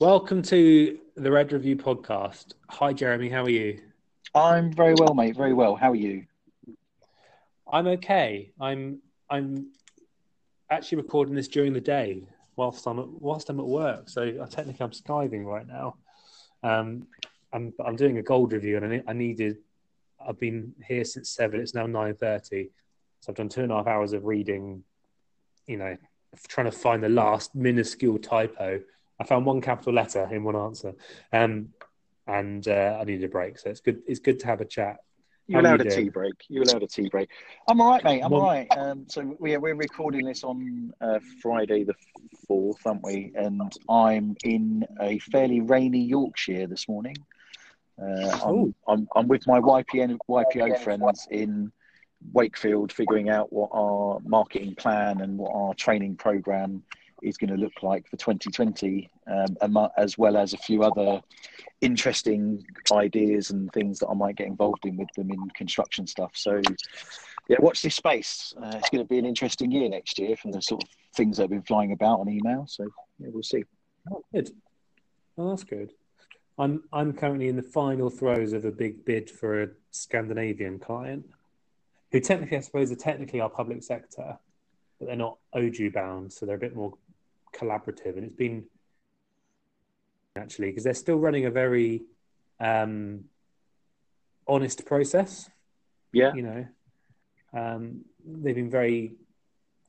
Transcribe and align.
Welcome 0.00 0.42
to 0.42 0.96
the 1.16 1.32
Red 1.32 1.50
Review 1.50 1.74
podcast. 1.74 2.54
Hi, 2.68 2.92
Jeremy. 2.92 3.28
How 3.28 3.42
are 3.42 3.50
you? 3.50 3.80
I'm 4.32 4.72
very 4.72 4.94
well, 4.94 5.12
mate. 5.12 5.34
Very 5.36 5.52
well. 5.52 5.74
How 5.74 5.90
are 5.90 5.96
you? 5.96 6.24
I'm 7.68 7.88
okay. 7.88 8.52
I'm 8.60 9.00
I'm 9.28 9.72
actually 10.70 10.98
recording 10.98 11.34
this 11.34 11.48
during 11.48 11.72
the 11.72 11.80
day 11.80 12.22
whilst 12.54 12.86
I'm 12.86 13.00
at, 13.00 13.08
whilst 13.08 13.50
I'm 13.50 13.58
at 13.58 13.66
work. 13.66 14.08
So 14.08 14.22
I 14.22 14.46
technically 14.46 14.84
I'm 14.84 14.92
skiving 14.92 15.44
right 15.44 15.66
now. 15.66 15.96
Um, 16.62 17.08
I'm 17.52 17.74
I'm 17.84 17.96
doing 17.96 18.18
a 18.18 18.22
gold 18.22 18.52
review, 18.52 18.76
and 18.76 18.86
I, 18.86 19.02
I 19.08 19.14
needed. 19.14 19.56
I've 20.24 20.38
been 20.38 20.74
here 20.86 21.04
since 21.04 21.30
seven. 21.30 21.58
It's 21.58 21.74
now 21.74 21.86
nine 21.86 22.14
thirty. 22.14 22.70
So 23.22 23.32
I've 23.32 23.36
done 23.36 23.48
two 23.48 23.62
and 23.62 23.72
a 23.72 23.78
half 23.78 23.88
hours 23.88 24.12
of 24.12 24.26
reading. 24.26 24.84
You 25.66 25.78
know, 25.78 25.96
trying 26.46 26.70
to 26.70 26.78
find 26.78 27.02
the 27.02 27.08
last 27.08 27.56
minuscule 27.56 28.20
typo. 28.20 28.80
I 29.20 29.24
found 29.24 29.46
one 29.46 29.60
capital 29.60 29.92
letter 29.92 30.28
in 30.30 30.44
one 30.44 30.56
answer, 30.56 30.94
um, 31.32 31.70
and 32.26 32.66
uh, 32.68 32.98
I 33.00 33.04
needed 33.04 33.24
a 33.24 33.28
break. 33.28 33.58
So 33.58 33.70
it's 33.70 33.80
good. 33.80 34.02
It's 34.06 34.20
good 34.20 34.38
to 34.40 34.46
have 34.46 34.60
a 34.60 34.64
chat. 34.64 34.98
You 35.48 35.58
allowed 35.60 35.82
you 35.82 35.90
a 35.90 35.94
tea 35.94 36.08
break. 36.10 36.34
You 36.48 36.62
allowed 36.62 36.82
a 36.82 36.86
tea 36.86 37.08
break. 37.08 37.30
I'm 37.66 37.80
all 37.80 37.90
right, 37.90 38.04
mate. 38.04 38.20
I'm 38.20 38.32
all 38.34 38.42
right. 38.42 38.68
Um, 38.76 39.06
so 39.08 39.34
we're 39.38 39.58
we're 39.58 39.74
recording 39.74 40.26
this 40.26 40.44
on 40.44 40.92
uh, 41.00 41.18
Friday 41.40 41.84
the 41.84 41.94
fourth, 42.46 42.86
aren't 42.86 43.02
we? 43.02 43.32
And 43.34 43.72
I'm 43.88 44.36
in 44.44 44.86
a 45.00 45.18
fairly 45.18 45.60
rainy 45.60 46.04
Yorkshire 46.04 46.66
this 46.66 46.86
morning. 46.86 47.16
Uh, 48.00 48.38
I'm, 48.44 48.74
I'm, 48.86 49.08
I'm 49.16 49.26
with 49.26 49.46
my 49.46 49.58
YPN 49.58 50.18
YPO 50.28 50.78
friends 50.80 51.26
in 51.30 51.72
Wakefield, 52.32 52.92
figuring 52.92 53.30
out 53.30 53.52
what 53.52 53.70
our 53.72 54.20
marketing 54.24 54.74
plan 54.74 55.20
and 55.22 55.38
what 55.38 55.52
our 55.54 55.74
training 55.74 56.16
program 56.16 56.82
is 57.22 57.36
going 57.36 57.50
to 57.50 57.56
look 57.56 57.82
like 57.82 58.08
for 58.08 58.16
2020, 58.16 59.10
um, 59.26 59.88
as 59.96 60.18
well 60.18 60.36
as 60.36 60.52
a 60.52 60.58
few 60.58 60.82
other 60.82 61.20
interesting 61.80 62.64
ideas 62.92 63.50
and 63.50 63.72
things 63.72 63.98
that 63.98 64.08
I 64.08 64.14
might 64.14 64.36
get 64.36 64.46
involved 64.46 64.84
in 64.84 64.96
with 64.96 65.08
them 65.16 65.30
in 65.30 65.38
construction 65.50 66.06
stuff. 66.06 66.32
So, 66.34 66.60
yeah, 67.48 67.56
watch 67.60 67.82
this 67.82 67.94
space. 67.94 68.54
Uh, 68.60 68.72
it's 68.74 68.90
going 68.90 69.04
to 69.04 69.08
be 69.08 69.18
an 69.18 69.26
interesting 69.26 69.70
year 69.70 69.88
next 69.88 70.18
year 70.18 70.36
from 70.36 70.52
the 70.52 70.60
sort 70.60 70.82
of 70.82 70.88
things 71.14 71.36
that 71.36 71.44
have 71.44 71.50
been 71.50 71.62
flying 71.62 71.92
about 71.92 72.20
on 72.20 72.28
email. 72.28 72.66
So, 72.68 72.84
yeah, 73.18 73.28
we'll 73.32 73.42
see. 73.42 73.64
Oh, 74.10 74.22
good. 74.32 74.50
Well, 75.36 75.50
that's 75.50 75.64
good. 75.64 75.92
I'm 76.58 76.82
I'm 76.92 77.12
currently 77.12 77.48
in 77.48 77.56
the 77.56 77.62
final 77.62 78.10
throes 78.10 78.52
of 78.52 78.64
a 78.64 78.72
big 78.72 79.04
bid 79.04 79.30
for 79.30 79.62
a 79.62 79.68
Scandinavian 79.92 80.78
client, 80.78 81.24
who 82.10 82.20
technically, 82.20 82.56
I 82.56 82.60
suppose, 82.60 82.90
are 82.90 82.96
technically 82.96 83.40
our 83.40 83.48
public 83.48 83.82
sector, 83.82 84.36
but 84.98 85.06
they're 85.06 85.16
not 85.16 85.38
OJEU 85.54 85.92
bound, 85.92 86.32
so 86.32 86.44
they're 86.44 86.56
a 86.56 86.58
bit 86.58 86.74
more 86.74 86.94
collaborative, 87.54 88.16
and 88.16 88.24
it's 88.24 88.34
been 88.34 88.64
actually 90.36 90.68
because 90.68 90.84
they're 90.84 90.94
still 90.94 91.18
running 91.18 91.46
a 91.46 91.50
very 91.50 92.02
um, 92.60 93.24
honest 94.46 94.84
process. 94.86 95.48
Yeah, 96.12 96.34
you 96.34 96.42
know, 96.42 96.66
um, 97.52 98.04
they've 98.24 98.54
been 98.54 98.70
very 98.70 99.16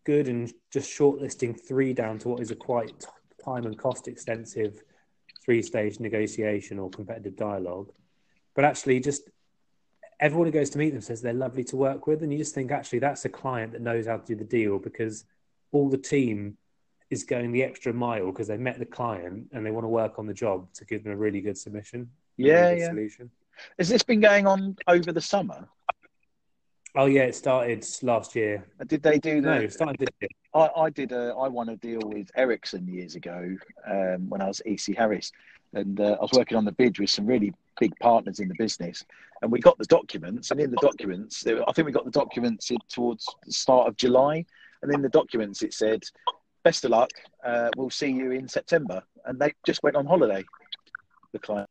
good 0.06 0.28
and 0.28 0.52
just 0.72 0.90
shortlisting 0.90 1.60
three 1.60 1.94
down 1.94 2.18
to 2.20 2.30
what 2.30 2.42
is 2.42 2.52
a 2.52 2.56
quite 2.56 3.06
time 3.44 3.66
and 3.66 3.78
cost 3.78 4.08
extensive 4.08 4.82
three 5.44 5.62
stage 5.62 6.00
negotiation 6.00 6.80
or 6.80 6.90
competitive 6.90 7.36
dialogue. 7.36 7.92
But 8.56 8.66
actually, 8.66 9.00
just 9.00 9.30
everyone 10.20 10.48
who 10.48 10.52
goes 10.52 10.70
to 10.72 10.78
meet 10.78 10.92
them 10.92 11.02
says 11.02 11.22
they're 11.22 11.34
lovely 11.34 11.64
to 11.66 11.76
work 11.76 12.08
with, 12.08 12.22
and 12.24 12.32
you 12.32 12.38
just 12.38 12.54
think 12.54 12.72
actually 12.72 13.00
that's 13.00 13.26
a 13.26 13.30
client 13.30 13.74
that 13.74 13.82
knows 13.82 14.08
how 14.08 14.18
to 14.18 14.26
do 14.26 14.36
the 14.36 14.44
deal 14.44 14.80
because 14.80 15.26
all 15.72 15.90
the 15.90 15.98
team 15.98 16.58
is 17.10 17.24
going 17.24 17.52
the 17.52 17.64
extra 17.64 17.94
mile 17.94 18.28
because 18.28 18.48
they 18.48 18.58
met 18.58 18.80
the 18.80 18.86
client 18.86 19.48
and 19.52 19.66
they 19.66 19.72
want 19.72 19.84
to 19.84 19.90
work 19.90 20.20
on 20.20 20.28
the 20.28 20.34
job 20.34 20.72
to 20.74 20.86
give 20.86 21.04
them 21.04 21.14
a 21.14 21.18
really 21.18 21.42
good 21.42 21.58
submission. 21.58 22.10
Yeah, 22.38 22.72
yeah. 22.72 22.88
Solution. 22.90 23.32
Has 23.78 23.90
this 23.90 24.04
been 24.04 24.20
going 24.20 24.48
on 24.48 24.78
over 24.88 25.12
the 25.12 25.22
summer? 25.22 25.68
Oh 26.96 27.06
yeah, 27.06 27.24
it 27.24 27.36
started 27.36 27.86
last 28.02 28.36
year. 28.36 28.66
Did 28.88 29.04
they 29.04 29.20
do 29.20 29.42
that? 29.42 29.48
No, 29.48 29.62
it 29.62 29.74
started 29.74 30.00
this 30.00 30.10
year. 30.22 30.30
I, 30.54 30.82
I 30.82 30.90
did 30.90 31.12
a. 31.12 31.36
I 31.36 31.48
won 31.48 31.70
a 31.70 31.76
deal 31.76 32.00
with 32.04 32.32
Ericsson 32.36 32.88
years 32.88 33.16
ago 33.16 33.56
um, 33.88 34.30
when 34.30 34.42
I 34.42 34.48
was 34.48 34.62
EC 34.66 34.98
Harris, 34.98 35.32
and 35.74 36.00
uh, 36.00 36.18
I 36.20 36.22
was 36.22 36.32
working 36.34 36.58
on 36.58 36.66
the 36.66 36.72
bid 36.72 36.98
with 36.98 37.12
some 37.12 37.28
really 37.28 37.54
big 37.80 37.94
partners 38.00 38.40
in 38.40 38.48
the 38.48 38.56
business, 38.58 39.06
and 39.42 39.52
we 39.52 39.60
got 39.60 39.78
the 39.78 39.86
documents. 39.86 40.50
And 40.50 40.60
in 40.60 40.72
the 40.72 40.78
documents, 40.78 41.46
I 41.46 41.72
think 41.74 41.86
we 41.86 41.92
got 41.92 42.06
the 42.06 42.12
documents 42.12 42.72
towards 42.90 43.28
the 43.46 43.52
start 43.52 43.88
of 43.88 43.96
July, 43.96 44.46
and 44.82 44.94
in 44.94 45.04
the 45.04 45.10
documents 45.10 45.62
it 45.62 45.76
said 45.76 46.04
best 46.64 46.86
of 46.86 46.92
luck. 46.92 47.10
Uh, 47.44 47.70
we'll 47.76 47.90
see 47.90 48.12
you 48.12 48.32
in 48.32 48.48
September. 48.48 49.04
And 49.26 49.40
they 49.40 49.54
just 49.66 49.84
went 49.84 49.96
on 49.96 50.06
holiday. 50.06 50.44
The 51.32 51.40
client. 51.40 51.70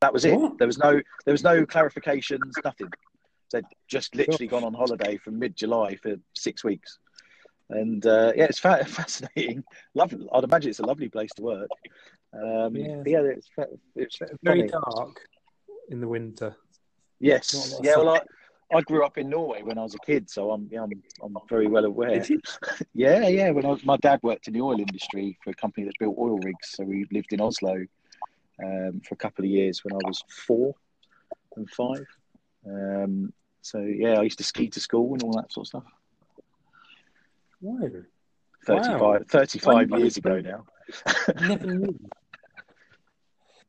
That 0.00 0.12
was 0.12 0.24
it. 0.24 0.34
What? 0.34 0.58
There 0.58 0.66
was 0.66 0.78
no 0.78 1.00
there 1.24 1.32
was 1.32 1.44
no 1.44 1.64
clarifications, 1.64 2.40
nothing. 2.64 2.88
They'd 3.52 3.64
just 3.86 4.16
literally 4.16 4.48
gone 4.48 4.64
on 4.64 4.74
holiday 4.74 5.16
from 5.16 5.38
mid 5.38 5.56
July 5.56 5.96
for 5.96 6.16
six 6.34 6.64
weeks. 6.64 6.98
And 7.70 8.04
uh, 8.04 8.32
yeah, 8.34 8.44
it's 8.44 8.58
fa- 8.58 8.84
fascinating. 8.88 9.62
Lovely. 9.94 10.26
I'd 10.32 10.44
imagine 10.44 10.70
it's 10.70 10.80
a 10.80 10.86
lovely 10.86 11.08
place 11.08 11.30
to 11.36 11.42
work. 11.42 11.68
Um, 12.34 12.74
yeah. 12.74 13.02
yeah, 13.06 13.20
it's, 13.20 13.48
it's 13.94 14.18
very 14.42 14.66
dark 14.66 15.20
in 15.88 16.00
the 16.00 16.08
winter. 16.08 16.56
Yes. 17.20 17.78
Yeah. 17.82 17.96
Well, 17.96 18.16
I, 18.16 18.20
I 18.74 18.80
grew 18.82 19.04
up 19.04 19.18
in 19.18 19.28
Norway 19.28 19.62
when 19.62 19.78
I 19.78 19.82
was 19.82 19.94
a 19.94 19.98
kid, 19.98 20.30
so 20.30 20.50
I'm 20.50 20.68
yeah, 20.70 20.82
I'm, 20.82 20.90
I'm 21.22 21.36
very 21.48 21.66
well 21.66 21.84
aware. 21.84 22.24
yeah, 22.94 23.28
yeah. 23.28 23.50
When 23.50 23.64
I 23.66 23.68
was, 23.68 23.84
my 23.84 23.96
dad 23.98 24.20
worked 24.22 24.48
in 24.48 24.54
the 24.54 24.60
oil 24.60 24.78
industry 24.78 25.38
for 25.42 25.50
a 25.50 25.54
company 25.54 25.86
that 25.86 25.94
built 25.98 26.16
oil 26.18 26.38
rigs, 26.38 26.70
so 26.70 26.84
we 26.84 27.06
lived 27.10 27.32
in 27.32 27.40
Oslo 27.40 27.84
um, 28.62 29.00
for 29.06 29.14
a 29.14 29.16
couple 29.16 29.44
of 29.44 29.50
years 29.50 29.84
when 29.84 29.94
I 29.94 30.06
was 30.06 30.22
four 30.28 30.74
and 31.56 31.68
five. 31.70 32.06
Um, 32.66 33.32
so 33.60 33.78
yeah, 33.80 34.18
I 34.18 34.22
used 34.22 34.38
to 34.38 34.44
ski 34.44 34.68
to 34.68 34.80
school 34.80 35.12
and 35.14 35.22
all 35.22 35.32
that 35.32 35.52
sort 35.52 35.64
of 35.64 35.68
stuff. 35.68 35.84
Wow. 37.60 37.88
35, 38.66 39.00
wow. 39.00 39.18
35 39.28 39.90
years 39.90 40.16
ago 40.16 40.40
now. 40.40 40.64
never 41.40 41.66
knew. 41.66 41.98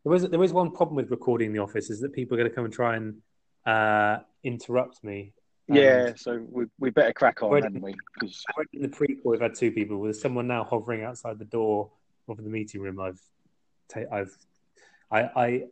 There 0.04 0.12
was 0.12 0.30
there 0.30 0.40
was 0.40 0.52
one 0.52 0.72
problem 0.72 0.96
with 0.96 1.10
recording 1.10 1.48
in 1.48 1.54
the 1.54 1.60
office 1.60 1.90
is 1.90 2.02
that 2.02 2.14
people 2.14 2.36
are 2.36 2.40
going 2.40 2.50
to 2.50 2.56
come 2.56 2.66
and 2.66 2.74
try 2.74 2.98
and 2.98 3.22
uh, 3.66 4.20
interrupt 4.44 5.04
me. 5.04 5.34
Yeah, 5.68 6.14
so 6.16 6.46
we, 6.50 6.66
we 6.78 6.90
better 6.90 7.14
crack 7.14 7.42
on, 7.42 7.62
hadn't 7.62 7.82
we? 7.82 7.96
Cause... 8.20 8.44
In 8.74 8.82
the 8.82 8.90
prequel, 8.90 9.26
we've 9.26 9.42
had 9.42 9.56
two 9.56 9.72
people. 9.72 9.98
With 9.98 10.18
someone 10.18 10.48
now 10.48 10.64
hovering 10.64 11.04
outside 11.04 11.40
the 11.40 11.46
door 11.46 11.90
of 12.28 12.38
the 12.38 12.50
meeting 12.50 12.82
room, 12.82 13.00
I've, 13.00 13.22
ta- 13.88 14.12
I've, 14.12 14.38
I, 15.10 15.22
I, 15.22 15.64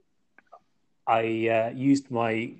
I 1.06 1.48
uh, 1.50 1.70
used 1.76 2.10
my 2.10 2.54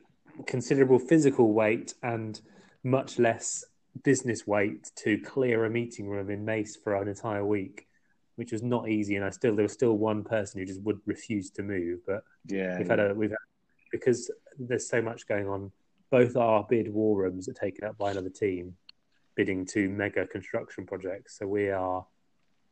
considerable 0.46 1.00
physical 1.00 1.54
weight 1.54 1.94
and 2.04 2.40
much 2.84 3.18
less 3.18 3.64
business 4.04 4.46
weight 4.46 4.92
to 4.96 5.18
clear 5.20 5.66
a 5.66 5.70
meeting 5.70 6.10
room 6.10 6.30
in 6.30 6.44
Mace 6.44 6.76
for 6.76 6.96
an 6.96 7.08
entire 7.08 7.46
week, 7.46 7.88
which 8.36 8.52
was 8.52 8.64
not 8.64 8.90
easy. 8.90 9.16
And 9.16 9.24
I 9.24 9.30
still 9.30 9.56
there 9.56 9.64
was 9.64 9.74
still 9.74 9.98
one 9.98 10.24
person 10.24 10.60
who 10.60 10.66
just 10.66 10.82
would 10.82 11.00
refuse 11.06 11.50
to 11.52 11.64
move. 11.64 12.00
But 12.06 12.24
yeah, 12.48 12.78
we've 12.78 12.88
yeah. 12.88 12.94
had 12.94 13.00
a 13.00 13.14
we've 13.14 13.30
had, 13.30 13.38
because 13.92 14.32
there's 14.58 14.88
so 14.88 15.02
much 15.02 15.28
going 15.28 15.48
on 15.48 15.72
both 16.10 16.36
our 16.36 16.66
bid 16.70 16.94
war 16.94 17.18
rooms 17.18 17.48
are 17.48 17.54
taken 17.54 17.88
up 17.88 17.98
by 17.98 18.12
another 18.12 18.30
team 18.30 18.76
bidding 19.36 19.66
two 19.66 19.90
mega 19.90 20.28
construction 20.28 20.86
projects. 20.86 21.38
So 21.40 21.48
we 21.48 21.70
are 21.70 22.06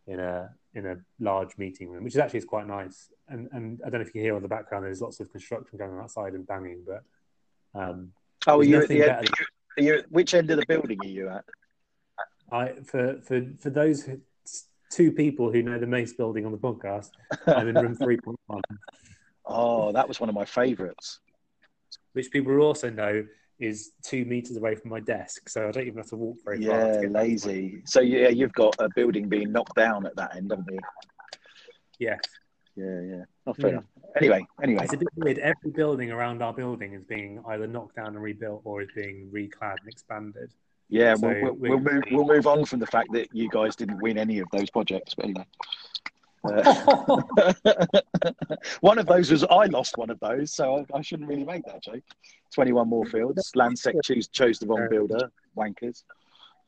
in 0.08 0.20
a 0.20 0.50
in 0.76 0.86
a 0.86 0.98
large 1.20 1.58
meeting 1.58 1.90
room, 1.90 2.04
which 2.04 2.14
is 2.14 2.20
actually 2.20 2.40
is 2.40 2.46
quite 2.46 2.68
nice. 2.68 3.10
And 3.28 3.48
and 3.52 3.80
I 3.86 3.90
don't 3.90 4.00
know 4.00 4.02
if 4.02 4.08
you 4.08 4.14
can 4.14 4.22
hear 4.22 4.36
on 4.36 4.42
the 4.42 4.48
background. 4.48 4.86
There's 4.86 5.02
lots 5.02 5.20
of 5.20 5.32
construction 5.32 5.78
going 5.78 5.92
on 5.92 6.00
outside 6.00 6.34
and 6.34 6.46
banging, 6.46 6.84
but 6.86 7.04
um, 7.80 8.12
oh, 8.48 8.60
are 8.60 8.64
you 8.64 8.82
at 8.82 8.90
the 8.90 9.04
end, 9.04 9.30
are 9.78 9.84
you, 9.84 10.04
which 10.10 10.34
end 10.34 10.52
of 10.52 10.60
the 10.60 10.66
building 10.66 10.98
are 11.02 11.08
you 11.08 11.30
at? 11.30 11.46
I 12.52 12.74
for 12.86 13.22
for 13.22 13.46
for 13.60 13.70
those 13.70 14.04
who, 14.04 14.20
two 14.92 15.12
people 15.12 15.52
who 15.52 15.62
know 15.62 15.80
the 15.80 15.88
Mace 15.88 16.14
building 16.14 16.46
on 16.46 16.52
the 16.52 16.58
podcast, 16.58 17.12
I'm 17.48 17.68
in 17.68 17.76
room 17.76 17.96
three 18.04 18.18
point 18.18 18.40
one. 18.48 18.62
Oh, 19.50 19.92
that 19.92 20.08
was 20.08 20.20
one 20.20 20.30
of 20.30 20.36
my 20.36 20.46
favourites 20.46 21.20
which 22.14 22.32
people 22.32 22.60
also 22.62 22.90
know 22.90 23.26
is 23.60 23.92
two 24.04 24.24
meters 24.26 24.56
away 24.56 24.76
from 24.76 24.90
my 24.90 25.00
desk, 25.02 25.50
so 25.50 25.68
I 25.68 25.72
don't 25.72 25.86
even 25.86 25.98
have 25.98 26.10
to 26.10 26.16
walk 26.16 26.38
very 26.46 26.64
yeah, 26.64 26.94
far. 26.94 27.04
Yeah, 27.04 27.10
lazy. 27.10 27.82
So 27.86 28.00
yeah, 28.00 28.30
you've 28.30 28.54
got 28.54 28.76
a 28.80 28.88
building 28.96 29.28
being 29.28 29.52
knocked 29.52 29.76
down 29.76 30.06
at 30.06 30.16
that 30.16 30.36
end, 30.36 30.52
haven't 30.52 30.72
you? 30.72 30.80
Yes. 32.00 32.20
Yeah, 32.78 33.02
yeah. 33.02 33.24
Oh, 33.46 33.54
fair 33.54 33.68
yeah. 33.68 33.74
enough. 33.74 33.86
Anyway, 34.16 34.48
anyway, 34.64 34.84
it's 34.84 34.94
a 34.94 34.98
bit 34.98 35.08
weird. 35.16 35.40
Every 35.40 35.72
building 35.72 36.12
around 36.12 36.42
our 36.42 36.54
building 36.54 36.94
is 36.94 37.04
being 37.04 37.44
either 37.48 37.68
knocked 37.68 37.98
down 37.98 38.08
and 38.08 38.22
rebuilt, 38.22 38.62
or 38.64 38.82
is 38.82 38.90
being 38.96 39.30
reclad 39.34 39.76
and 39.82 39.88
expanded. 39.88 40.52
Yeah, 40.88 41.16
so 41.16 41.28
we'll, 41.28 41.54
we'll, 41.54 41.54
we'll, 41.54 41.80
move. 41.80 42.04
We'll 42.12 42.28
move 42.28 42.48
on 42.48 42.66
from 42.66 42.80
the 42.80 42.88
fact 42.88 43.12
that 43.14 43.28
you 43.34 43.50
guys 43.50 43.76
didn't 43.76 44.02
win 44.02 44.18
any 44.18 44.40
of 44.40 44.48
those 44.52 44.70
projects, 44.70 45.14
but 45.14 45.26
anyway. 45.26 45.46
Uh, 46.44 47.22
one 48.82 48.98
of 48.98 49.06
those 49.06 49.32
was 49.32 49.44
I 49.44 49.66
lost 49.66 49.98
one 49.98 50.10
of 50.10 50.20
those, 50.20 50.54
so 50.54 50.86
I, 50.94 50.98
I, 50.98 51.02
shouldn't 51.02 51.28
really 51.28 51.44
make 51.44 51.66
that 51.66 51.84
joke. 51.84 52.04
21 52.54 52.90
Moorfields. 52.90 53.52
Landsec 53.56 53.96
chose, 54.04 54.28
chose 54.30 54.60
the 54.60 54.68
wrong 54.68 54.88
builder, 54.90 55.32
wankers. 55.58 56.04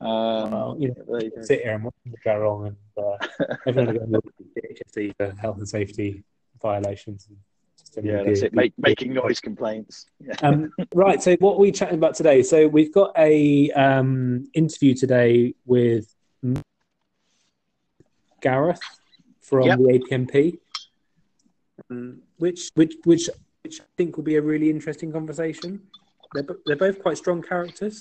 Um, 0.00 0.50
Well, 0.50 0.76
you 0.78 0.88
know, 0.88 0.94
there 1.08 1.24
you 1.24 1.32
sit 1.42 1.62
here 1.62 1.74
and 1.74 1.90
go 2.24 2.38
wrong, 2.38 2.66
and 2.66 2.76
uh, 3.04 3.54
everyone 3.66 4.10
will 4.10 4.20
go 4.20 4.30
HSE 4.56 5.14
for 5.16 5.34
health 5.40 5.58
and 5.58 5.68
safety 5.68 6.22
violations. 6.60 7.28
and 7.96 8.06
yeah, 8.06 8.22
that's 8.24 8.42
it. 8.42 8.52
Make, 8.52 8.74
making 8.78 9.14
noise 9.14 9.40
complaints. 9.40 10.06
Yeah. 10.20 10.34
Um, 10.42 10.72
right. 10.94 11.22
So, 11.22 11.36
what 11.36 11.54
are 11.54 11.60
we 11.60 11.72
chatting 11.72 11.96
about 11.96 12.14
today? 12.14 12.42
So, 12.42 12.68
we've 12.68 12.92
got 12.92 13.12
a 13.16 13.70
um, 13.72 14.48
interview 14.54 14.94
today 14.94 15.54
with 15.64 16.14
Gareth 18.40 18.80
from 19.42 19.66
Yep. 19.66 19.78
the 19.78 19.84
APMP, 19.84 20.58
um, 21.90 22.22
which 22.38 22.70
which 22.74 22.94
which 23.04 23.28
which 23.62 23.80
I 23.80 23.84
think 23.96 24.16
will 24.16 24.24
be 24.24 24.36
a 24.36 24.42
really 24.42 24.70
interesting 24.70 25.12
conversation. 25.12 25.82
They're 26.34 26.46
they're 26.66 26.76
both 26.76 27.02
quite 27.02 27.18
strong 27.18 27.42
characters. 27.42 28.00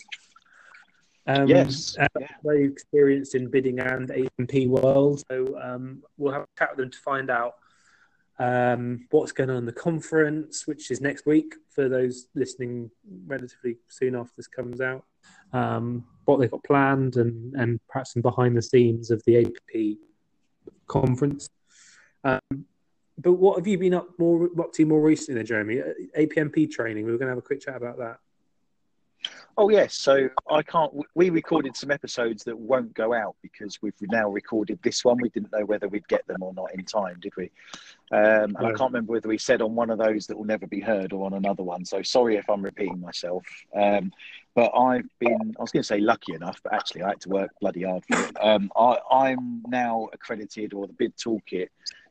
Um, 1.27 1.47
Yes. 1.47 1.95
Yeah. 1.99 2.27
very 2.43 2.65
experienced 2.65 3.35
in 3.35 3.49
bidding 3.49 3.79
and 3.79 4.09
APMP 4.09 4.67
world. 4.67 5.23
So 5.29 5.59
um, 5.61 6.01
we'll 6.17 6.33
have 6.33 6.43
a 6.43 6.47
chat 6.57 6.71
with 6.71 6.77
them 6.79 6.89
to 6.89 6.97
find 6.97 7.29
out 7.29 7.55
um, 8.39 9.05
what's 9.11 9.31
going 9.31 9.51
on 9.51 9.57
in 9.57 9.65
the 9.65 9.71
conference, 9.71 10.65
which 10.65 10.89
is 10.89 10.99
next 10.99 11.27
week 11.27 11.53
for 11.69 11.87
those 11.87 12.27
listening 12.33 12.89
relatively 13.27 13.77
soon 13.87 14.15
after 14.15 14.33
this 14.35 14.47
comes 14.47 14.81
out. 14.81 15.05
Um, 15.53 16.05
what 16.25 16.39
they've 16.39 16.49
got 16.49 16.63
planned 16.63 17.17
and 17.17 17.53
and 17.55 17.79
perhaps 17.87 18.13
some 18.13 18.21
behind 18.23 18.57
the 18.57 18.61
scenes 18.61 19.11
of 19.11 19.21
the 19.25 19.41
APP 19.45 19.97
conference. 20.91 21.49
Um, 22.23 22.65
but 23.17 23.33
what 23.33 23.57
have 23.57 23.67
you 23.67 23.77
been 23.77 23.93
up 23.93 24.07
more 24.19 24.49
up 24.59 24.73
to 24.73 24.85
more 24.85 25.01
recently, 25.01 25.35
there, 25.35 25.43
Jeremy? 25.43 25.81
APMP 26.17 26.69
training. 26.69 27.05
We 27.05 27.11
were 27.11 27.17
going 27.17 27.27
to 27.27 27.31
have 27.31 27.37
a 27.37 27.41
quick 27.41 27.61
chat 27.61 27.75
about 27.75 27.97
that. 27.97 28.17
Oh 29.61 29.69
yes, 29.69 29.93
so 29.93 30.27
I 30.49 30.63
can't. 30.63 30.91
We 31.13 31.29
recorded 31.29 31.77
some 31.77 31.91
episodes 31.91 32.43
that 32.45 32.57
won't 32.57 32.95
go 32.95 33.13
out 33.13 33.35
because 33.43 33.79
we've 33.79 33.93
now 34.01 34.27
recorded 34.27 34.79
this 34.81 35.05
one. 35.05 35.19
We 35.21 35.29
didn't 35.29 35.51
know 35.51 35.65
whether 35.65 35.87
we'd 35.87 36.07
get 36.07 36.25
them 36.25 36.41
or 36.41 36.51
not 36.55 36.73
in 36.73 36.83
time, 36.83 37.19
did 37.19 37.33
we? 37.37 37.51
Um, 38.11 38.55
and 38.57 38.57
I 38.57 38.71
can't 38.71 38.91
remember 38.91 39.11
whether 39.11 39.29
we 39.29 39.37
said 39.37 39.61
on 39.61 39.75
one 39.75 39.91
of 39.91 39.99
those 39.99 40.25
that 40.25 40.35
will 40.35 40.45
never 40.45 40.65
be 40.65 40.79
heard 40.79 41.13
or 41.13 41.27
on 41.27 41.33
another 41.33 41.61
one. 41.61 41.85
So 41.85 42.01
sorry 42.01 42.37
if 42.37 42.49
I'm 42.49 42.63
repeating 42.63 42.99
myself. 42.99 43.45
Um, 43.75 44.11
but 44.55 44.71
I've 44.75 45.07
been, 45.19 45.53
I 45.59 45.61
was 45.61 45.69
going 45.69 45.83
to 45.83 45.87
say 45.87 45.99
lucky 45.99 46.33
enough, 46.33 46.59
but 46.63 46.73
actually 46.73 47.03
I 47.03 47.09
had 47.09 47.21
to 47.21 47.29
work 47.29 47.51
bloody 47.61 47.83
hard 47.83 48.03
for 48.11 48.19
it. 48.19 48.35
Um, 48.41 48.71
I, 48.75 48.97
I'm 49.11 49.61
now 49.67 50.09
accredited, 50.11 50.73
or 50.73 50.87
the 50.87 50.93
Bid 50.93 51.15
Toolkit 51.17 51.67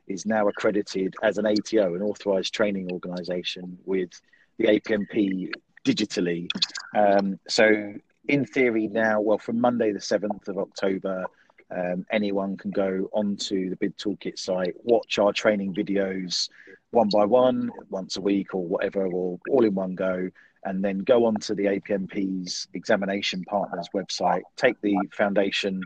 is 0.06 0.24
now 0.24 0.46
accredited 0.46 1.16
as 1.24 1.36
an 1.36 1.46
ATO, 1.46 1.96
an 1.96 2.02
authorised 2.02 2.54
training 2.54 2.92
organisation 2.92 3.76
with 3.86 4.10
the 4.58 4.66
APMP 4.66 5.50
digitally. 5.84 6.48
Um, 6.94 7.38
so 7.48 7.94
in 8.28 8.44
theory 8.44 8.88
now, 8.88 9.20
well, 9.20 9.38
from 9.38 9.60
Monday 9.60 9.92
the 9.92 9.98
7th 9.98 10.48
of 10.48 10.58
October, 10.58 11.26
um, 11.70 12.04
anyone 12.10 12.56
can 12.56 12.70
go 12.70 13.08
onto 13.12 13.70
the 13.70 13.76
Bid 13.76 13.96
Toolkit 13.96 14.38
site, 14.38 14.74
watch 14.82 15.18
our 15.18 15.32
training 15.32 15.74
videos 15.74 16.48
one 16.90 17.08
by 17.08 17.24
one, 17.24 17.70
once 17.88 18.16
a 18.16 18.20
week 18.20 18.54
or 18.54 18.64
whatever, 18.64 19.06
or 19.06 19.38
all 19.48 19.64
in 19.64 19.74
one 19.74 19.94
go, 19.94 20.28
and 20.64 20.84
then 20.84 20.98
go 20.98 21.24
onto 21.24 21.54
the 21.54 21.66
APMP's 21.66 22.68
examination 22.74 23.44
partners 23.44 23.88
website, 23.94 24.42
take 24.56 24.80
the 24.80 24.96
foundation 25.12 25.82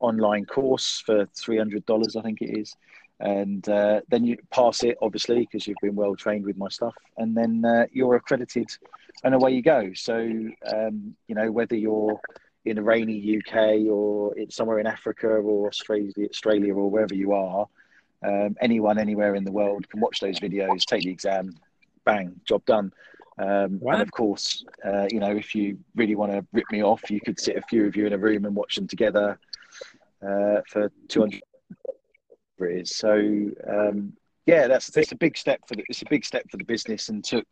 online 0.00 0.44
course 0.44 1.02
for 1.04 1.26
$300, 1.26 2.16
I 2.16 2.22
think 2.22 2.42
it 2.42 2.58
is. 2.58 2.74
And 3.20 3.68
uh, 3.68 4.00
then 4.08 4.24
you 4.24 4.38
pass 4.50 4.82
it, 4.82 4.96
obviously, 5.02 5.40
because 5.40 5.66
you've 5.66 5.76
been 5.82 5.94
well 5.94 6.16
trained 6.16 6.44
with 6.44 6.56
my 6.56 6.68
stuff, 6.68 6.94
and 7.18 7.36
then 7.36 7.64
uh, 7.64 7.86
you're 7.92 8.16
accredited 8.16 8.70
and 9.24 9.34
away 9.34 9.52
you 9.52 9.62
go. 9.62 9.90
So, 9.94 10.16
um, 10.66 11.14
you 11.28 11.34
know, 11.34 11.50
whether 11.50 11.76
you're 11.76 12.20
in 12.64 12.78
a 12.78 12.82
rainy 12.82 13.38
UK 13.38 13.86
or 13.90 14.36
it's 14.36 14.56
somewhere 14.56 14.78
in 14.78 14.86
Africa 14.86 15.28
or 15.28 15.68
Australia, 15.68 16.12
Australia 16.28 16.74
or 16.74 16.90
wherever 16.90 17.14
you 17.14 17.32
are, 17.32 17.66
um, 18.22 18.56
anyone 18.60 18.98
anywhere 18.98 19.34
in 19.34 19.44
the 19.44 19.52
world 19.52 19.88
can 19.88 20.00
watch 20.00 20.20
those 20.20 20.38
videos, 20.38 20.84
take 20.84 21.04
the 21.04 21.10
exam, 21.10 21.54
bang, 22.04 22.38
job 22.44 22.64
done. 22.66 22.92
Um, 23.38 23.80
Wow. 23.80 23.94
And 23.94 24.02
of 24.02 24.10
course, 24.10 24.64
uh, 24.84 25.06
you 25.10 25.18
know, 25.18 25.34
if 25.34 25.54
you 25.54 25.78
really 25.96 26.14
want 26.14 26.32
to 26.32 26.44
rip 26.52 26.66
me 26.70 26.82
off, 26.82 27.10
you 27.10 27.20
could 27.20 27.40
sit 27.40 27.56
a 27.56 27.62
few 27.62 27.86
of 27.86 27.96
you 27.96 28.06
in 28.06 28.12
a 28.12 28.18
room 28.18 28.44
and 28.44 28.54
watch 28.54 28.76
them 28.76 28.86
together 28.86 29.38
uh, 30.22 30.60
for 30.68 30.92
200 31.08 31.40
whatever 32.60 32.76
it 32.76 32.82
is. 32.82 32.96
So, 32.96 33.12
um, 33.66 34.12
yeah, 34.46 34.66
that's 34.68 34.94
it's 34.96 35.12
a 35.12 35.16
big 35.16 35.36
step 35.36 35.60
for 35.66 35.76
the, 35.76 35.84
it's 35.88 36.02
a 36.02 36.10
big 36.10 36.24
step 36.24 36.50
for 36.50 36.56
the 36.56 36.64
business 36.64 37.08
and 37.08 37.24
took 37.24 37.46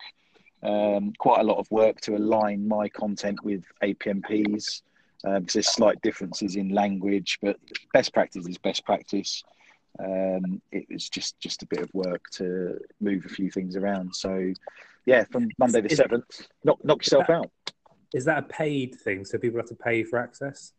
um, 0.62 1.12
quite 1.18 1.40
a 1.40 1.44
lot 1.44 1.58
of 1.58 1.70
work 1.70 2.00
to 2.02 2.16
align 2.16 2.66
my 2.66 2.88
content 2.88 3.42
with 3.42 3.64
APMP's 3.82 4.82
um, 5.24 5.40
because 5.40 5.54
there's 5.54 5.72
slight 5.72 6.00
differences 6.02 6.56
in 6.56 6.70
language, 6.70 7.38
but 7.42 7.56
best 7.92 8.12
practice 8.12 8.46
is 8.46 8.58
best 8.58 8.84
practice. 8.84 9.42
Um, 9.98 10.62
it 10.70 10.86
was 10.90 11.08
just 11.08 11.38
just 11.40 11.62
a 11.62 11.66
bit 11.66 11.80
of 11.80 11.92
work 11.92 12.22
to 12.32 12.78
move 13.00 13.24
a 13.24 13.28
few 13.28 13.50
things 13.50 13.76
around. 13.76 14.14
So, 14.14 14.52
yeah, 15.06 15.24
from 15.30 15.48
Monday 15.58 15.80
the 15.80 15.94
seventh, 15.94 16.46
knock 16.62 16.84
knock 16.84 16.98
yourself 16.98 17.30
out. 17.30 17.50
Is 18.14 18.24
that 18.26 18.38
a 18.38 18.42
paid 18.42 18.94
thing? 18.94 19.24
So 19.24 19.38
people 19.38 19.58
have 19.58 19.68
to 19.68 19.74
pay 19.74 20.02
for 20.04 20.18
access? 20.18 20.72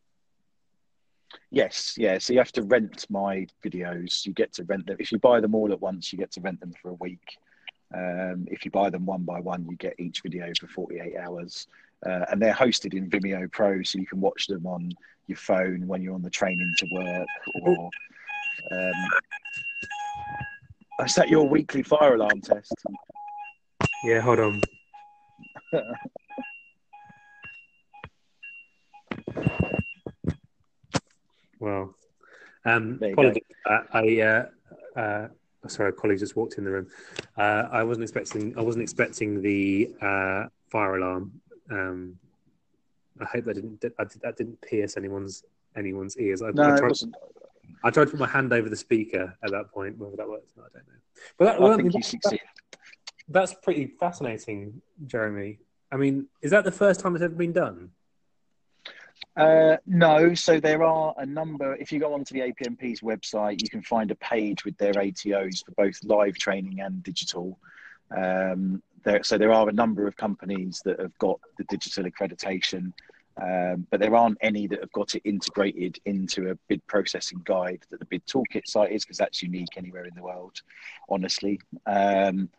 Yes, 1.51 1.95
yeah. 1.97 2.17
So 2.17 2.33
you 2.33 2.39
have 2.39 2.51
to 2.53 2.63
rent 2.63 3.05
my 3.09 3.45
videos. 3.63 4.25
You 4.25 4.33
get 4.33 4.53
to 4.53 4.63
rent 4.63 4.87
them 4.87 4.97
if 4.99 5.11
you 5.11 5.19
buy 5.19 5.39
them 5.39 5.53
all 5.53 5.71
at 5.71 5.79
once. 5.79 6.11
You 6.11 6.17
get 6.17 6.31
to 6.33 6.41
rent 6.41 6.59
them 6.59 6.73
for 6.81 6.89
a 6.89 6.95
week. 6.95 7.37
Um, 7.93 8.45
if 8.51 8.65
you 8.65 8.71
buy 8.71 8.89
them 8.89 9.05
one 9.05 9.23
by 9.23 9.39
one, 9.39 9.65
you 9.69 9.75
get 9.77 9.95
each 9.99 10.21
video 10.21 10.51
for 10.59 10.67
48 10.67 11.15
hours. 11.17 11.67
Uh, 12.05 12.25
and 12.31 12.41
they're 12.41 12.53
hosted 12.53 12.93
in 12.93 13.09
Vimeo 13.09 13.51
Pro, 13.51 13.81
so 13.83 13.97
you 13.99 14.05
can 14.05 14.21
watch 14.21 14.47
them 14.47 14.65
on 14.65 14.91
your 15.27 15.37
phone 15.37 15.85
when 15.87 16.01
you're 16.01 16.13
on 16.13 16.21
the 16.21 16.29
train 16.29 16.59
into 16.61 16.95
work. 16.95 17.27
Or 17.63 17.89
um, 18.71 19.09
is 21.05 21.15
that 21.15 21.29
your 21.29 21.47
weekly 21.47 21.83
fire 21.83 22.15
alarm 22.15 22.41
test? 22.41 22.73
Yeah, 24.05 24.21
hold 24.21 24.39
on. 24.39 24.61
well, 31.59 31.95
um, 32.65 32.97
There 32.99 33.09
you 33.09 33.15
go. 33.15 33.21
apologies. 33.21 33.43
for 33.63 33.69
that. 33.69 33.87
I 33.93 34.21
uh, 34.21 34.99
uh, 34.99 35.27
sorry, 35.67 35.89
a 35.89 35.91
colleague 35.93 36.19
just 36.19 36.35
walked 36.35 36.57
in 36.57 36.63
the 36.63 36.71
room. 36.71 36.87
Uh, 37.39 37.67
I 37.71 37.83
wasn't 37.83 38.03
expecting. 38.03 38.57
I 38.57 38.61
wasn't 38.61 38.83
expecting 38.83 39.41
the 39.41 39.93
uh, 40.01 40.45
fire 40.69 40.97
alarm. 40.97 41.31
Um, 41.71 42.17
I 43.21 43.25
hope 43.25 43.45
that 43.45 43.53
didn't 43.55 43.79
that, 43.81 43.93
that 44.23 44.35
didn't 44.37 44.59
pierce 44.61 44.97
anyone's 44.97 45.43
anyone's 45.75 46.17
ears. 46.17 46.41
I, 46.41 46.51
No, 46.51 46.63
I 46.63 46.73
it 46.73 46.77
tried, 46.79 46.89
wasn't. 46.89 47.15
I 47.83 47.89
tried 47.91 48.05
to 48.05 48.11
put 48.11 48.19
my 48.19 48.27
hand 48.27 48.51
over 48.51 48.67
the 48.69 48.75
speaker 48.75 49.37
at 49.43 49.51
that 49.51 49.71
point. 49.71 49.97
Whether 49.97 50.17
that 50.17 50.27
worked, 50.27 50.51
or 50.57 50.63
I 50.65 50.67
don't 50.73 50.87
know. 50.87 50.93
But 51.37 51.45
that, 51.45 51.55
I 51.55 51.59
well, 51.59 51.71
I 51.71 51.75
think 51.77 51.83
mean, 51.85 51.91
you 51.93 51.99
that- 51.99 52.05
succeeded. 52.05 52.45
that's 53.29 53.53
pretty 53.63 53.85
fascinating, 53.99 54.81
Jeremy. 55.07 55.59
I 55.91 55.97
mean, 55.97 56.27
is 56.41 56.51
that 56.51 56.65
the 56.65 56.71
first 56.71 56.99
time 56.99 57.15
it's 57.15 57.23
ever 57.23 57.33
been 57.35 57.53
done? 57.53 57.91
Uh, 59.35 59.77
no, 59.85 60.33
so 60.33 60.59
there 60.59 60.83
are 60.83 61.13
a 61.17 61.25
number. 61.25 61.75
If 61.75 61.91
you 61.91 61.99
go 61.99 62.13
onto 62.13 62.33
the 62.33 62.41
APMP's 62.41 63.01
website, 63.01 63.61
you 63.61 63.69
can 63.69 63.81
find 63.81 64.11
a 64.11 64.15
page 64.15 64.65
with 64.65 64.77
their 64.77 64.93
ATOs 64.93 65.63
for 65.63 65.71
both 65.71 65.97
live 66.03 66.35
training 66.35 66.81
and 66.81 67.01
digital. 67.03 67.57
Um, 68.15 68.81
there, 69.03 69.23
so 69.23 69.37
there 69.37 69.53
are 69.53 69.69
a 69.69 69.73
number 69.73 70.07
of 70.07 70.15
companies 70.17 70.81
that 70.83 70.99
have 70.99 71.17
got 71.19 71.39
the 71.57 71.63
digital 71.65 72.03
accreditation, 72.03 72.91
um, 73.41 73.87
but 73.89 74.01
there 74.01 74.15
aren't 74.15 74.37
any 74.41 74.67
that 74.67 74.81
have 74.81 74.91
got 74.91 75.15
it 75.15 75.21
integrated 75.23 75.99
into 76.05 76.49
a 76.49 76.55
bid 76.67 76.85
processing 76.87 77.41
guide 77.45 77.85
that 77.89 77.99
the 77.99 78.05
Bid 78.05 78.25
Toolkit 78.25 78.67
site 78.67 78.91
is, 78.91 79.05
because 79.05 79.17
that's 79.17 79.41
unique 79.41 79.77
anywhere 79.77 80.05
in 80.05 80.15
the 80.15 80.23
world. 80.23 80.61
Honestly, 81.07 81.61
um, 81.85 82.49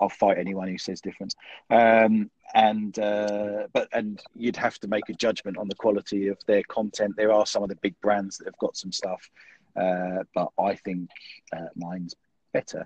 I'll 0.00 0.08
fight 0.08 0.38
anyone 0.38 0.68
who 0.68 0.78
says 0.78 1.00
different. 1.00 1.34
Um, 1.70 2.30
and 2.54 2.98
uh, 2.98 3.66
but 3.72 3.88
and 3.92 4.22
you'd 4.34 4.56
have 4.56 4.78
to 4.80 4.88
make 4.88 5.08
a 5.08 5.14
judgment 5.14 5.56
on 5.58 5.68
the 5.68 5.74
quality 5.74 6.28
of 6.28 6.38
their 6.46 6.62
content. 6.64 7.14
There 7.16 7.32
are 7.32 7.46
some 7.46 7.62
of 7.62 7.68
the 7.68 7.76
big 7.76 7.94
brands 8.00 8.38
that 8.38 8.46
have 8.46 8.58
got 8.58 8.76
some 8.76 8.92
stuff, 8.92 9.28
uh, 9.76 10.24
but 10.34 10.48
I 10.58 10.74
think 10.74 11.10
uh, 11.56 11.68
mine's 11.76 12.14
better. 12.52 12.84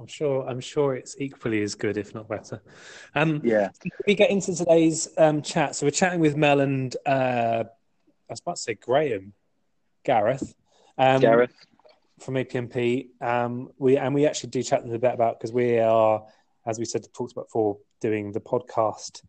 I'm 0.00 0.06
sure. 0.06 0.48
I'm 0.48 0.60
sure 0.60 0.96
it's 0.96 1.16
equally 1.18 1.62
as 1.62 1.74
good, 1.74 1.96
if 1.96 2.14
not 2.14 2.28
better. 2.28 2.60
Um, 3.14 3.40
Yeah, 3.44 3.70
we 4.06 4.14
get 4.14 4.30
into 4.30 4.54
today's 4.54 5.08
um, 5.18 5.40
chat. 5.42 5.76
So 5.76 5.86
we're 5.86 5.90
chatting 5.90 6.20
with 6.20 6.36
Mel 6.36 6.60
and 6.60 6.94
uh, 7.06 7.64
I 8.28 8.32
was 8.32 8.40
about 8.40 8.56
to 8.56 8.62
say 8.62 8.74
Graham, 8.74 9.34
Gareth, 10.04 10.54
um, 10.98 11.20
Gareth. 11.20 11.54
from 12.18 12.34
APMP. 12.34 13.10
Um, 13.20 13.70
we 13.78 13.96
and 13.96 14.14
we 14.14 14.26
actually 14.26 14.50
do 14.50 14.62
chat 14.62 14.80
a 14.80 14.84
little 14.84 14.98
bit 14.98 15.14
about 15.14 15.38
because 15.38 15.52
we 15.52 15.78
are, 15.78 16.24
as 16.66 16.78
we 16.78 16.84
said, 16.84 17.06
talked 17.12 17.32
about 17.32 17.46
before, 17.46 17.78
doing 18.04 18.32
the 18.32 18.40
podcast 18.40 19.22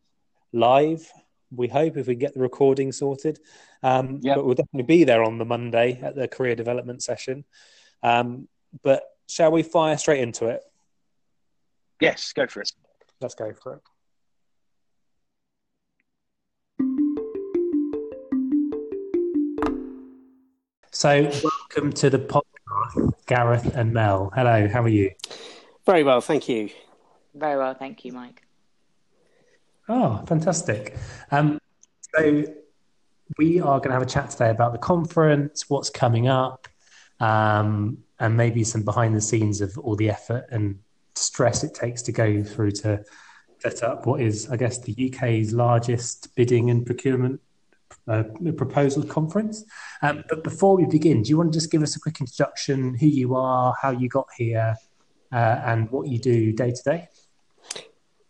live. 0.51 1.09
We 1.49 1.69
hope 1.69 1.95
if 1.95 2.07
we 2.07 2.15
get 2.15 2.33
the 2.33 2.41
recording 2.41 2.91
sorted, 2.91 3.39
um, 3.81 4.19
Yep. 4.21 4.35
but 4.35 4.45
we'll 4.45 4.55
definitely 4.55 4.83
be 4.83 5.05
there 5.05 5.23
on 5.23 5.37
the 5.37 5.45
Monday 5.45 5.97
at 6.01 6.15
the 6.15 6.27
career 6.27 6.55
development 6.55 7.01
session. 7.01 7.45
Um, 8.03 8.49
but 8.83 9.03
shall 9.29 9.51
we 9.53 9.63
fire 9.63 9.97
straight 9.97 10.19
into 10.19 10.47
it? 10.47 10.61
Yes, 12.01 12.33
go 12.33 12.47
for 12.47 12.59
it. 12.59 12.71
Let's 13.21 13.35
go 13.35 13.53
for 13.53 13.75
it. 13.75 13.81
So, 20.91 21.29
welcome 21.43 21.91
to 21.93 22.09
the 22.09 22.19
podcast, 22.19 23.13
Gareth 23.27 23.75
and 23.75 23.93
Mel. 23.93 24.31
Hello, 24.35 24.67
how 24.67 24.81
are 24.81 24.87
you? 24.89 25.11
Very 25.85 26.03
well, 26.03 26.21
thank 26.21 26.47
you. 26.49 26.69
Very 27.33 27.57
well, 27.57 27.73
thank 27.73 28.05
you, 28.05 28.13
Mike. 28.13 28.44
Oh, 29.87 30.23
fantastic. 30.27 30.95
Um, 31.31 31.59
so, 32.15 32.43
we 33.37 33.59
are 33.59 33.79
going 33.79 33.89
to 33.89 33.93
have 33.93 34.01
a 34.01 34.05
chat 34.05 34.29
today 34.29 34.49
about 34.49 34.71
the 34.71 34.77
conference, 34.77 35.69
what's 35.69 35.89
coming 35.89 36.27
up, 36.27 36.67
um, 37.19 37.97
and 38.19 38.37
maybe 38.37 38.63
some 38.63 38.83
behind 38.83 39.15
the 39.15 39.21
scenes 39.21 39.61
of 39.61 39.77
all 39.79 39.95
the 39.95 40.09
effort 40.09 40.45
and 40.51 40.79
stress 41.15 41.63
it 41.63 41.73
takes 41.73 42.01
to 42.03 42.11
go 42.11 42.43
through 42.43 42.71
to 42.71 43.03
set 43.59 43.83
up 43.83 44.05
what 44.05 44.21
is, 44.21 44.49
I 44.49 44.57
guess, 44.57 44.79
the 44.79 45.11
UK's 45.11 45.53
largest 45.53 46.35
bidding 46.35 46.69
and 46.69 46.85
procurement 46.85 47.41
uh, 48.07 48.23
proposal 48.55 49.03
conference. 49.03 49.65
Um, 50.01 50.23
but 50.29 50.43
before 50.43 50.77
we 50.77 50.85
begin, 50.85 51.23
do 51.23 51.29
you 51.29 51.37
want 51.37 51.51
to 51.51 51.57
just 51.57 51.71
give 51.71 51.81
us 51.81 51.95
a 51.95 51.99
quick 51.99 52.19
introduction, 52.19 52.95
who 52.95 53.07
you 53.07 53.35
are, 53.35 53.73
how 53.81 53.91
you 53.91 54.07
got 54.09 54.27
here, 54.37 54.75
uh, 55.31 55.61
and 55.65 55.89
what 55.89 56.07
you 56.07 56.19
do 56.19 56.51
day 56.51 56.71
to 56.71 56.83
day? 56.83 57.07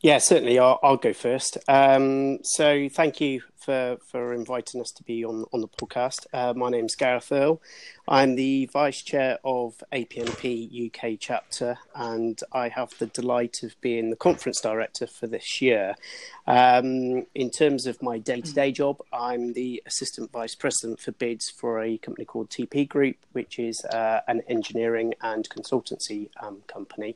Yeah, 0.02 0.20
certainly. 0.20 0.60
I'll, 0.60 0.80
I'll 0.84 0.98
go 0.98 1.14
first. 1.14 1.58
Um, 1.68 2.40
so, 2.44 2.90
thank 2.90 3.22
you 3.22 3.42
for, 3.58 3.98
for 4.06 4.34
inviting 4.34 4.80
us 4.80 4.92
to 4.92 5.04
be 5.04 5.26
on, 5.26 5.46
on 5.52 5.62
the 5.62 5.68
podcast. 5.68 6.28
Uh, 6.32 6.54
my 6.56 6.70
name's 6.70 6.96
Gareth 6.96 7.32
Earle. 7.32 7.62
I'm 8.08 8.36
the 8.36 8.68
Vice 8.68 9.02
Chair 9.02 9.40
of 9.44 9.84
APMP 9.92 10.88
UK 10.88 11.18
chapter, 11.20 11.80
and 11.96 12.40
I 12.52 12.70
have 12.70 12.92
the 13.00 13.08
delight 13.08 13.64
of 13.64 13.80
being 13.82 14.12
the 14.12 14.16
Conference 14.16 14.62
Director 14.62 15.08
for 15.08 15.26
this 15.26 15.60
year. 15.62 15.96
Um, 16.46 17.26
in 17.34 17.50
terms 17.50 17.88
of 17.88 18.04
my 18.04 18.20
day 18.20 18.42
to 18.42 18.54
day 18.54 18.72
job, 18.72 19.02
I'm 19.12 19.54
the 19.54 19.82
Assistant 19.88 20.32
Vice 20.32 20.54
President 20.54 21.00
for 21.00 21.14
bids 21.14 21.50
for 21.50 21.82
a 21.82 21.98
company 21.98 22.26
called 22.26 22.52
TP 22.52 22.88
Group, 22.88 23.18
which 23.32 23.58
is 23.58 23.84
uh, 23.86 24.20
an 24.28 24.42
engineering 24.48 25.16
and 25.22 25.50
consultancy 25.50 26.30
um, 26.40 26.62
company. 26.68 27.16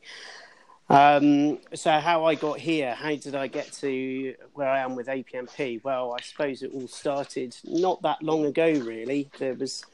Um, 0.89 1.59
so 1.75 1.91
how 1.99 2.25
I 2.25 2.33
got 2.33 2.59
here, 2.59 2.95
how 2.95 3.15
did 3.15 3.35
I 3.35 3.45
get 3.45 3.71
to 3.73 4.33
where 4.53 4.67
I 4.67 4.79
am 4.79 4.95
with 4.95 5.07
APMP? 5.07 5.83
Well, 5.83 6.15
I 6.17 6.21
suppose 6.21 6.63
it 6.63 6.71
all 6.73 6.87
started 6.87 7.55
not 7.63 8.01
that 8.01 8.23
long 8.23 8.45
ago, 8.45 8.71
really. 8.71 9.29
There 9.37 9.53
was 9.53 9.85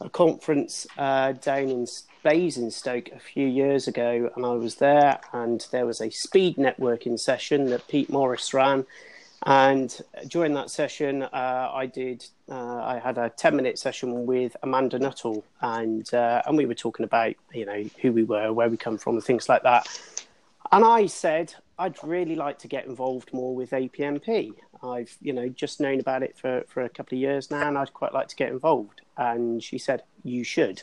a 0.00 0.10
conference 0.10 0.86
uh, 0.98 1.32
down 1.32 1.70
in 1.70 1.86
Basingstoke 2.22 3.08
a 3.12 3.18
few 3.18 3.46
years 3.46 3.88
ago, 3.88 4.30
and 4.36 4.44
I 4.44 4.52
was 4.52 4.74
there, 4.74 5.20
and 5.32 5.66
there 5.70 5.86
was 5.86 6.02
a 6.02 6.10
speed 6.10 6.56
networking 6.56 7.18
session 7.18 7.66
that 7.70 7.88
Pete 7.88 8.10
Morris 8.10 8.52
ran. 8.52 8.84
And 9.46 9.98
during 10.28 10.52
that 10.54 10.70
session, 10.70 11.22
uh, 11.22 11.70
I 11.72 11.86
did. 11.86 12.26
Uh, 12.50 12.82
I 12.82 13.00
had 13.02 13.16
a 13.16 13.30
ten-minute 13.30 13.78
session 13.78 14.26
with 14.26 14.56
Amanda 14.62 14.98
Nuttall, 14.98 15.44
and 15.60 16.12
uh, 16.12 16.42
and 16.46 16.56
we 16.56 16.66
were 16.66 16.74
talking 16.74 17.04
about 17.04 17.34
you 17.54 17.64
know 17.64 17.84
who 18.02 18.12
we 18.12 18.24
were, 18.24 18.52
where 18.52 18.68
we 18.68 18.76
come 18.76 18.98
from, 18.98 19.14
and 19.14 19.24
things 19.24 19.48
like 19.48 19.62
that. 19.62 19.86
And 20.72 20.84
I 20.84 21.06
said, 21.06 21.54
I'd 21.78 22.02
really 22.02 22.34
like 22.34 22.58
to 22.60 22.68
get 22.68 22.86
involved 22.86 23.32
more 23.32 23.54
with 23.54 23.70
APMP. 23.70 24.52
I've, 24.82 25.16
you 25.20 25.32
know, 25.32 25.48
just 25.48 25.80
known 25.80 26.00
about 26.00 26.22
it 26.22 26.36
for, 26.36 26.64
for 26.68 26.82
a 26.82 26.88
couple 26.88 27.16
of 27.16 27.20
years 27.20 27.50
now, 27.50 27.68
and 27.68 27.76
I'd 27.78 27.92
quite 27.94 28.14
like 28.14 28.28
to 28.28 28.36
get 28.36 28.50
involved. 28.50 29.02
And 29.16 29.62
she 29.62 29.78
said, 29.78 30.02
you 30.22 30.44
should. 30.44 30.82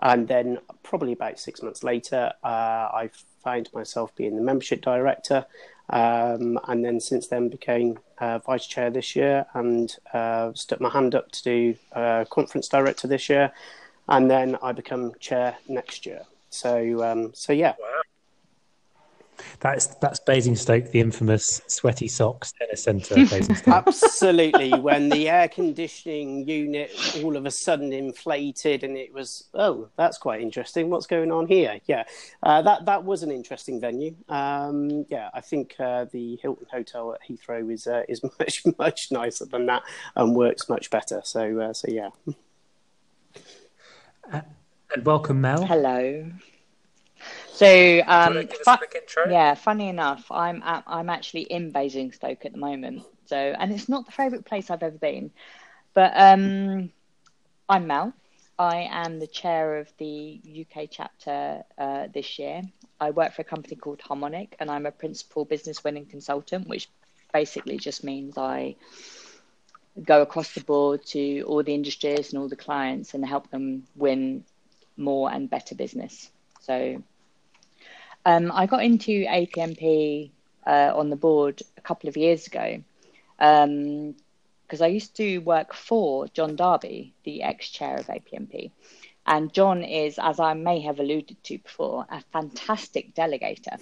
And 0.00 0.26
then, 0.26 0.58
probably 0.82 1.12
about 1.12 1.38
six 1.38 1.62
months 1.62 1.84
later, 1.84 2.32
uh, 2.42 2.46
I 2.46 3.10
found 3.44 3.68
myself 3.72 4.14
being 4.16 4.36
the 4.36 4.42
membership 4.42 4.82
director. 4.82 5.46
Um, 5.90 6.58
and 6.66 6.84
then, 6.84 6.98
since 6.98 7.28
then, 7.28 7.48
became 7.48 8.00
uh, 8.18 8.38
vice 8.40 8.66
chair 8.66 8.90
this 8.90 9.14
year 9.14 9.46
and 9.54 9.94
uh, 10.12 10.52
stuck 10.54 10.80
my 10.80 10.90
hand 10.90 11.14
up 11.14 11.30
to 11.32 11.42
do 11.42 11.74
uh, 11.92 12.24
conference 12.30 12.68
director 12.68 13.06
this 13.06 13.28
year. 13.28 13.52
And 14.08 14.28
then 14.28 14.56
I 14.60 14.72
become 14.72 15.12
chair 15.20 15.56
next 15.68 16.04
year. 16.04 16.22
So, 16.50 17.02
um, 17.04 17.30
so 17.34 17.52
yeah. 17.52 17.74
Wow. 17.80 18.02
That's 19.60 19.86
that's 19.96 20.20
Basingstoke, 20.20 20.90
the 20.90 21.00
infamous 21.00 21.60
sweaty 21.66 22.08
socks 22.08 22.52
tennis 22.52 22.82
centre. 22.82 23.16
Absolutely, 23.66 24.72
when 24.80 25.08
the 25.08 25.28
air 25.28 25.48
conditioning 25.48 26.48
unit 26.48 26.90
all 27.22 27.36
of 27.36 27.46
a 27.46 27.50
sudden 27.50 27.92
inflated, 27.92 28.84
and 28.84 28.96
it 28.96 29.12
was 29.12 29.44
oh, 29.54 29.88
that's 29.96 30.18
quite 30.18 30.40
interesting. 30.40 30.90
What's 30.90 31.06
going 31.06 31.32
on 31.32 31.46
here? 31.46 31.80
Yeah, 31.86 32.04
uh, 32.42 32.62
that 32.62 32.86
that 32.86 33.04
was 33.04 33.22
an 33.22 33.30
interesting 33.30 33.80
venue. 33.80 34.14
Um, 34.28 35.04
yeah, 35.08 35.30
I 35.34 35.40
think 35.40 35.74
uh, 35.78 36.06
the 36.12 36.36
Hilton 36.42 36.66
Hotel 36.70 37.14
at 37.14 37.20
Heathrow 37.28 37.72
is 37.72 37.86
uh, 37.86 38.02
is 38.08 38.22
much 38.38 38.62
much 38.78 39.12
nicer 39.12 39.46
than 39.46 39.66
that 39.66 39.82
and 40.16 40.34
works 40.34 40.68
much 40.68 40.90
better. 40.90 41.20
So 41.24 41.60
uh, 41.60 41.72
so 41.72 41.88
yeah. 41.88 42.10
and 44.32 45.04
welcome, 45.04 45.40
Mel. 45.40 45.66
Hello. 45.66 46.30
So, 47.54 48.02
um, 48.06 48.48
yeah, 49.28 49.54
funny 49.54 49.88
enough, 49.88 50.30
I'm 50.30 50.62
at, 50.62 50.84
I'm 50.86 51.10
actually 51.10 51.42
in 51.42 51.70
Basingstoke 51.70 52.46
at 52.46 52.52
the 52.52 52.58
moment. 52.58 53.02
So, 53.26 53.36
and 53.36 53.70
it's 53.72 53.88
not 53.88 54.06
the 54.06 54.12
favourite 54.12 54.46
place 54.46 54.70
I've 54.70 54.82
ever 54.82 54.96
been, 54.96 55.30
but 55.92 56.12
um, 56.16 56.90
I'm 57.68 57.86
Mel. 57.86 58.14
I 58.58 58.88
am 58.90 59.18
the 59.18 59.26
chair 59.26 59.78
of 59.78 59.92
the 59.98 60.40
UK 60.62 60.88
chapter 60.90 61.62
uh, 61.76 62.06
this 62.12 62.38
year. 62.38 62.62
I 63.00 63.10
work 63.10 63.34
for 63.34 63.42
a 63.42 63.44
company 63.44 63.76
called 63.76 64.00
Harmonic, 64.00 64.56
and 64.58 64.70
I'm 64.70 64.86
a 64.86 64.92
principal 64.92 65.44
business 65.44 65.84
winning 65.84 66.06
consultant, 66.06 66.68
which 66.68 66.88
basically 67.32 67.76
just 67.76 68.02
means 68.02 68.38
I 68.38 68.76
go 70.02 70.22
across 70.22 70.52
the 70.54 70.62
board 70.62 71.04
to 71.06 71.42
all 71.42 71.62
the 71.62 71.74
industries 71.74 72.32
and 72.32 72.40
all 72.40 72.48
the 72.48 72.56
clients 72.56 73.12
and 73.12 73.24
help 73.24 73.50
them 73.50 73.84
win 73.94 74.44
more 74.96 75.30
and 75.30 75.50
better 75.50 75.74
business. 75.74 76.30
So 76.60 77.02
um, 78.24 78.52
I 78.52 78.66
got 78.66 78.84
into 78.84 79.24
APMP 79.26 80.30
uh, 80.66 80.92
on 80.94 81.10
the 81.10 81.16
board 81.16 81.62
a 81.76 81.80
couple 81.80 82.08
of 82.08 82.16
years 82.16 82.46
ago 82.46 82.82
because 83.36 83.64
um, 84.80 84.82
I 84.82 84.86
used 84.86 85.16
to 85.16 85.38
work 85.38 85.74
for 85.74 86.28
John 86.28 86.54
Darby, 86.56 87.14
the 87.24 87.42
ex 87.42 87.68
chair 87.68 87.96
of 87.96 88.06
APMP. 88.06 88.70
And 89.26 89.52
John 89.52 89.82
is, 89.84 90.18
as 90.20 90.40
I 90.40 90.54
may 90.54 90.80
have 90.80 90.98
alluded 90.98 91.42
to 91.44 91.58
before, 91.58 92.06
a 92.10 92.20
fantastic 92.32 93.14
delegator. 93.14 93.80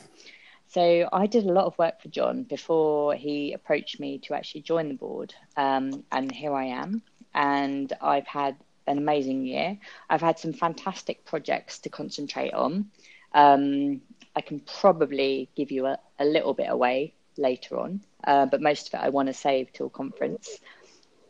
So 0.68 1.09
I 1.12 1.26
did 1.26 1.47
a 1.47 1.52
lot 1.52 1.64
of 1.64 1.76
work 1.78 2.00
for 2.00 2.09
John 2.09 2.44
before 2.44 3.14
he 3.14 3.52
approached 3.52 3.99
me 3.99 4.18
to 4.18 4.35
actually 4.35 4.62
join 4.62 4.88
the 4.88 4.94
board. 4.94 5.35
Um, 5.56 6.04
and 6.12 6.30
here 6.30 6.54
I 6.54 6.66
am. 6.66 7.02
And 7.35 7.92
I've 8.00 8.26
had 8.26 8.56
an 8.87 8.99
amazing 8.99 9.44
year. 9.44 9.78
I've 10.09 10.20
had 10.20 10.38
some 10.38 10.52
fantastic 10.52 11.25
projects 11.25 11.78
to 11.80 11.88
concentrate 11.88 12.52
on. 12.52 12.90
Um, 13.35 14.02
I 14.37 14.41
can 14.41 14.61
probably 14.81 15.49
give 15.57 15.71
you 15.71 15.87
a, 15.87 15.99
a 16.19 16.25
little 16.25 16.55
bit 16.55 16.69
away 16.69 17.15
later 17.37 17.79
on, 17.79 18.01
uh, 18.25 18.47
but 18.47 18.61
most 18.61 18.89
of 18.89 18.95
it 18.95 19.05
I 19.05 19.09
want 19.09 19.29
to 19.29 19.35
save 19.35 19.73
till 19.73 19.89
conference. 19.89 20.59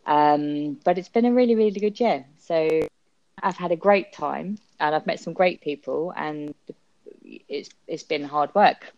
Um, 0.06 0.78
but 0.84 0.98
it's 0.98 1.08
been 1.08 1.24
a 1.24 1.32
really, 1.32 1.54
really 1.54 1.80
good 1.80 1.98
year. 2.00 2.26
So 2.38 2.82
I've 3.42 3.56
had 3.56 3.72
a 3.72 3.76
great 3.76 4.12
time 4.12 4.58
and 4.78 4.94
I've 4.94 5.06
met 5.06 5.20
some 5.20 5.32
great 5.32 5.60
people, 5.60 6.12
and 6.16 6.54
it's 7.48 7.70
it's 7.86 8.02
been 8.02 8.24
hard 8.24 8.54
work. 8.54 8.92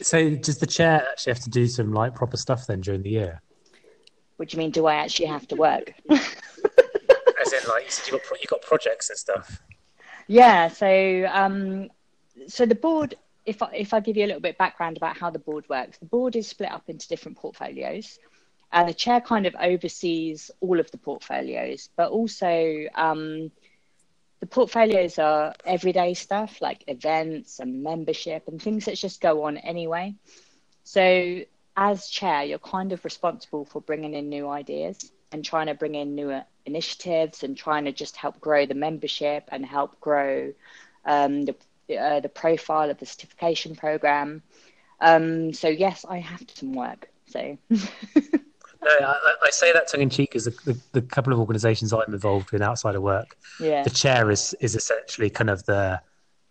so 0.00 0.34
does 0.36 0.58
the 0.58 0.66
chair 0.66 1.06
actually 1.10 1.32
have 1.32 1.42
to 1.42 1.50
do 1.50 1.66
some 1.66 1.92
like 1.92 2.14
proper 2.14 2.36
stuff 2.36 2.66
then 2.66 2.80
during 2.80 3.02
the 3.02 3.10
year? 3.10 3.40
What 4.36 4.48
do 4.48 4.56
you 4.56 4.62
mean? 4.62 4.70
Do 4.70 4.86
I 4.86 4.94
actually 4.96 5.26
have 5.26 5.46
to 5.48 5.56
work? 5.56 5.94
As 6.10 7.52
in, 7.52 7.68
like 7.68 7.84
you 7.84 7.90
said, 7.90 8.06
you 8.06 8.12
got 8.12 8.40
you 8.40 8.46
got 8.48 8.62
projects 8.62 9.10
and 9.10 9.18
stuff. 9.18 9.62
Yeah. 10.26 10.68
So, 10.68 11.28
um, 11.30 11.88
so 12.46 12.66
the 12.66 12.74
board. 12.74 13.16
If 13.46 13.62
I, 13.62 13.68
if 13.74 13.92
I 13.92 14.00
give 14.00 14.16
you 14.16 14.24
a 14.24 14.28
little 14.28 14.40
bit 14.40 14.56
background 14.56 14.96
about 14.96 15.18
how 15.18 15.28
the 15.28 15.38
board 15.38 15.68
works, 15.68 15.98
the 15.98 16.06
board 16.06 16.34
is 16.34 16.48
split 16.48 16.70
up 16.70 16.84
into 16.88 17.06
different 17.08 17.36
portfolios, 17.36 18.18
and 18.72 18.88
the 18.88 18.94
chair 18.94 19.20
kind 19.20 19.44
of 19.44 19.54
oversees 19.60 20.50
all 20.60 20.80
of 20.80 20.90
the 20.90 20.96
portfolios, 20.96 21.90
but 21.94 22.10
also 22.10 22.86
um, 22.94 23.50
the 24.40 24.46
portfolios 24.46 25.18
are 25.18 25.54
everyday 25.64 26.14
stuff 26.14 26.60
like 26.60 26.84
events 26.86 27.60
and 27.60 27.82
membership 27.82 28.48
and 28.48 28.60
things 28.60 28.86
that 28.86 28.96
just 28.96 29.20
go 29.20 29.44
on 29.44 29.58
anyway. 29.58 30.14
So, 30.84 31.42
as 31.76 32.08
chair, 32.08 32.44
you're 32.44 32.58
kind 32.58 32.92
of 32.92 33.04
responsible 33.04 33.64
for 33.64 33.80
bringing 33.80 34.14
in 34.14 34.28
new 34.28 34.48
ideas 34.48 35.10
and 35.32 35.44
trying 35.44 35.66
to 35.66 35.74
bring 35.74 35.94
in 35.94 36.14
new 36.14 36.30
initiatives 36.66 37.42
and 37.42 37.56
trying 37.56 37.84
to 37.84 37.92
just 37.92 38.16
help 38.16 38.40
grow 38.40 38.66
the 38.66 38.74
membership 38.74 39.48
and 39.52 39.64
help 39.64 40.00
grow 40.00 40.52
um, 41.04 41.44
the 41.44 41.54
uh, 41.98 42.20
the 42.20 42.28
profile 42.28 42.90
of 42.90 42.98
the 42.98 43.06
certification 43.06 43.76
program. 43.76 44.42
Um, 45.00 45.52
so 45.52 45.68
yes, 45.68 46.04
I 46.08 46.18
have 46.18 46.42
some 46.54 46.72
work. 46.72 47.10
So. 47.26 47.58
no, 47.70 47.78
I, 48.82 49.34
I, 49.42 49.50
say 49.50 49.72
that 49.72 49.88
tongue 49.88 50.02
in 50.02 50.10
cheek 50.10 50.30
because 50.30 50.44
the, 50.44 50.50
the, 50.64 50.80
the, 50.92 51.02
couple 51.02 51.32
of 51.32 51.38
organisations 51.38 51.92
I'm 51.92 52.12
involved 52.12 52.54
in 52.54 52.62
outside 52.62 52.94
of 52.94 53.02
work, 53.02 53.36
yeah. 53.60 53.82
the 53.82 53.90
chair 53.90 54.30
is 54.30 54.54
is 54.60 54.74
essentially 54.74 55.30
kind 55.30 55.50
of 55.50 55.64
the 55.64 56.00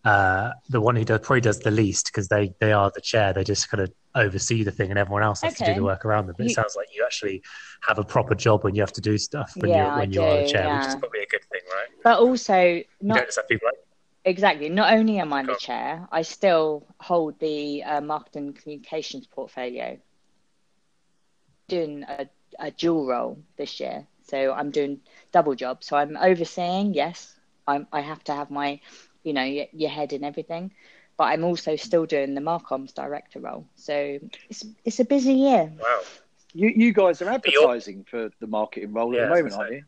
uh, 0.03 0.51
the 0.69 0.81
one 0.81 0.95
who 0.95 1.05
does, 1.05 1.19
probably 1.21 1.41
does 1.41 1.59
the 1.59 1.71
least 1.71 2.07
because 2.07 2.27
they 2.27 2.53
they 2.59 2.71
are 2.71 2.91
the 2.93 3.01
chair. 3.01 3.33
They 3.33 3.43
just 3.43 3.69
kind 3.69 3.81
of 3.81 3.91
oversee 4.15 4.63
the 4.63 4.71
thing 4.71 4.89
and 4.89 4.99
everyone 4.99 5.23
else 5.23 5.41
has 5.41 5.53
okay. 5.53 5.65
to 5.65 5.71
do 5.71 5.79
the 5.79 5.83
work 5.83 6.05
around 6.05 6.27
them. 6.27 6.35
But 6.37 6.45
you, 6.45 6.51
it 6.51 6.55
sounds 6.55 6.75
like 6.75 6.87
you 6.93 7.03
actually 7.03 7.41
have 7.81 7.99
a 7.99 8.03
proper 8.03 8.35
job 8.35 8.63
when 8.63 8.75
you 8.75 8.81
have 8.81 8.93
to 8.93 9.01
do 9.01 9.17
stuff 9.17 9.51
when 9.57 9.71
yeah, 9.71 9.87
you're 9.87 9.97
when 9.97 10.11
you're 10.11 10.29
on 10.29 10.43
the 10.43 10.49
chair, 10.49 10.65
yeah. 10.65 10.79
which 10.79 10.87
is 10.89 10.95
probably 10.95 11.21
a 11.21 11.27
good 11.27 11.43
thing, 11.51 11.61
right? 11.71 11.87
But 12.03 12.19
also 12.19 12.83
not 13.01 13.15
like... 13.15 13.73
exactly. 14.25 14.69
Not 14.69 14.93
only 14.93 15.19
am 15.19 15.33
I 15.33 15.43
the 15.43 15.55
chair, 15.55 16.07
I 16.11 16.21
still 16.21 16.85
hold 16.99 17.39
the 17.39 17.83
uh, 17.83 18.01
marketing 18.01 18.53
communications 18.53 19.27
portfolio. 19.27 19.97
Doing 21.69 22.03
a, 22.03 22.27
a 22.59 22.71
dual 22.71 23.07
role 23.07 23.39
this 23.57 23.79
year, 23.79 24.05
so 24.27 24.51
I'm 24.51 24.69
doing 24.69 24.99
double 25.31 25.55
job. 25.55 25.83
So 25.83 25.95
I'm 25.95 26.17
overseeing. 26.17 26.93
Yes, 26.93 27.35
I'm, 27.65 27.87
I 27.91 28.01
have 28.01 28.23
to 28.25 28.33
have 28.33 28.51
my, 28.51 28.81
you 29.23 29.31
know, 29.33 29.43
your, 29.43 29.67
your 29.71 29.89
head 29.89 30.11
in 30.11 30.23
everything 30.25 30.71
but 31.17 31.25
I'm 31.25 31.43
also 31.43 31.75
still 31.75 32.05
doing 32.05 32.33
the 32.33 32.41
Marcoms 32.41 32.93
director 32.93 33.39
role. 33.39 33.67
So 33.75 34.19
it's 34.49 34.65
it's 34.85 34.99
a 34.99 35.05
busy 35.05 35.33
year. 35.33 35.71
Wow. 35.79 36.01
You 36.53 36.69
you 36.69 36.93
guys 36.93 37.21
are 37.21 37.29
advertising 37.29 38.05
for 38.09 38.29
the 38.39 38.47
marketing 38.47 38.93
role 38.93 39.13
yeah, 39.13 39.23
at 39.23 39.29
the 39.29 39.35
moment, 39.35 39.53
aren't 39.55 39.73
you? 39.73 39.83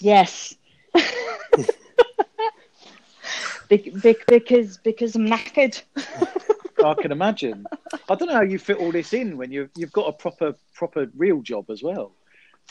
Yes. 0.00 0.54
because 3.68 4.78
because 4.78 5.16
I'm 5.16 5.26
knackered. 5.26 5.82
I 6.84 6.94
can 6.94 7.12
imagine. 7.12 7.66
I 8.08 8.14
don't 8.14 8.28
know 8.28 8.34
how 8.34 8.42
you 8.42 8.58
fit 8.58 8.76
all 8.78 8.92
this 8.92 9.12
in 9.14 9.36
when 9.36 9.50
you've 9.52 9.70
you've 9.74 9.92
got 9.92 10.08
a 10.08 10.12
proper 10.12 10.54
proper 10.74 11.10
real 11.16 11.40
job 11.40 11.70
as 11.70 11.82
well. 11.82 12.12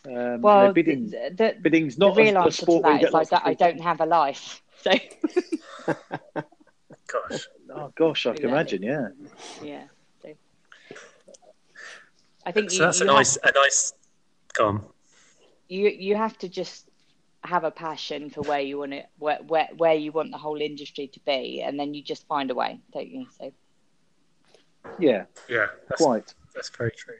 Um, 0.05 0.41
well, 0.41 0.61
you 0.61 0.67
know, 0.67 0.73
bidding, 0.73 1.09
the, 1.09 1.33
the, 1.35 1.55
bidding's 1.61 1.97
not 1.97 2.15
the 2.15 2.23
real 2.23 2.37
a, 2.37 2.47
a 2.47 2.51
sport. 2.51 2.83
To 2.83 2.91
that 2.91 3.03
is 3.03 3.13
like 3.13 3.29
that 3.29 3.43
I 3.45 3.53
don't 3.53 3.81
have 3.81 4.01
a 4.01 4.05
life. 4.05 4.61
So 4.81 4.91
gosh. 7.13 7.47
Oh 7.75 7.91
gosh, 7.95 8.27
I 8.27 8.35
can 8.35 8.49
imagine. 8.49 8.83
Yeah. 8.83 9.07
Yeah. 9.63 9.83
So, 10.21 10.29
I 12.45 12.51
think 12.51 12.69
so. 12.69 12.75
You, 12.75 12.81
that's 12.81 12.99
you 12.99 13.05
a 13.05 13.07
nice, 13.07 13.37
have, 13.41 13.55
a 13.55 13.59
nice. 13.59 13.93
Come. 14.53 14.85
You 15.69 15.89
you 15.89 16.15
have 16.15 16.37
to 16.39 16.49
just 16.49 16.87
have 17.43 17.63
a 17.63 17.71
passion 17.71 18.29
for 18.29 18.41
where 18.41 18.59
you 18.59 18.77
want 18.77 18.93
it, 18.93 19.07
where, 19.17 19.39
where 19.47 19.69
where 19.77 19.95
you 19.95 20.11
want 20.11 20.31
the 20.31 20.37
whole 20.37 20.61
industry 20.61 21.07
to 21.07 21.19
be, 21.21 21.63
and 21.65 21.79
then 21.79 21.95
you 21.95 22.03
just 22.03 22.27
find 22.27 22.51
a 22.51 22.53
way, 22.53 22.79
don't 22.93 23.07
you? 23.07 23.25
So. 23.39 23.51
Yeah. 24.99 25.25
Yeah. 25.49 25.67
That's, 25.89 26.01
quite. 26.01 26.33
That's 26.53 26.69
very 26.69 26.91
true. 26.91 27.15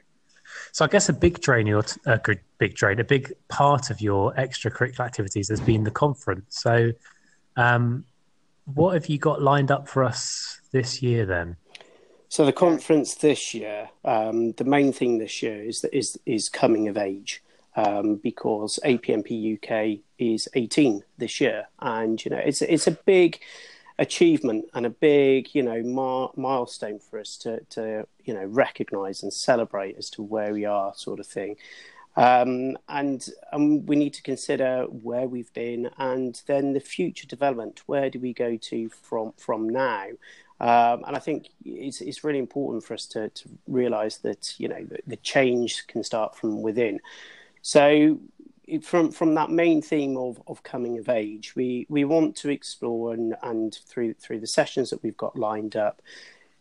So 0.72 0.84
I 0.84 0.88
guess 0.88 1.08
a 1.08 1.12
big 1.12 1.40
drain, 1.40 1.66
your 1.66 1.84
a 2.06 2.18
good 2.18 2.40
big 2.58 2.74
drain, 2.74 3.00
a 3.00 3.04
big 3.04 3.32
part 3.48 3.90
of 3.90 4.00
your 4.00 4.32
extracurricular 4.34 5.00
activities 5.00 5.48
has 5.48 5.60
been 5.60 5.84
the 5.84 5.90
conference. 5.90 6.60
So, 6.60 6.92
um, 7.56 8.04
what 8.64 8.94
have 8.94 9.06
you 9.06 9.18
got 9.18 9.42
lined 9.42 9.70
up 9.70 9.88
for 9.88 10.04
us 10.04 10.60
this 10.72 11.02
year 11.02 11.26
then? 11.26 11.56
So 12.28 12.44
the 12.44 12.52
conference 12.52 13.14
this 13.14 13.54
year, 13.54 13.90
um, 14.04 14.52
the 14.52 14.64
main 14.64 14.92
thing 14.92 15.18
this 15.18 15.42
year 15.42 15.62
is 15.62 15.82
that 15.82 15.96
is 15.96 16.18
is 16.26 16.48
coming 16.48 16.88
of 16.88 16.96
age. 16.96 17.42
Um, 17.76 18.16
because 18.22 18.78
APMP 18.84 19.56
UK 19.56 19.98
is 20.16 20.48
18 20.54 21.02
this 21.18 21.40
year, 21.40 21.66
and 21.80 22.24
you 22.24 22.30
know 22.30 22.38
it's 22.38 22.62
it's 22.62 22.86
a 22.86 22.92
big 22.92 23.40
achievement 23.98 24.66
and 24.74 24.86
a 24.86 24.90
big 24.90 25.54
you 25.54 25.62
know 25.62 25.82
mar- 25.82 26.30
milestone 26.36 26.98
for 26.98 27.18
us 27.18 27.36
to 27.38 27.60
to 27.70 28.06
you 28.24 28.34
know 28.34 28.44
recognise 28.44 29.22
and 29.22 29.32
celebrate 29.32 29.96
as 29.96 30.08
to 30.10 30.22
where 30.22 30.52
we 30.52 30.64
are, 30.64 30.94
sort 30.94 31.20
of 31.20 31.26
thing. 31.26 31.56
Um, 32.16 32.78
and 32.88 33.26
um, 33.52 33.86
we 33.86 33.96
need 33.96 34.14
to 34.14 34.22
consider 34.22 34.84
where 34.84 35.26
we've 35.26 35.52
been 35.52 35.90
and 35.98 36.40
then 36.46 36.72
the 36.72 36.80
future 36.80 37.26
development. 37.26 37.82
Where 37.86 38.08
do 38.08 38.20
we 38.20 38.32
go 38.32 38.56
to 38.56 38.88
from 38.88 39.32
from 39.36 39.68
now? 39.68 40.06
Um, 40.60 41.02
and 41.06 41.16
I 41.16 41.18
think 41.18 41.48
it's, 41.64 42.00
it's 42.00 42.22
really 42.22 42.38
important 42.38 42.84
for 42.84 42.94
us 42.94 43.06
to, 43.06 43.28
to 43.28 43.48
realise 43.66 44.18
that 44.18 44.54
you 44.58 44.68
know 44.68 44.84
the, 44.84 44.98
the, 45.06 45.16
change 45.16 45.86
can 45.88 46.04
start 46.04 46.36
from 46.36 46.62
within. 46.62 47.00
So 47.62 48.20
from 48.82 49.10
from 49.10 49.34
that 49.34 49.50
main 49.50 49.82
theme 49.82 50.16
of, 50.16 50.40
of 50.46 50.62
coming 50.62 50.98
of 50.98 51.08
age, 51.08 51.56
we, 51.56 51.86
we 51.88 52.04
want 52.04 52.36
to 52.36 52.50
explore 52.50 53.12
and, 53.12 53.34
and 53.42 53.74
through 53.86 54.14
through 54.14 54.38
the 54.38 54.46
sessions 54.46 54.90
that 54.90 55.02
we've 55.02 55.16
got 55.16 55.36
lined 55.36 55.74
up 55.74 56.00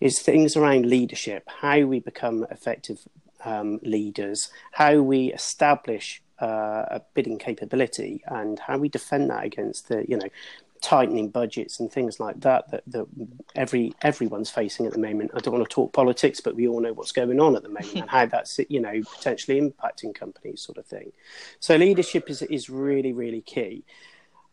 is 0.02 0.20
things 0.20 0.58
around 0.58 0.88
leadership, 0.88 1.48
how 1.62 1.80
we 1.82 2.00
become 2.00 2.46
effective 2.50 3.08
um, 3.46 3.80
leaders, 3.84 4.50
how 4.72 5.00
we 5.02 5.34
establish 5.34 6.22
uh, 6.42 6.86
a 6.90 7.02
bidding 7.14 7.38
capability, 7.38 8.24
and 8.28 8.60
how 8.60 8.78
we 8.78 8.90
defend 8.90 9.30
that 9.30 9.46
against 9.46 9.88
the 9.88 10.06
you 10.10 10.18
know 10.18 10.28
tightening 10.84 11.30
budgets 11.30 11.80
and 11.80 11.90
things 11.90 12.20
like 12.20 12.42
that 12.42 12.70
that, 12.70 12.84
that 12.88 13.08
every 13.56 13.94
everyone's 14.02 14.50
facing 14.50 14.86
at 14.86 14.92
the 14.92 15.00
moment. 15.00 15.32
I 15.34 15.40
don't 15.40 15.54
want 15.54 15.68
to 15.68 15.74
talk 15.74 15.94
politics, 15.94 16.42
but 16.42 16.56
we 16.56 16.68
all 16.68 16.82
know 16.82 16.92
what's 16.92 17.14
going 17.14 17.40
on 17.40 17.56
at 17.56 17.64
the 17.64 17.70
moment 17.70 17.96
and 17.96 18.10
how 18.10 18.26
that's 18.26 18.60
you 18.70 18.82
know 18.82 19.02
potentially 19.16 19.60
impacting 19.60 20.14
companies, 20.14 20.62
sort 20.62 20.78
of 20.78 20.86
thing. 20.86 21.12
So 21.60 21.76
leadership 21.78 22.30
is 22.30 22.42
is 22.44 22.70
really 22.70 23.14
really 23.14 23.42
key. 23.42 23.86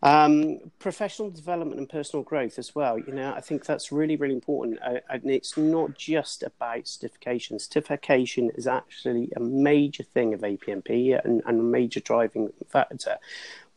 Um, 0.02 0.60
professional 0.78 1.30
development 1.30 1.78
and 1.78 1.88
personal 1.88 2.22
growth 2.22 2.58
as 2.58 2.74
well. 2.74 2.98
You 2.98 3.12
know, 3.12 3.34
I 3.34 3.40
think 3.40 3.66
that's 3.66 3.92
really, 3.92 4.16
really 4.16 4.34
important. 4.34 4.78
Uh, 4.82 5.00
and 5.10 5.30
it's 5.30 5.58
not 5.58 5.94
just 5.94 6.42
about 6.42 6.88
certification. 6.88 7.58
Certification 7.58 8.50
is 8.54 8.66
actually 8.66 9.30
a 9.36 9.40
major 9.40 10.02
thing 10.02 10.32
of 10.32 10.40
APMP 10.40 11.22
and, 11.22 11.42
and 11.44 11.60
a 11.60 11.62
major 11.62 12.00
driving 12.00 12.50
factor 12.66 13.18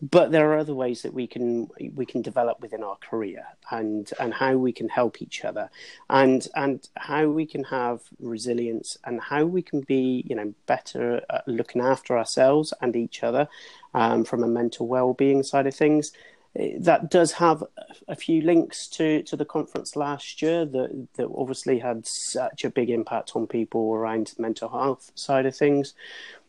but 0.01 0.31
there 0.31 0.51
are 0.51 0.57
other 0.57 0.73
ways 0.73 1.01
that 1.03 1.13
we 1.13 1.27
can 1.27 1.69
we 1.93 2.05
can 2.05 2.21
develop 2.21 2.59
within 2.59 2.83
our 2.83 2.97
career 2.97 3.45
and 3.71 4.11
and 4.19 4.33
how 4.33 4.55
we 4.57 4.73
can 4.73 4.89
help 4.89 5.21
each 5.21 5.45
other 5.45 5.69
and 6.09 6.47
and 6.55 6.89
how 6.97 7.27
we 7.27 7.45
can 7.45 7.63
have 7.63 8.01
resilience 8.19 8.97
and 9.05 9.21
how 9.21 9.45
we 9.45 9.61
can 9.61 9.81
be 9.81 10.23
you 10.27 10.35
know 10.35 10.53
better 10.65 11.21
at 11.29 11.47
looking 11.47 11.81
after 11.81 12.17
ourselves 12.17 12.73
and 12.81 12.95
each 12.95 13.23
other 13.23 13.47
um, 13.93 14.25
from 14.25 14.43
a 14.43 14.47
mental 14.47 14.87
well-being 14.87 15.43
side 15.43 15.67
of 15.67 15.75
things. 15.75 16.11
That 16.55 17.09
does 17.09 17.31
have 17.33 17.63
a 18.07 18.15
few 18.15 18.41
links 18.41 18.87
to, 18.89 19.23
to 19.23 19.35
the 19.35 19.45
conference 19.45 19.95
last 19.95 20.39
year 20.39 20.65
that, 20.65 21.07
that 21.15 21.27
obviously 21.35 21.79
had 21.79 22.05
such 22.05 22.63
a 22.63 22.69
big 22.69 22.91
impact 22.91 23.31
on 23.35 23.47
people 23.47 23.91
around 23.91 24.33
the 24.35 24.41
mental 24.43 24.69
health 24.69 25.11
side 25.15 25.47
of 25.47 25.55
things 25.55 25.95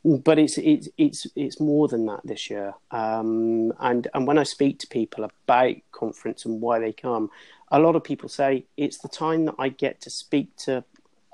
but 0.05 0.39
it's 0.39 0.59
it's 0.59 0.89
it's 0.99 1.27
it's 1.35 1.61
more 1.61 1.89
than 1.89 2.07
that 2.07 2.21
this 2.25 2.51
year. 2.51 2.75
Um, 2.91 3.73
and 3.81 4.07
and 4.13 4.27
when 4.27 4.39
I 4.39 4.43
speak 4.43 4.79
to 4.81 4.87
people 4.87 5.25
about 5.25 5.77
conference 5.93 6.45
and 6.45 6.61
why 6.61 6.79
they 6.79 6.93
come, 6.93 7.31
a 7.71 7.79
lot 7.79 7.97
of 7.97 8.05
people 8.05 8.29
say 8.29 8.67
it's 8.77 8.99
the 8.99 9.09
time 9.09 9.47
that 9.47 9.55
I 9.59 9.71
get 9.71 10.01
to 10.03 10.11
speak 10.11 10.55
to 10.59 10.85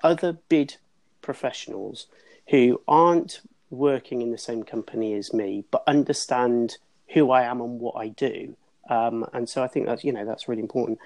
other 0.04 0.38
bid 0.48 0.76
professionals 1.20 2.06
who 2.48 2.80
aren't 2.86 3.40
working 3.70 4.22
in 4.22 4.30
the 4.30 4.38
same 4.38 4.62
company 4.62 5.14
as 5.14 5.32
me, 5.32 5.64
but 5.70 5.82
understand 5.86 6.78
who 7.08 7.30
I 7.30 7.42
am 7.42 7.60
and 7.60 7.80
what 7.80 7.96
I 7.96 8.08
do. 8.08 8.56
Um, 8.88 9.26
and 9.32 9.48
so 9.48 9.62
I 9.62 9.68
think 9.68 9.86
that's 9.86 10.04
you 10.04 10.12
know 10.12 10.24
that's 10.24 10.48
really 10.48 10.62
important. 10.62 11.00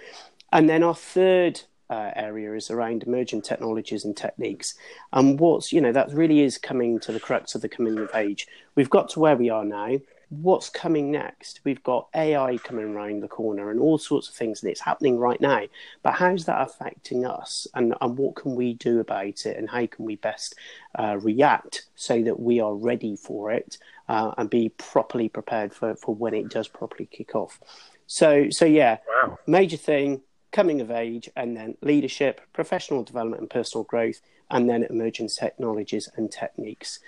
And 0.53 0.69
then 0.69 0.83
our 0.83 0.95
third 0.95 1.63
uh, 1.91 2.11
area 2.17 2.55
is 2.55 2.71
around 2.71 3.03
emerging 3.03 3.43
technologies 3.43 4.05
and 4.05 4.17
techniques. 4.17 4.75
And 5.13 5.39
what's, 5.39 5.73
you 5.73 5.81
know, 5.81 5.93
that 5.93 6.13
really 6.13 6.41
is 6.41 6.59
coming 6.59 6.99
to 7.01 7.13
the 7.13 7.21
crux 7.21 7.55
of 7.55 7.61
the 7.61 7.69
coming 7.69 7.99
of 7.99 8.15
age. 8.15 8.47
We've 8.75 8.91
got 8.91 9.09
to 9.11 9.21
where 9.21 9.37
we 9.37 9.51
are 9.51 9.65
now. 9.65 9.99
What's 10.31 10.71
coming 10.71 11.13
next? 11.13 11.61
We've 11.65 11.83
got 11.83 12.09
AI 12.15 12.57
coming 12.59 12.87
around 12.87 13.23
the 13.23 13.29
corner 13.29 13.71
and 13.71 13.79
all 13.79 13.99
sorts 13.99 14.29
of 14.29 14.35
things, 14.35 14.63
and 14.63 14.71
it's 14.71 14.81
happening 14.81 15.19
right 15.19 15.41
now. 15.41 15.63
But 16.03 16.15
how's 16.15 16.47
that 16.47 16.63
affecting 16.63 17.25
us? 17.25 17.69
And, 17.75 17.95
and 18.01 18.17
what 18.17 18.35
can 18.35 18.57
we 18.57 18.75
do 18.75 19.01
about 19.01 19.47
it? 19.47 19.57
And 19.57 19.69
how 19.69 19.87
can 19.87 20.07
we 20.07 20.17
best 20.17 20.57
uh, 20.99 21.19
react 21.21 21.85
so 21.95 22.23
that 22.23 22.41
we 22.41 22.59
are 22.59 22.75
ready 22.75 23.17
for 23.17 23.53
it 23.53 23.79
uh, 24.09 24.33
and 24.37 24.51
be 24.51 24.71
properly 24.71 25.29
prepared 25.29 25.73
for, 25.73 25.95
for 25.95 26.15
when 26.15 26.35
it 26.35 26.49
does 26.49 26.67
properly 26.67 27.07
kick 27.07 27.35
off? 27.35 27.61
So, 28.07 28.49
so 28.51 28.65
yeah, 28.65 28.99
wow. 29.09 29.39
major 29.47 29.77
thing 29.77 30.23
coming 30.55 30.81
of 30.81 30.91
age, 30.91 31.29
and 31.37 31.57
then 31.57 31.77
leadership, 31.83 32.41
professional 32.53 33.03
development 33.03 33.43
and 33.43 33.51
personal 33.51 33.85
growth, 33.85 34.21
and 34.51 34.71
then 34.71 34.85
emerging 34.85 35.29
technologies 35.29 36.09
and 36.17 36.31
techniques. 36.31 37.01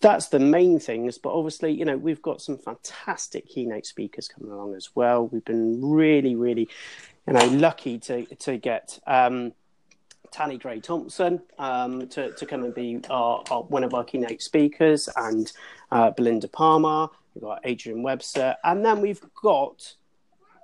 That's 0.00 0.28
the 0.28 0.40
main 0.40 0.80
things, 0.80 1.16
but 1.16 1.32
obviously, 1.32 1.72
you 1.72 1.84
know, 1.84 1.96
we've 1.96 2.20
got 2.20 2.42
some 2.42 2.58
fantastic 2.58 3.48
keynote 3.48 3.86
speakers 3.86 4.28
coming 4.28 4.50
along 4.52 4.74
as 4.74 4.90
well. 4.94 5.28
We've 5.28 5.44
been 5.44 5.80
really, 5.82 6.34
really, 6.34 6.68
you 7.26 7.32
know, 7.32 7.46
lucky 7.46 7.98
to 8.00 8.26
to 8.26 8.58
get 8.58 8.98
um, 9.06 9.52
Tanni 10.34 10.58
Grey 10.58 10.80
Thompson 10.80 11.40
um, 11.58 12.08
to, 12.08 12.32
to 12.32 12.44
come 12.44 12.64
and 12.64 12.74
be 12.74 13.00
our, 13.08 13.44
our, 13.50 13.62
one 13.62 13.84
of 13.84 13.94
our 13.94 14.04
keynote 14.04 14.42
speakers, 14.42 15.08
and 15.16 15.52
uh, 15.92 16.10
Belinda 16.10 16.48
Palmer. 16.48 17.08
We've 17.34 17.44
got 17.44 17.60
Adrian 17.64 18.02
Webster, 18.02 18.56
and 18.64 18.84
then 18.84 19.00
we've 19.00 19.24
got 19.42 19.94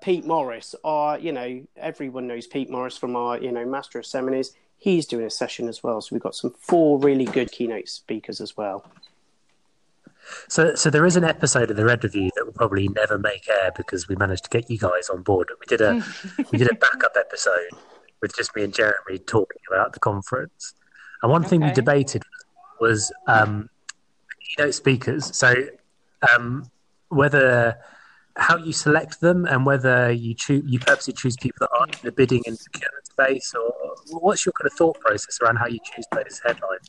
Pete 0.01 0.25
Morris, 0.25 0.75
our, 0.85 1.19
you 1.19 1.33
know, 1.33 1.63
everyone 1.77 2.27
knows 2.27 2.47
Pete 2.47 2.71
Morris 2.71 2.97
from 2.97 3.17
our, 3.17 3.39
you 3.39 3.53
know, 3.53 3.65
Master 3.65 3.99
of 3.99 4.07
Seminars. 4.07 4.53
He's 4.79 5.07
doing 5.07 5.27
a 5.27 5.31
session 5.31 5.69
as 5.69 5.83
well. 5.83 6.01
So 6.01 6.15
we've 6.15 6.23
got 6.23 6.35
some 6.35 6.55
four 6.59 6.99
really 6.99 7.27
good 7.27 7.53
keynote 7.53 7.89
speakers 7.89 8.41
as 8.41 8.57
well. 8.57 8.85
So, 10.49 10.75
so 10.75 10.91
there 10.91 11.05
is 11.05 11.17
an 11.17 11.25
episode 11.25 11.71
of 11.71 11.77
the 11.77 11.85
Red 11.85 12.05
Review 12.05 12.31
that 12.37 12.45
will 12.45 12.53
probably 12.53 12.89
never 12.89 13.19
make 13.19 13.49
air 13.49 13.73
because 13.77 14.09
we 14.09 14.17
managed 14.17 14.45
to 14.45 14.51
get 14.51 14.71
you 14.71 14.79
guys 14.79 15.09
on 15.09 15.23
board. 15.23 15.49
We 15.59 15.67
did 15.67 15.81
a 15.81 16.03
we 16.51 16.59
did 16.59 16.71
a 16.71 16.75
backup 16.81 17.17
episode 17.19 17.71
with 18.21 18.37
just 18.37 18.55
me 18.55 18.65
and 18.65 18.73
Jeremy 18.73 19.19
talking 19.19 19.61
about 19.71 19.93
the 19.93 20.01
conference. 20.01 20.75
And 21.23 21.31
one 21.31 21.43
okay. 21.43 21.51
thing 21.51 21.61
we 21.63 21.73
debated 21.73 22.23
was 22.81 23.13
um, 23.27 23.69
keynote 24.57 24.75
speakers. 24.75 25.37
So 25.37 25.55
um, 26.35 26.71
whether 27.09 27.79
how 28.41 28.57
you 28.57 28.73
select 28.73 29.21
them 29.21 29.45
and 29.45 29.67
whether 29.67 30.11
you 30.11 30.35
choose 30.35 30.63
you 30.67 30.79
purposely 30.79 31.13
choose 31.13 31.37
people 31.37 31.59
that 31.61 31.71
aren't 31.79 31.95
in 31.95 32.01
the 32.03 32.13
bidding 32.13 32.43
and 32.47 32.59
procurement 32.59 33.07
space, 33.07 33.55
or 33.55 33.95
what's 34.19 34.47
your 34.47 34.53
kind 34.55 34.67
of 34.67 34.73
thought 34.73 34.99
process 35.01 35.39
around 35.43 35.57
how 35.57 35.67
you 35.67 35.79
choose 35.85 36.07
those 36.11 36.41
headlines? 36.45 36.89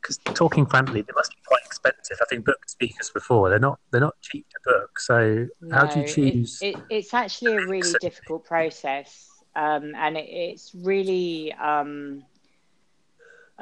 Because 0.00 0.18
talking 0.34 0.66
frankly, 0.66 1.02
they 1.02 1.12
must 1.14 1.30
be 1.30 1.36
quite 1.46 1.62
expensive. 1.64 2.18
I 2.20 2.24
think 2.28 2.44
book 2.44 2.68
speakers 2.68 3.10
before 3.10 3.50
they're 3.50 3.60
not 3.60 3.78
they're 3.92 4.00
not 4.00 4.20
cheap 4.20 4.46
to 4.50 4.58
book. 4.64 4.98
So 4.98 5.46
no, 5.60 5.76
how 5.76 5.86
do 5.86 6.00
you 6.00 6.06
choose? 6.08 6.58
It, 6.60 6.74
it, 6.74 6.82
it's 6.90 7.14
actually 7.14 7.54
a 7.54 7.66
really 7.66 7.94
difficult 8.00 8.44
process, 8.44 9.28
um, 9.54 9.94
and 9.94 10.16
it, 10.16 10.26
it's 10.28 10.74
really. 10.74 11.52
Um, 11.52 12.24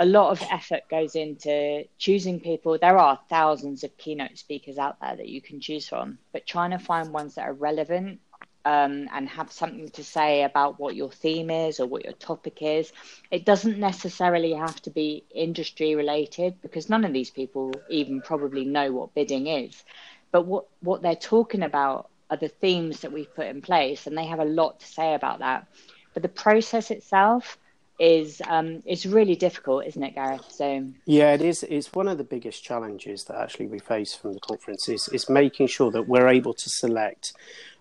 a 0.00 0.06
lot 0.06 0.30
of 0.30 0.42
effort 0.50 0.80
goes 0.90 1.14
into 1.14 1.84
choosing 1.98 2.40
people. 2.40 2.78
There 2.78 2.96
are 2.96 3.20
thousands 3.28 3.84
of 3.84 3.96
keynote 3.98 4.38
speakers 4.38 4.78
out 4.78 4.96
there 4.98 5.14
that 5.14 5.28
you 5.28 5.42
can 5.42 5.60
choose 5.60 5.86
from, 5.86 6.18
but 6.32 6.46
trying 6.46 6.70
to 6.70 6.78
find 6.78 7.12
ones 7.12 7.34
that 7.34 7.42
are 7.42 7.52
relevant 7.52 8.18
um, 8.64 9.08
and 9.12 9.28
have 9.28 9.52
something 9.52 9.90
to 9.90 10.02
say 10.02 10.42
about 10.42 10.80
what 10.80 10.96
your 10.96 11.10
theme 11.10 11.50
is 11.50 11.80
or 11.80 11.86
what 11.86 12.04
your 12.04 12.14
topic 12.14 12.62
is. 12.62 12.92
It 13.30 13.44
doesn't 13.44 13.78
necessarily 13.78 14.54
have 14.54 14.80
to 14.82 14.90
be 14.90 15.22
industry 15.34 15.94
related 15.94 16.62
because 16.62 16.88
none 16.88 17.04
of 17.04 17.12
these 17.12 17.30
people 17.30 17.70
even 17.90 18.22
probably 18.22 18.64
know 18.64 18.92
what 18.92 19.14
bidding 19.14 19.48
is. 19.48 19.84
But 20.32 20.46
what, 20.46 20.64
what 20.80 21.02
they're 21.02 21.14
talking 21.14 21.62
about 21.62 22.08
are 22.30 22.38
the 22.38 22.48
themes 22.48 23.00
that 23.00 23.12
we've 23.12 23.34
put 23.34 23.48
in 23.48 23.60
place, 23.60 24.06
and 24.06 24.16
they 24.16 24.26
have 24.26 24.40
a 24.40 24.46
lot 24.46 24.80
to 24.80 24.86
say 24.86 25.12
about 25.12 25.40
that. 25.40 25.66
But 26.14 26.22
the 26.22 26.28
process 26.28 26.90
itself, 26.90 27.58
is 28.00 28.40
um, 28.48 28.82
it's 28.86 29.04
really 29.04 29.36
difficult, 29.36 29.86
isn't 29.86 30.02
it, 30.02 30.14
Gareth? 30.14 30.50
So 30.50 30.86
yeah, 31.04 31.34
it 31.34 31.42
is. 31.42 31.62
It's 31.64 31.92
one 31.92 32.08
of 32.08 32.18
the 32.18 32.24
biggest 32.24 32.64
challenges 32.64 33.24
that 33.24 33.36
actually 33.36 33.66
we 33.66 33.78
face 33.78 34.14
from 34.14 34.32
the 34.32 34.40
conference 34.40 34.88
is, 34.88 35.08
is 35.08 35.28
making 35.28 35.66
sure 35.66 35.90
that 35.90 36.08
we're 36.08 36.28
able 36.28 36.54
to 36.54 36.70
select 36.70 37.34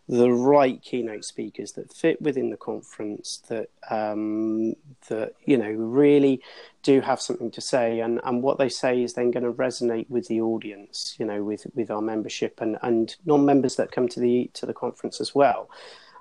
the 0.09 0.31
right 0.31 0.81
keynote 0.81 1.23
speakers 1.23 1.73
that 1.73 1.93
fit 1.93 2.19
within 2.19 2.49
the 2.49 2.57
conference 2.57 3.43
that 3.47 3.69
um, 3.91 4.73
that 5.07 5.33
you 5.45 5.55
know 5.55 5.69
really 5.69 6.41
do 6.81 6.99
have 6.99 7.21
something 7.21 7.51
to 7.51 7.61
say 7.61 7.99
and, 7.99 8.19
and 8.23 8.41
what 8.41 8.57
they 8.57 8.69
say 8.69 9.03
is 9.03 9.13
then 9.13 9.29
going 9.29 9.43
to 9.43 9.53
resonate 9.53 10.09
with 10.09 10.27
the 10.27 10.41
audience 10.41 11.15
you 11.19 11.25
know 11.25 11.43
with 11.43 11.67
with 11.75 11.91
our 11.91 12.01
membership 12.01 12.59
and, 12.59 12.77
and 12.81 13.17
non-members 13.25 13.75
that 13.75 13.91
come 13.91 14.07
to 14.07 14.19
the 14.19 14.49
to 14.53 14.65
the 14.65 14.73
conference 14.73 15.21
as 15.21 15.35
well 15.35 15.69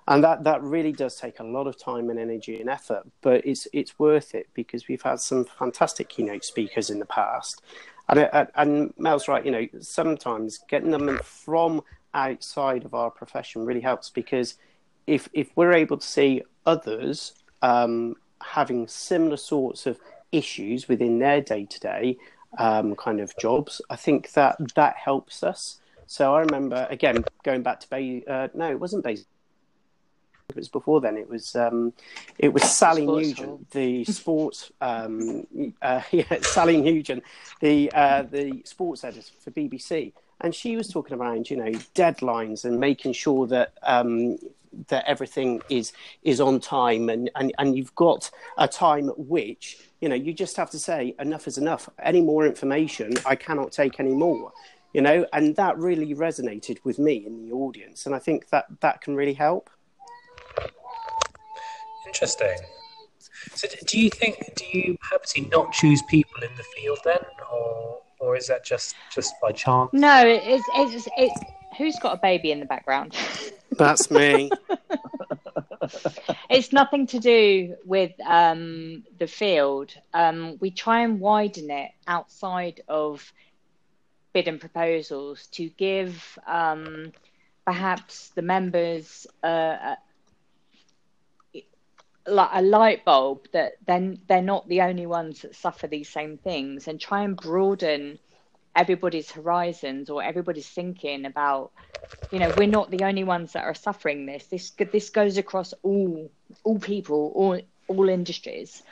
and 0.08 0.24
that 0.24 0.42
that 0.42 0.62
really 0.62 0.92
does 0.92 1.16
take 1.16 1.38
a 1.38 1.44
lot 1.44 1.66
of 1.66 1.78
time 1.78 2.10
and 2.10 2.18
energy 2.18 2.60
and 2.60 2.68
effort 2.68 3.04
but 3.20 3.46
it's 3.46 3.68
it's 3.72 3.98
worth 3.98 4.34
it 4.34 4.48
because 4.54 4.88
we've 4.88 5.02
had 5.02 5.20
some 5.20 5.44
fantastic 5.44 6.08
keynote 6.08 6.44
speakers 6.44 6.90
in 6.90 6.98
the 6.98 7.06
past. 7.06 7.62
And 8.08 8.18
and, 8.32 8.48
and 8.56 8.94
mel's 8.98 9.28
right 9.28 9.44
you 9.44 9.52
know 9.52 9.68
sometimes 9.80 10.58
getting 10.68 10.90
them 10.90 11.18
from 11.22 11.82
outside 12.14 12.84
of 12.84 12.94
our 12.94 13.10
profession 13.10 13.64
really 13.64 13.82
helps 13.82 14.10
because 14.10 14.56
if 15.06 15.28
if 15.34 15.50
we're 15.54 15.74
able 15.74 15.98
to 15.98 16.06
see 16.06 16.42
others 16.66 17.34
um, 17.60 18.14
having 18.42 18.88
similar 18.88 19.36
sorts 19.36 19.86
of 19.86 19.98
issues 20.32 20.88
within 20.88 21.18
their 21.18 21.40
day 21.40 21.66
to 21.66 21.80
day 21.80 22.16
kind 22.96 23.20
of 23.20 23.36
jobs 23.38 23.82
i 23.90 23.96
think 23.96 24.32
that 24.32 24.56
that 24.74 24.96
helps 24.96 25.42
us. 25.42 25.80
So 26.06 26.34
i 26.34 26.40
remember 26.40 26.86
again 26.88 27.24
going 27.42 27.62
back 27.62 27.80
to 27.80 27.90
bay 27.90 28.24
uh, 28.26 28.48
no 28.54 28.70
it 28.70 28.80
wasn't 28.80 29.04
bay 29.04 29.18
it 30.48 30.56
was 30.56 30.68
before 30.68 31.00
then. 31.00 31.18
It 31.18 31.28
was 31.28 31.54
um, 31.54 31.92
it 32.38 32.52
was 32.52 32.62
Sally 32.62 33.02
sports 33.02 33.26
Nugent, 33.28 33.70
the 33.70 34.04
sports 34.06 34.72
um, 34.80 35.46
uh, 35.82 36.00
yeah, 36.10 36.40
Sally 36.40 36.80
Nugent, 36.80 37.22
the 37.60 37.92
uh, 37.92 38.22
the 38.22 38.62
sports 38.64 39.04
editor 39.04 39.32
for 39.40 39.50
BBC, 39.50 40.12
and 40.40 40.54
she 40.54 40.76
was 40.76 40.88
talking 40.88 41.18
around 41.18 41.50
you 41.50 41.58
know 41.58 41.70
deadlines 41.94 42.64
and 42.64 42.80
making 42.80 43.12
sure 43.12 43.46
that 43.46 43.74
um, 43.82 44.38
that 44.88 45.04
everything 45.06 45.60
is 45.68 45.92
is 46.22 46.40
on 46.40 46.60
time 46.60 47.10
and, 47.10 47.30
and 47.36 47.52
and 47.58 47.76
you've 47.76 47.94
got 47.94 48.30
a 48.56 48.66
time 48.66 49.10
at 49.10 49.18
which 49.18 49.78
you 50.00 50.08
know 50.08 50.14
you 50.14 50.32
just 50.32 50.56
have 50.56 50.70
to 50.70 50.78
say 50.78 51.14
enough 51.18 51.46
is 51.46 51.58
enough. 51.58 51.90
Any 52.02 52.22
more 52.22 52.46
information, 52.46 53.12
I 53.26 53.36
cannot 53.36 53.72
take 53.72 54.00
any 54.00 54.14
more. 54.14 54.52
You 54.94 55.02
know, 55.02 55.26
and 55.34 55.54
that 55.56 55.76
really 55.76 56.14
resonated 56.14 56.78
with 56.82 56.98
me 56.98 57.26
in 57.26 57.46
the 57.46 57.52
audience, 57.54 58.06
and 58.06 58.14
I 58.14 58.18
think 58.18 58.48
that 58.48 58.64
that 58.80 59.02
can 59.02 59.14
really 59.14 59.34
help. 59.34 59.68
Interesting. 62.08 62.58
So, 63.54 63.68
do 63.86 64.00
you 64.00 64.10
think 64.10 64.54
do 64.56 64.64
you 64.66 64.96
purposely 65.10 65.44
not 65.52 65.72
choose 65.72 66.02
people 66.08 66.42
in 66.42 66.50
the 66.56 66.64
field 66.76 66.98
then, 67.04 67.18
or 67.52 68.00
or 68.18 68.36
is 68.36 68.46
that 68.48 68.64
just 68.64 68.96
just 69.14 69.34
by 69.40 69.52
chance? 69.52 69.90
No, 69.92 70.26
it's 70.26 70.64
it's 70.74 71.08
it's 71.16 71.34
who's 71.76 71.98
got 72.00 72.14
a 72.14 72.20
baby 72.20 72.50
in 72.50 72.60
the 72.60 72.66
background. 72.66 73.14
That's 73.78 74.10
me. 74.10 74.50
it's 76.50 76.72
nothing 76.72 77.06
to 77.08 77.20
do 77.20 77.76
with 77.84 78.12
um, 78.26 79.04
the 79.18 79.26
field. 79.26 79.94
Um, 80.14 80.56
we 80.60 80.70
try 80.70 81.02
and 81.02 81.20
widen 81.20 81.70
it 81.70 81.90
outside 82.06 82.80
of 82.88 83.32
bid 84.32 84.48
and 84.48 84.58
proposals 84.58 85.46
to 85.48 85.68
give 85.70 86.38
um, 86.46 87.12
perhaps 87.66 88.30
the 88.30 88.42
members 88.42 89.26
uh, 89.42 89.96
like 92.30 92.50
a 92.52 92.62
light 92.62 93.04
bulb 93.04 93.46
that 93.52 93.72
then 93.86 94.20
they're 94.28 94.42
not 94.42 94.68
the 94.68 94.82
only 94.82 95.06
ones 95.06 95.42
that 95.42 95.54
suffer 95.54 95.86
these 95.86 96.10
same 96.10 96.38
things 96.38 96.88
and 96.88 97.00
try 97.00 97.22
and 97.22 97.38
broaden 97.38 98.18
everybody's 98.76 99.30
horizons 99.32 100.10
or 100.10 100.22
everybody's 100.22 100.68
thinking 100.68 101.24
about 101.26 101.72
you 102.30 102.38
know 102.38 102.50
we're 102.50 102.66
not 102.68 102.90
the 102.90 103.04
only 103.04 103.24
ones 103.24 103.52
that 103.52 103.64
are 103.64 103.74
suffering 103.74 104.26
this. 104.26 104.46
This 104.48 104.72
this 104.92 105.10
goes 105.10 105.38
across 105.38 105.74
all 105.82 106.30
all 106.64 106.78
people 106.78 107.32
all 107.34 107.60
all 107.88 108.08
industries. 108.08 108.82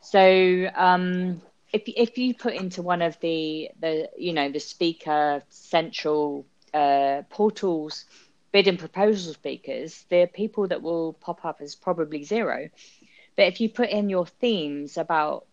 So 0.00 0.68
um 0.74 1.42
if 1.72 1.82
if 1.86 2.18
you 2.18 2.34
put 2.34 2.54
into 2.54 2.82
one 2.82 3.02
of 3.02 3.18
the 3.20 3.70
the 3.80 4.08
you 4.16 4.32
know 4.32 4.50
the 4.50 4.60
speaker 4.60 5.42
central 5.50 6.46
uh 6.74 7.22
portals 7.30 8.04
bid 8.56 8.68
and 8.68 8.78
proposal 8.78 9.34
speakers, 9.34 10.06
the 10.08 10.24
people 10.32 10.66
that 10.66 10.80
will 10.80 11.12
pop 11.12 11.44
up 11.44 11.60
is 11.60 11.74
probably 11.74 12.24
zero. 12.24 12.70
But 13.36 13.48
if 13.48 13.60
you 13.60 13.68
put 13.68 13.90
in 13.90 14.08
your 14.08 14.24
themes 14.24 14.96
about, 14.96 15.44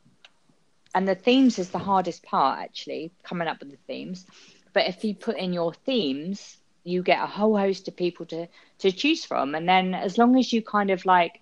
and 0.96 1.06
the 1.06 1.14
themes 1.14 1.60
is 1.60 1.70
the 1.72 1.80
hardest 1.80 2.24
part 2.24 2.60
actually, 2.60 3.12
coming 3.22 3.50
up 3.50 3.60
with 3.60 3.72
the 3.72 3.78
themes. 3.88 4.26
But 4.72 4.88
if 4.88 5.04
you 5.04 5.16
put 5.16 5.36
in 5.36 5.52
your 5.52 5.74
themes, 5.74 6.56
you 6.86 7.04
get 7.04 7.22
a 7.22 7.28
whole 7.28 7.58
host 7.58 7.90
of 7.90 7.98
people 7.98 8.26
to 8.28 8.48
to 8.80 8.92
choose 8.94 9.26
from, 9.26 9.54
and 9.54 9.68
then 9.68 9.94
as 9.94 10.18
long 10.18 10.40
as 10.40 10.54
you 10.54 10.62
kind 10.62 10.90
of 10.90 11.06
like 11.06 11.42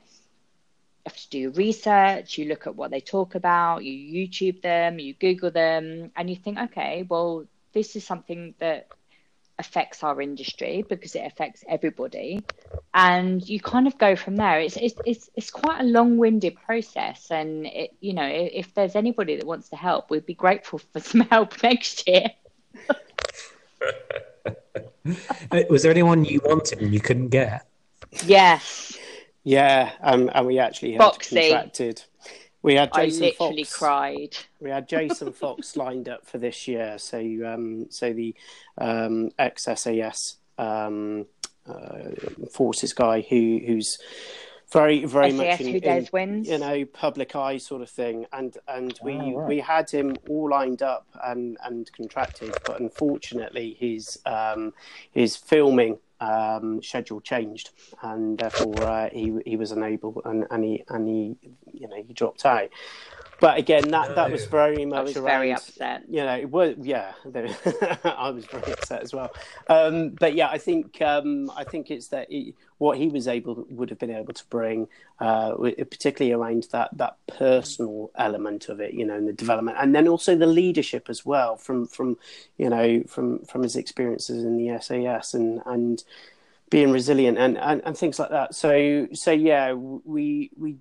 have 1.06 1.16
to 1.16 1.30
do 1.30 1.52
research, 1.52 2.40
you 2.40 2.46
look 2.46 2.66
at 2.66 2.76
what 2.76 2.90
they 2.90 3.02
talk 3.02 3.36
about, 3.36 3.86
you 3.86 3.94
YouTube 4.18 4.64
them, 4.64 4.98
you 4.98 5.14
Google 5.14 5.52
them, 5.52 6.10
and 6.16 6.28
you 6.28 6.36
think, 6.36 6.58
okay, 6.58 7.06
well, 7.08 7.46
this 7.74 7.96
is 7.96 8.04
something 8.04 8.56
that 8.58 8.88
affects 9.62 10.04
our 10.04 10.22
industry 10.22 10.84
because 10.88 11.16
it 11.16 11.26
affects 11.26 11.64
everybody. 11.68 12.44
And 12.94 13.48
you 13.48 13.62
kind 13.62 13.88
of 13.88 13.98
go 13.98 14.18
from 14.18 14.36
there. 14.36 14.60
It's 14.60 14.76
it's 14.76 14.96
it's, 15.06 15.30
it's 15.36 15.50
quite 15.50 15.80
a 15.80 15.86
long-winded 15.86 16.56
process. 16.56 17.32
And 17.32 17.66
it, 17.66 17.92
you 18.02 18.14
know 18.14 18.26
if, 18.26 18.68
if 18.68 18.74
there's 18.74 18.98
anybody 18.98 19.38
that 19.38 19.46
wants 19.46 19.70
to 19.70 19.78
help 19.78 20.10
we'd 20.10 20.26
be 20.26 20.34
grateful 20.34 20.80
for 20.92 21.00
some 21.00 21.22
help 21.22 21.64
next 21.64 22.08
year. 22.08 22.28
Was 25.70 25.84
there 25.84 25.92
anyone 25.92 26.26
you 26.26 26.42
wanted 26.44 26.82
and 26.82 26.94
you 26.94 27.00
couldn't 27.00 27.30
get? 27.30 27.66
Yes. 28.26 28.98
Yeah 29.44 29.92
um, 30.02 30.30
and 30.34 30.46
we 30.46 30.60
actually 30.60 30.92
had 30.94 31.00
contracted 31.00 32.04
we 32.64 32.76
had 32.76 32.94
Jason 32.94 33.24
I 33.24 33.28
literally 33.28 33.64
Fox. 33.64 33.78
cried. 33.78 34.38
We 34.60 34.70
had 34.70 34.88
Jason 34.88 35.32
Fox 35.34 35.76
lined 35.76 36.08
up 36.08 36.26
for 36.26 36.38
this 36.38 36.68
year. 36.68 36.98
So, 36.98 37.18
um, 37.46 37.88
so 37.90 38.14
the 38.14 38.36
um, 38.78 39.32
ex 39.40 39.66
SAS 39.66 40.38
um, 40.58 41.26
uh, 41.68 42.10
forces 42.52 42.94
guy 42.94 43.22
who 43.22 43.60
who's 43.66 43.98
very 44.72 45.06
very 45.06 45.32
SAS 45.32 45.38
much 45.38 45.62
in, 45.62 45.84
in 45.84 46.08
wins. 46.14 46.48
you 46.48 46.58
know 46.58 46.86
public 46.86 47.36
eye 47.36 47.58
sort 47.58 47.82
of 47.82 47.90
thing 47.90 48.26
and 48.32 48.58
and 48.68 48.98
we 49.04 49.14
oh, 49.14 49.40
right. 49.40 49.48
we 49.50 49.60
had 49.60 49.90
him 49.90 50.16
all 50.30 50.50
lined 50.50 50.82
up 50.82 51.06
and 51.26 51.58
and 51.66 51.92
contracted 51.92 52.56
but 52.66 52.80
unfortunately 52.80 53.76
his 53.80 54.18
um 54.26 54.74
his 55.12 55.36
filming 55.36 56.00
um, 56.22 56.82
schedule 56.84 57.22
changed, 57.22 57.72
and 58.02 58.40
therefore 58.40 58.88
uh, 58.88 59.10
he 59.12 59.34
he 59.46 59.58
was 59.58 59.72
unable, 59.72 60.22
and, 60.26 60.46
and 60.52 60.64
he 60.64 60.84
and 60.90 61.08
he 61.08 61.36
you 61.74 61.88
know 61.90 62.04
he 62.08 62.14
dropped 62.14 62.46
out. 62.46 62.70
But 63.42 63.58
again, 63.58 63.90
that 63.90 64.14
that 64.16 64.32
was 64.32 64.46
very 64.46 64.86
much. 64.86 65.00
I 65.00 65.02
was 65.02 65.18
around, 65.18 65.26
very 65.26 65.52
upset. 65.52 66.04
You 66.08 66.24
know, 66.24 66.38
it 66.38 66.50
was 66.50 66.76
yeah. 66.80 67.14
I 68.06 68.30
was 68.30 68.46
very 68.46 68.72
upset 68.72 69.02
as 69.02 69.14
well. 69.14 69.32
Um, 69.68 70.10
but 70.10 70.36
yeah, 70.36 70.48
I 70.48 70.60
think 70.60 71.02
um, 71.02 71.52
I 71.58 71.64
think 71.64 71.90
it's 71.90 72.10
that 72.10 72.30
he, 72.30 72.54
what 72.78 73.00
he 73.00 73.08
was 73.08 73.28
able 73.28 73.66
would 73.72 73.90
have 73.90 73.98
been 73.98 74.12
able 74.12 74.34
to 74.34 74.46
bring, 74.52 74.88
uh, 75.20 75.56
particularly 75.56 76.34
around 76.34 76.68
that 76.72 76.96
that 77.00 77.18
personal 77.26 78.12
element 78.16 78.70
of 78.70 78.80
it, 78.80 78.94
you 78.94 79.06
know, 79.06 79.18
in 79.18 79.26
the 79.26 79.34
development, 79.34 79.76
and 79.80 79.96
then 79.96 80.08
also 80.08 80.36
the 80.36 80.46
leadership 80.46 81.10
as 81.10 81.26
well 81.26 81.58
from 81.58 81.88
from 81.88 82.20
you 82.60 82.70
know 82.70 83.02
from 83.08 83.40
from 83.40 83.64
his 83.64 83.76
experiences 83.76 84.44
in 84.44 84.56
the 84.56 84.80
SAS 84.80 85.34
and 85.34 85.64
and 85.66 86.04
being 86.72 86.92
resilient 86.92 87.38
and, 87.38 87.58
and, 87.58 87.82
and 87.86 87.96
things 87.96 88.18
like 88.18 88.32
that. 88.32 88.56
So 88.56 89.08
so 89.14 89.30
yeah, 89.30 89.74
we 89.74 90.50
we 90.58 90.78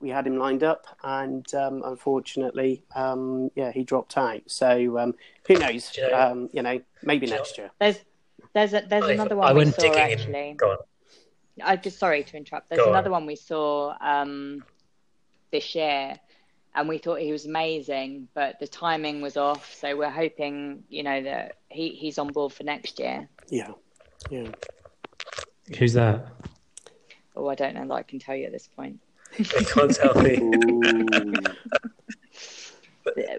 we 0.00 0.10
had 0.10 0.26
him 0.26 0.36
lined 0.36 0.62
up, 0.62 0.86
and 1.02 1.52
um, 1.54 1.82
unfortunately, 1.84 2.84
um, 2.94 3.50
yeah, 3.56 3.72
he 3.72 3.82
dropped 3.82 4.16
out. 4.16 4.42
So 4.46 4.98
um, 4.98 5.14
who 5.48 5.54
knows? 5.54 5.96
You 5.96 6.10
know, 6.10 6.20
um, 6.20 6.48
you 6.52 6.62
know 6.62 6.80
maybe 7.02 7.26
next 7.26 7.58
year. 7.58 7.70
There's 7.80 7.98
there's 8.54 8.74
a, 8.74 8.84
there's 8.88 9.06
another 9.06 9.34
one 9.34 9.48
I 9.48 9.52
we 9.52 9.64
saw 9.64 9.92
actually. 9.94 10.56
I 11.62 11.76
just 11.76 11.98
sorry 11.98 12.22
to 12.22 12.36
interrupt. 12.36 12.68
There's 12.68 12.80
Go 12.80 12.90
another 12.90 13.08
on. 13.08 13.22
one 13.22 13.26
we 13.26 13.36
saw 13.36 13.96
um, 14.00 14.62
this 15.50 15.74
year, 15.74 16.14
and 16.74 16.88
we 16.88 16.98
thought 16.98 17.18
he 17.18 17.32
was 17.32 17.46
amazing, 17.46 18.28
but 18.34 18.58
the 18.60 18.66
timing 18.68 19.20
was 19.20 19.36
off. 19.36 19.74
So 19.74 19.96
we're 19.96 20.10
hoping, 20.10 20.84
you 20.88 21.02
know, 21.02 21.22
that 21.22 21.56
he, 21.68 21.90
he's 21.90 22.18
on 22.18 22.28
board 22.28 22.52
for 22.52 22.62
next 22.64 22.98
year. 22.98 23.28
Yeah, 23.50 23.72
yeah. 24.30 24.48
Who's 25.78 25.92
that? 25.94 26.26
Oh, 27.36 27.48
I 27.48 27.54
don't 27.54 27.74
know 27.74 27.86
that 27.86 27.94
I 27.94 28.02
can 28.02 28.18
tell 28.18 28.34
you 28.36 28.46
at 28.46 28.52
this 28.52 28.68
point. 28.68 29.00
you 29.38 29.44
can't 29.44 29.94
tell 29.94 30.14
me. 30.20 30.36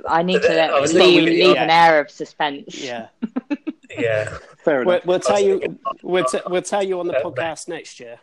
I 0.07 0.23
need 0.23 0.41
to 0.41 0.81
leave, 0.93 1.23
leave 1.23 1.55
yeah. 1.55 1.63
an 1.63 1.69
air 1.69 1.99
of 1.99 2.09
suspense. 2.09 2.81
Yeah. 2.81 3.07
yeah. 3.97 4.37
Fair 4.63 4.81
enough. 4.81 5.05
We'll, 5.05 5.19
we'll 5.19 5.19
tell 5.19 5.39
you. 5.39 5.79
We'll, 6.01 6.25
t- 6.25 6.39
we'll 6.47 6.61
tell 6.61 6.83
you 6.83 6.99
on 6.99 7.07
the 7.07 7.13
podcast 7.13 7.67
next 7.67 7.99
year. 7.99 8.19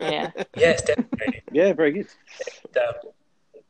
yeah. 0.00 0.30
Yes, 0.56 0.82
definitely. 0.82 1.42
Yeah, 1.52 1.72
very 1.72 1.92
good. 1.92 2.06
um, 2.76 2.94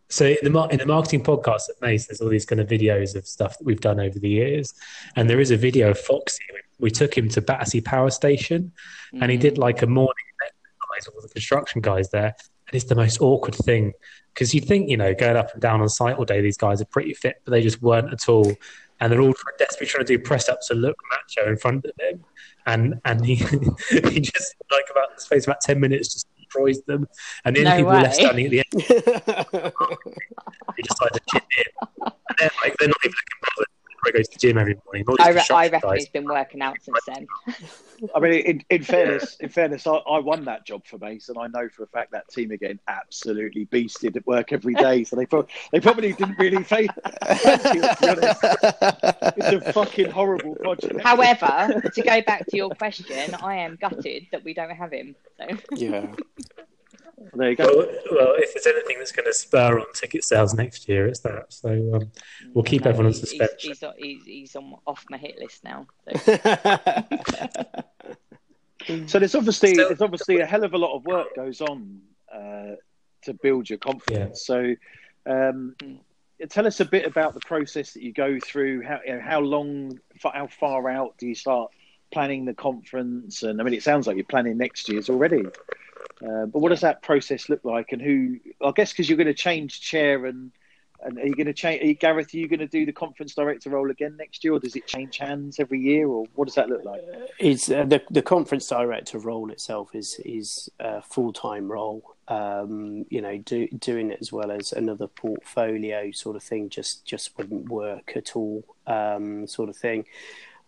so 0.08 0.26
in 0.26 0.52
the 0.52 0.62
in 0.68 0.78
the 0.78 0.86
marketing 0.86 1.22
podcast 1.22 1.68
at 1.68 1.80
Mace, 1.80 2.06
there's 2.06 2.20
all 2.20 2.28
these 2.28 2.46
kind 2.46 2.60
of 2.60 2.68
videos 2.68 3.14
of 3.16 3.26
stuff 3.26 3.58
that 3.58 3.64
we've 3.64 3.80
done 3.80 4.00
over 4.00 4.18
the 4.18 4.28
years, 4.28 4.74
and 5.16 5.28
there 5.28 5.40
is 5.40 5.50
a 5.50 5.56
video 5.56 5.90
of 5.90 5.98
Foxy. 5.98 6.42
We, 6.78 6.90
took 6.90 7.16
him 7.16 7.28
to 7.30 7.40
Battersea 7.40 7.80
Power 7.80 8.10
Station, 8.10 8.72
mm-hmm. 9.12 9.22
and 9.22 9.32
he 9.32 9.38
did 9.38 9.54
mm. 9.54 9.58
like 9.58 9.82
a 9.82 9.86
morning 9.86 10.14
exercise 10.44 11.06
with 11.06 11.14
all 11.16 11.22
the 11.22 11.32
construction 11.32 11.80
guys 11.80 12.10
there, 12.10 12.34
and 12.66 12.74
it's 12.74 12.84
the 12.84 12.94
most 12.94 13.20
awkward 13.20 13.54
thing 13.54 13.92
because 14.34 14.52
you 14.52 14.60
think 14.60 14.90
you 14.90 14.96
know 14.96 15.14
going 15.14 15.36
up 15.36 15.52
and 15.52 15.62
down 15.62 15.80
on 15.80 15.88
site 15.88 16.16
all 16.16 16.24
day, 16.24 16.40
these 16.40 16.56
guys 16.56 16.82
are 16.82 16.86
pretty 16.86 17.14
fit, 17.14 17.36
but 17.44 17.52
they 17.52 17.62
just 17.62 17.80
weren't 17.80 18.12
at 18.12 18.28
all, 18.28 18.52
and 19.00 19.12
they're 19.12 19.20
all 19.20 19.34
desperately 19.58 19.86
trying 19.86 20.04
to 20.04 20.16
do 20.16 20.22
press 20.22 20.48
ups 20.48 20.68
to 20.68 20.74
look 20.74 20.96
macho 21.10 21.48
in 21.48 21.56
front 21.56 21.84
of 21.84 21.92
him, 21.98 22.24
and 22.66 23.00
and 23.04 23.24
he 23.24 23.34
he 23.90 24.20
just 24.20 24.54
like 24.70 24.84
about 24.90 25.14
the 25.14 25.20
space 25.20 25.44
about 25.44 25.60
ten 25.60 25.80
minutes 25.80 26.12
just 26.12 26.26
destroys 26.54 26.82
them. 26.82 27.08
And 27.44 27.56
then 27.56 27.64
no 27.64 27.76
people 27.76 27.92
way. 27.92 28.02
left 28.02 28.14
standing 28.16 28.46
at 28.46 28.50
the 28.50 28.58
end. 28.58 28.72
they 30.76 30.82
decide 30.82 31.12
to 31.12 31.20
chip 31.30 31.44
in. 31.58 31.64
And 32.04 32.38
then, 32.38 32.50
like, 32.62 32.74
they're 32.78 32.88
not 32.88 32.96
even 33.04 33.14
looking 33.14 33.40
bothered. 33.42 33.73
He 34.06 34.12
goes 34.12 34.28
to 34.28 34.34
the 34.34 34.38
gym 34.38 34.58
every 34.58 34.76
morning. 34.84 35.04
I, 35.20 35.30
re- 35.30 35.42
I 35.50 35.68
reckon 35.68 35.90
guys. 35.90 35.98
he's 36.00 36.08
been 36.08 36.26
working 36.26 36.60
out 36.62 36.76
since 36.82 36.98
then. 37.06 37.26
I 38.14 38.20
mean, 38.20 38.32
in, 38.32 38.64
in 38.70 38.82
fairness, 38.84 39.36
in 39.36 39.48
fairness, 39.48 39.86
I, 39.86 39.94
I, 39.94 40.18
won 40.18 40.44
that 40.46 40.66
job 40.66 40.86
for 40.86 40.98
Mace, 40.98 41.28
and 41.28 41.38
I 41.38 41.46
know 41.46 41.68
for 41.68 41.84
a 41.84 41.86
fact 41.86 42.12
that 42.12 42.28
team 42.28 42.50
are 42.52 42.56
getting 42.56 42.80
absolutely 42.88 43.66
beasted 43.66 44.16
at 44.16 44.26
work 44.26 44.52
every 44.52 44.74
day. 44.74 45.04
So 45.04 45.16
they 45.16 45.26
probably, 45.26 45.52
they 45.72 45.80
probably 45.80 46.12
didn't 46.12 46.38
really 46.38 46.62
face. 46.64 46.88
it's 49.36 49.66
a 49.66 49.72
fucking 49.72 50.10
horrible 50.10 50.56
project. 50.56 51.00
However, 51.00 51.82
to 51.94 52.02
go 52.02 52.22
back 52.22 52.46
to 52.46 52.56
your 52.56 52.70
question, 52.70 53.34
I 53.36 53.56
am 53.56 53.76
gutted 53.76 54.26
that 54.32 54.44
we 54.44 54.54
don't 54.54 54.70
have 54.70 54.92
him. 54.92 55.14
So. 55.38 55.46
Yeah. 55.72 56.06
There 57.34 57.50
you 57.50 57.56
go. 57.56 57.64
Well, 57.64 57.86
well, 58.12 58.34
if 58.36 58.54
there's 58.54 58.66
anything 58.66 58.98
that's 58.98 59.12
going 59.12 59.26
to 59.26 59.32
spur 59.32 59.78
on 59.78 59.86
ticket 59.94 60.24
sales 60.24 60.52
next 60.54 60.88
year, 60.88 61.06
it's 61.06 61.20
that. 61.20 61.52
So 61.52 61.68
um, 61.94 62.10
we'll 62.52 62.64
keep 62.64 62.84
no, 62.84 62.90
everyone 62.90 63.06
on 63.06 63.14
suspension. 63.14 63.70
He's, 63.70 63.80
he's, 63.80 63.92
he's, 63.98 64.24
he's, 64.24 64.56
on 64.56 64.74
off 64.86 65.04
my 65.10 65.16
hit 65.16 65.38
list 65.38 65.64
now. 65.64 65.86
So, 66.22 66.36
so 69.06 69.18
there's 69.18 69.34
obviously 69.34 69.74
Still, 69.74 69.88
there's 69.88 70.02
obviously 70.02 70.40
a 70.40 70.46
hell 70.46 70.64
of 70.64 70.74
a 70.74 70.78
lot 70.78 70.96
of 70.96 71.04
work 71.06 71.34
goes 71.34 71.60
on 71.60 72.00
uh, 72.32 72.76
to 73.22 73.34
build 73.42 73.68
your 73.70 73.78
confidence. 73.78 74.46
Yeah. 74.48 74.54
So. 74.54 74.74
Um, 75.26 75.74
tell 76.50 76.66
us 76.66 76.80
a 76.80 76.84
bit 76.84 77.06
about 77.06 77.32
the 77.32 77.40
process 77.40 77.92
that 77.92 78.02
you 78.02 78.12
go 78.12 78.38
through. 78.38 78.82
How 78.82 79.00
you 79.06 79.14
know, 79.14 79.20
how 79.20 79.40
long, 79.40 79.98
how 80.22 80.48
far 80.48 80.90
out 80.90 81.16
do 81.16 81.26
you 81.26 81.34
start 81.34 81.70
planning 82.12 82.44
the 82.44 82.52
conference? 82.52 83.42
And 83.42 83.58
I 83.58 83.64
mean, 83.64 83.72
it 83.72 83.82
sounds 83.82 84.06
like 84.06 84.16
you're 84.16 84.26
planning 84.26 84.58
next 84.58 84.90
year's 84.90 85.08
already. 85.08 85.46
Uh, 86.22 86.46
but 86.46 86.60
what 86.60 86.70
does 86.70 86.80
that 86.80 87.02
process 87.02 87.48
look 87.48 87.64
like, 87.64 87.92
and 87.92 88.00
who? 88.00 88.38
I 88.64 88.72
guess 88.74 88.92
because 88.92 89.08
you're 89.08 89.18
going 89.18 89.26
to 89.26 89.34
change 89.34 89.80
chair, 89.80 90.26
and 90.26 90.52
and 91.04 91.18
are 91.18 91.26
you 91.26 91.34
going 91.34 91.46
to 91.46 91.52
change? 91.52 91.82
Are 91.82 91.86
you, 91.86 91.94
Gareth, 91.94 92.32
are 92.34 92.38
you 92.38 92.48
going 92.48 92.60
to 92.60 92.66
do 92.66 92.86
the 92.86 92.92
conference 92.92 93.34
director 93.34 93.70
role 93.70 93.90
again 93.90 94.16
next 94.16 94.42
year, 94.42 94.54
or 94.54 94.58
does 94.58 94.74
it 94.74 94.86
change 94.86 95.18
hands 95.18 95.60
every 95.60 95.80
year, 95.80 96.08
or 96.08 96.26
what 96.34 96.46
does 96.46 96.54
that 96.54 96.68
look 96.68 96.84
like? 96.84 97.02
It's 97.38 97.70
uh, 97.70 97.84
the 97.84 98.02
the 98.10 98.22
conference 98.22 98.66
director 98.66 99.18
role 99.18 99.50
itself 99.50 99.94
is 99.94 100.20
is 100.24 100.70
a 100.80 101.02
full 101.02 101.32
time 101.32 101.70
role. 101.70 102.02
Um, 102.26 103.04
you 103.10 103.20
know, 103.20 103.36
do, 103.36 103.68
doing 103.68 104.10
it 104.10 104.18
as 104.22 104.32
well 104.32 104.50
as 104.50 104.72
another 104.72 105.06
portfolio 105.06 106.10
sort 106.12 106.36
of 106.36 106.42
thing 106.42 106.70
just 106.70 107.04
just 107.04 107.36
wouldn't 107.36 107.68
work 107.68 108.12
at 108.16 108.34
all. 108.34 108.64
Um, 108.86 109.46
sort 109.46 109.68
of 109.68 109.76
thing. 109.76 110.06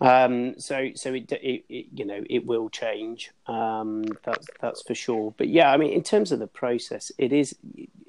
Um, 0.01 0.59
so 0.61 0.91
so 0.95 1.15
it, 1.15 1.33
it, 1.33 1.65
it, 1.69 1.87
you 1.95 2.05
know 2.05 2.23
it 2.29 2.45
will 2.45 2.69
change. 2.69 3.31
Um, 3.47 4.05
that's 4.25 4.47
that's 4.61 4.83
for 4.83 4.95
sure. 4.95 5.35
But 5.39 5.49
yeah, 5.49 5.73
I 5.73 5.79
mean, 5.79 5.91
in 5.93 6.03
terms 6.03 6.33
of 6.33 6.39
the 6.39 6.47
process, 6.47 7.11
it 7.17 7.33
is 7.33 7.57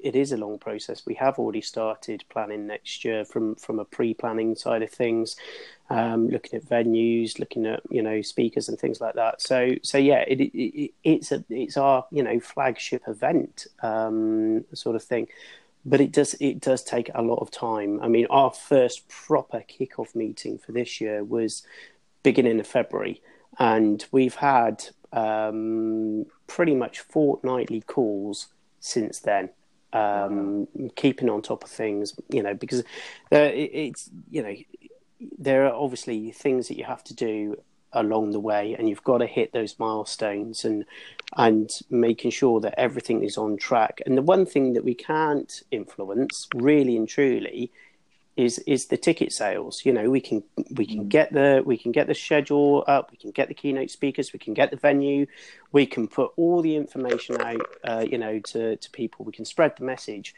it 0.02 0.14
is 0.14 0.32
a 0.32 0.36
long 0.36 0.58
process. 0.58 1.06
We 1.06 1.14
have 1.14 1.38
already 1.38 1.62
started 1.62 2.24
planning 2.28 2.66
next 2.66 3.04
year 3.06 3.24
from 3.24 3.54
from 3.54 3.78
a 3.78 3.86
pre-planning 3.86 4.54
side 4.54 4.82
of 4.82 4.90
things, 4.90 5.36
um, 5.88 6.28
looking 6.28 6.58
at 6.58 6.68
venues, 6.68 7.38
looking 7.38 7.64
at 7.66 7.80
you 7.90 8.02
know 8.02 8.20
speakers 8.20 8.68
and 8.68 8.78
things 8.78 9.00
like 9.00 9.14
that. 9.14 9.40
So 9.40 9.70
so 9.82 9.96
yeah, 9.96 10.24
it, 10.28 10.40
it 10.40 10.92
it's 11.04 11.32
a 11.32 11.42
it's 11.48 11.78
our 11.78 12.04
you 12.10 12.22
know 12.22 12.38
flagship 12.38 13.04
event 13.08 13.66
um, 13.82 14.66
sort 14.74 14.94
of 14.94 15.02
thing 15.02 15.28
but 15.84 16.00
it 16.00 16.12
does 16.12 16.34
it 16.40 16.60
does 16.60 16.82
take 16.82 17.10
a 17.14 17.22
lot 17.22 17.36
of 17.36 17.50
time. 17.50 18.00
I 18.00 18.08
mean, 18.08 18.26
our 18.30 18.52
first 18.52 19.08
proper 19.08 19.60
kickoff 19.60 20.14
meeting 20.14 20.58
for 20.58 20.72
this 20.72 21.00
year 21.00 21.24
was 21.24 21.62
beginning 22.22 22.60
of 22.60 22.66
February, 22.66 23.22
and 23.58 24.04
we've 24.12 24.36
had 24.36 24.84
um, 25.12 26.26
pretty 26.46 26.74
much 26.74 27.00
fortnightly 27.00 27.80
calls 27.80 28.48
since 28.80 29.20
then. 29.20 29.50
Um, 29.90 30.68
keeping 30.96 31.30
on 31.30 31.40
top 31.40 31.64
of 31.64 31.70
things, 31.70 32.14
you 32.28 32.42
know, 32.42 32.52
because 32.52 32.80
uh, 33.32 33.36
it, 33.36 33.70
it's 33.72 34.10
you 34.30 34.42
know 34.42 34.54
there 35.38 35.66
are 35.66 35.72
obviously 35.72 36.30
things 36.30 36.68
that 36.68 36.76
you 36.76 36.84
have 36.84 37.02
to 37.04 37.14
do 37.14 37.56
along 37.92 38.32
the 38.32 38.40
way, 38.40 38.74
and 38.78 38.88
you've 38.88 39.04
got 39.04 39.18
to 39.18 39.26
hit 39.26 39.52
those 39.52 39.78
milestones 39.78 40.64
and 40.64 40.84
and 41.36 41.70
making 41.90 42.30
sure 42.30 42.60
that 42.60 42.78
everything 42.78 43.22
is 43.22 43.36
on 43.36 43.56
track. 43.56 44.00
And 44.06 44.16
the 44.16 44.22
one 44.22 44.46
thing 44.46 44.72
that 44.72 44.84
we 44.84 44.94
can't 44.94 45.62
influence, 45.70 46.48
really 46.54 46.96
and 46.96 47.08
truly, 47.08 47.70
is 48.36 48.60
is 48.60 48.86
the 48.86 48.96
ticket 48.96 49.32
sales. 49.32 49.84
You 49.84 49.92
know, 49.92 50.08
we 50.08 50.20
can 50.20 50.42
we 50.70 50.86
can 50.86 51.04
mm. 51.04 51.08
get 51.08 51.32
the 51.32 51.62
we 51.66 51.76
can 51.76 51.92
get 51.92 52.06
the 52.06 52.14
schedule 52.14 52.84
up, 52.86 53.10
we 53.10 53.18
can 53.18 53.32
get 53.32 53.48
the 53.48 53.54
keynote 53.54 53.90
speakers, 53.90 54.32
we 54.32 54.38
can 54.38 54.54
get 54.54 54.70
the 54.70 54.76
venue, 54.76 55.26
we 55.72 55.86
can 55.86 56.06
put 56.06 56.32
all 56.36 56.62
the 56.62 56.76
information 56.76 57.40
out, 57.40 57.66
uh, 57.84 58.04
you 58.08 58.16
know, 58.16 58.38
to 58.38 58.76
to 58.76 58.90
people. 58.90 59.24
We 59.24 59.32
can 59.32 59.44
spread 59.44 59.76
the 59.76 59.84
message, 59.84 60.34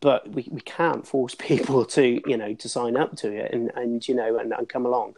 but 0.00 0.28
we, 0.28 0.48
we 0.50 0.62
can't 0.62 1.06
force 1.06 1.34
people 1.38 1.84
to 1.84 2.20
you 2.26 2.36
know 2.36 2.54
to 2.54 2.68
sign 2.68 2.96
up 2.96 3.14
to 3.16 3.30
it 3.30 3.52
and 3.52 3.70
and 3.76 4.06
you 4.08 4.14
know 4.14 4.38
and, 4.38 4.52
and 4.52 4.68
come 4.68 4.86
along 4.86 5.14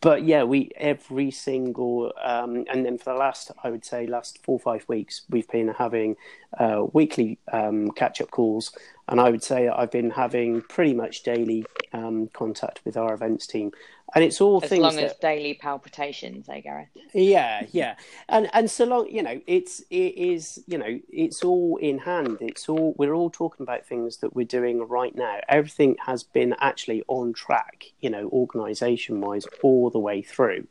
but 0.00 0.24
yeah, 0.24 0.42
we 0.42 0.70
every 0.76 1.30
single 1.30 2.12
um, 2.22 2.64
and 2.70 2.84
then 2.84 2.98
for 2.98 3.12
the 3.12 3.18
last, 3.18 3.50
I 3.62 3.70
would 3.70 3.84
say, 3.84 4.06
last 4.06 4.42
four 4.44 4.56
or 4.56 4.60
five 4.60 4.88
weeks, 4.88 5.22
we've 5.30 5.48
been 5.48 5.68
having 5.68 6.16
uh, 6.58 6.84
weekly 6.92 7.38
um, 7.52 7.90
catch 7.92 8.20
up 8.20 8.30
calls, 8.30 8.72
and 9.08 9.20
I 9.20 9.30
would 9.30 9.42
say 9.42 9.66
that 9.66 9.78
I've 9.78 9.90
been 9.90 10.10
having 10.10 10.62
pretty 10.62 10.94
much 10.94 11.22
daily 11.22 11.64
um, 11.92 12.28
contact 12.32 12.80
with 12.84 12.96
our 12.96 13.14
events 13.14 13.46
team, 13.46 13.72
and 14.14 14.24
it's 14.24 14.40
all 14.40 14.60
as 14.62 14.68
things 14.68 14.82
long 14.82 14.96
that, 14.96 15.04
as 15.04 15.14
daily 15.16 15.54
palpitations, 15.54 16.48
eh, 16.48 16.60
Gareth? 16.60 16.88
Yeah, 17.12 17.66
yeah, 17.72 17.96
and 18.28 18.48
and 18.52 18.70
so 18.70 18.84
long, 18.84 19.08
you 19.10 19.22
know, 19.22 19.40
it's 19.46 19.80
it 19.90 20.16
is, 20.16 20.62
you 20.66 20.78
know, 20.78 20.98
it's 21.10 21.42
all 21.44 21.76
in 21.78 21.98
hand. 21.98 22.38
It's 22.40 22.68
all 22.68 22.94
we're 22.96 23.14
all 23.14 23.30
talking 23.30 23.64
about 23.64 23.86
things 23.86 24.18
that 24.18 24.34
we're 24.34 24.46
doing 24.46 24.86
right 24.86 25.14
now. 25.14 25.38
Everything 25.48 25.96
has 26.06 26.22
been 26.22 26.54
actually 26.60 27.02
on 27.08 27.32
track, 27.32 27.86
you 28.00 28.10
know, 28.10 28.28
organisation 28.30 29.20
wise, 29.20 29.46
all 29.62 29.90
the 29.90 29.98
way 29.98 30.22
through. 30.22 30.66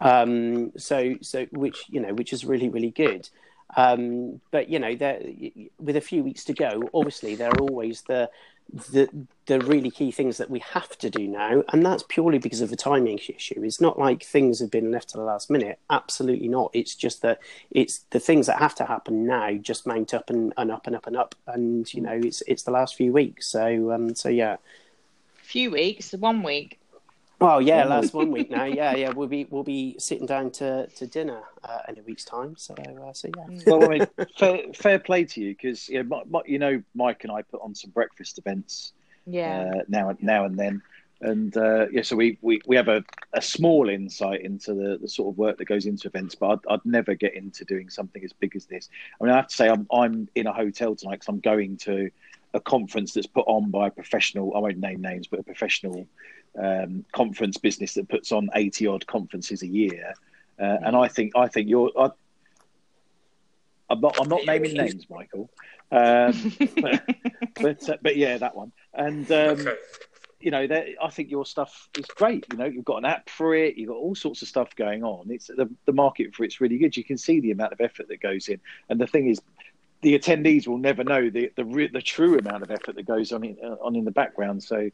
Um, 0.00 0.72
so 0.76 1.16
so 1.20 1.46
which 1.52 1.84
you 1.88 2.00
know, 2.00 2.12
which 2.14 2.32
is 2.32 2.44
really 2.44 2.68
really 2.68 2.90
good. 2.90 3.28
Um, 3.76 4.40
but 4.50 4.68
you 4.68 4.78
know, 4.78 4.96
with 5.78 5.96
a 5.96 6.00
few 6.00 6.22
weeks 6.22 6.44
to 6.44 6.52
go, 6.52 6.88
obviously 6.94 7.34
there 7.34 7.50
are 7.50 7.60
always 7.60 8.02
the 8.02 8.30
the 8.72 9.08
the 9.46 9.60
really 9.60 9.90
key 9.90 10.10
things 10.10 10.38
that 10.38 10.48
we 10.48 10.58
have 10.60 10.96
to 10.98 11.10
do 11.10 11.28
now, 11.28 11.62
and 11.68 11.84
that's 11.84 12.02
purely 12.08 12.38
because 12.38 12.60
of 12.60 12.70
the 12.70 12.76
timing 12.76 13.18
issue. 13.18 13.62
It's 13.62 13.80
not 13.80 13.98
like 13.98 14.22
things 14.22 14.58
have 14.60 14.70
been 14.70 14.90
left 14.90 15.10
to 15.10 15.18
the 15.18 15.24
last 15.24 15.50
minute. 15.50 15.78
Absolutely 15.90 16.48
not. 16.48 16.70
It's 16.72 16.94
just 16.94 17.20
that 17.22 17.40
it's 17.70 18.00
the 18.10 18.20
things 18.20 18.46
that 18.46 18.58
have 18.58 18.74
to 18.76 18.86
happen 18.86 19.26
now 19.26 19.52
just 19.54 19.86
mount 19.86 20.14
up 20.14 20.30
and, 20.30 20.54
and 20.56 20.70
up 20.70 20.86
and 20.86 20.96
up 20.96 21.06
and 21.06 21.16
up, 21.16 21.34
and 21.46 21.92
you 21.92 22.00
know 22.00 22.18
it's 22.22 22.42
it's 22.46 22.62
the 22.62 22.70
last 22.70 22.96
few 22.96 23.12
weeks. 23.12 23.46
So 23.46 23.92
um 23.92 24.14
so 24.14 24.28
yeah, 24.28 24.56
few 25.36 25.70
weeks, 25.70 26.12
one 26.12 26.42
week. 26.42 26.78
Well, 27.40 27.60
yeah, 27.60 27.84
last 27.84 28.14
one 28.14 28.30
week 28.30 28.50
now. 28.58 28.64
Yeah, 28.64 28.94
yeah, 28.94 29.10
we'll 29.10 29.28
be 29.28 29.46
we'll 29.50 29.64
be 29.64 29.96
sitting 29.98 30.26
down 30.26 30.50
to, 30.52 30.86
to 30.86 31.06
dinner 31.06 31.42
uh, 31.62 31.80
in 31.88 31.98
a 31.98 32.02
week's 32.02 32.24
time. 32.24 32.56
So, 32.56 32.74
uh, 32.74 33.12
so 33.12 33.28
yeah. 33.36 33.60
well, 33.66 33.84
I 33.84 33.88
mean, 33.88 34.06
fair, 34.38 34.60
fair 34.74 34.98
play 34.98 35.24
to 35.24 35.40
you 35.40 35.54
because 35.54 35.88
you 35.88 36.02
know, 36.02 36.42
you 36.46 36.58
know, 36.58 36.82
Mike 36.94 37.24
and 37.24 37.32
I 37.32 37.42
put 37.42 37.60
on 37.62 37.74
some 37.74 37.90
breakfast 37.90 38.38
events. 38.38 38.92
Yeah. 39.26 39.72
Uh, 39.76 39.82
now 39.88 40.14
now 40.20 40.44
and 40.44 40.58
then, 40.58 40.82
and 41.24 41.56
uh, 41.56 41.86
yeah, 41.90 42.02
so 42.02 42.16
we, 42.16 42.38
we, 42.42 42.60
we 42.66 42.76
have 42.76 42.88
a, 42.88 43.02
a 43.32 43.40
small 43.40 43.88
insight 43.88 44.42
into 44.42 44.74
the, 44.74 44.98
the 45.00 45.08
sort 45.08 45.32
of 45.32 45.38
work 45.38 45.56
that 45.58 45.64
goes 45.64 45.86
into 45.86 46.06
events, 46.08 46.34
but 46.34 46.50
I'd, 46.68 46.74
I'd 46.74 46.84
never 46.84 47.14
get 47.14 47.34
into 47.34 47.64
doing 47.64 47.88
something 47.88 48.22
as 48.22 48.32
big 48.34 48.54
as 48.54 48.66
this. 48.66 48.90
I 49.18 49.24
mean, 49.24 49.32
I 49.32 49.36
have 49.36 49.48
to 49.48 49.54
say, 49.54 49.68
I'm 49.68 49.86
I'm 49.90 50.28
in 50.34 50.46
a 50.46 50.52
hotel 50.52 50.94
tonight 50.94 51.20
because 51.20 51.28
I'm 51.28 51.40
going 51.40 51.78
to 51.78 52.10
a 52.54 52.60
conference 52.60 53.12
that's 53.12 53.26
put 53.26 53.44
on 53.46 53.70
by 53.70 53.88
a 53.88 53.90
professional. 53.90 54.56
I 54.56 54.60
won't 54.60 54.78
name 54.78 55.02
names, 55.02 55.26
but 55.26 55.40
a 55.40 55.42
professional 55.42 56.06
um, 56.58 57.04
conference 57.12 57.58
business 57.58 57.94
that 57.94 58.08
puts 58.08 58.32
on 58.32 58.48
eighty 58.54 58.86
odd 58.86 59.06
conferences 59.06 59.62
a 59.62 59.66
year. 59.66 60.14
Uh, 60.58 60.78
and 60.84 60.96
I 60.96 61.08
think 61.08 61.32
I 61.36 61.48
think 61.48 61.68
you're. 61.68 61.90
I, 61.98 62.10
am 63.90 64.00
not. 64.00 64.18
I'm 64.20 64.28
not 64.28 64.46
naming 64.46 64.74
names, 64.74 65.06
Michael. 65.10 65.50
Um, 65.90 66.52
but 66.80 67.02
but, 67.60 67.88
uh, 67.88 67.96
but, 68.02 68.16
yeah, 68.16 68.38
that 68.38 68.56
one. 68.56 68.72
And 68.94 69.30
um, 69.32 69.60
okay. 69.60 69.76
you 70.40 70.50
know, 70.50 70.66
I 71.02 71.10
think 71.10 71.30
your 71.30 71.44
stuff 71.44 71.88
is 71.98 72.06
great. 72.06 72.46
You 72.52 72.58
know, 72.58 72.66
you've 72.66 72.84
got 72.84 72.98
an 72.98 73.04
app 73.04 73.28
for 73.28 73.54
it. 73.54 73.76
You've 73.76 73.88
got 73.88 73.96
all 73.96 74.14
sorts 74.14 74.42
of 74.42 74.48
stuff 74.48 74.74
going 74.76 75.02
on. 75.02 75.30
It's 75.30 75.48
the, 75.48 75.68
the 75.86 75.92
market 75.92 76.34
for 76.34 76.44
it's 76.44 76.60
really 76.60 76.78
good. 76.78 76.96
You 76.96 77.04
can 77.04 77.18
see 77.18 77.40
the 77.40 77.50
amount 77.50 77.72
of 77.72 77.80
effort 77.80 78.08
that 78.08 78.20
goes 78.20 78.48
in. 78.48 78.60
And 78.88 79.00
the 79.00 79.06
thing 79.06 79.28
is, 79.28 79.40
the 80.04 80.18
attendees 80.18 80.68
will 80.68 80.78
never 80.78 81.02
know 81.02 81.30
the 81.30 81.50
the, 81.56 81.88
the 81.92 82.02
true 82.02 82.38
amount 82.38 82.62
of 82.62 82.70
effort 82.70 82.94
that 82.94 83.06
goes 83.06 83.32
on 83.32 83.42
in, 83.42 83.56
uh, 83.64 83.76
on 83.80 83.96
in 83.96 84.04
the 84.04 84.10
background. 84.10 84.62
So, 84.62 84.90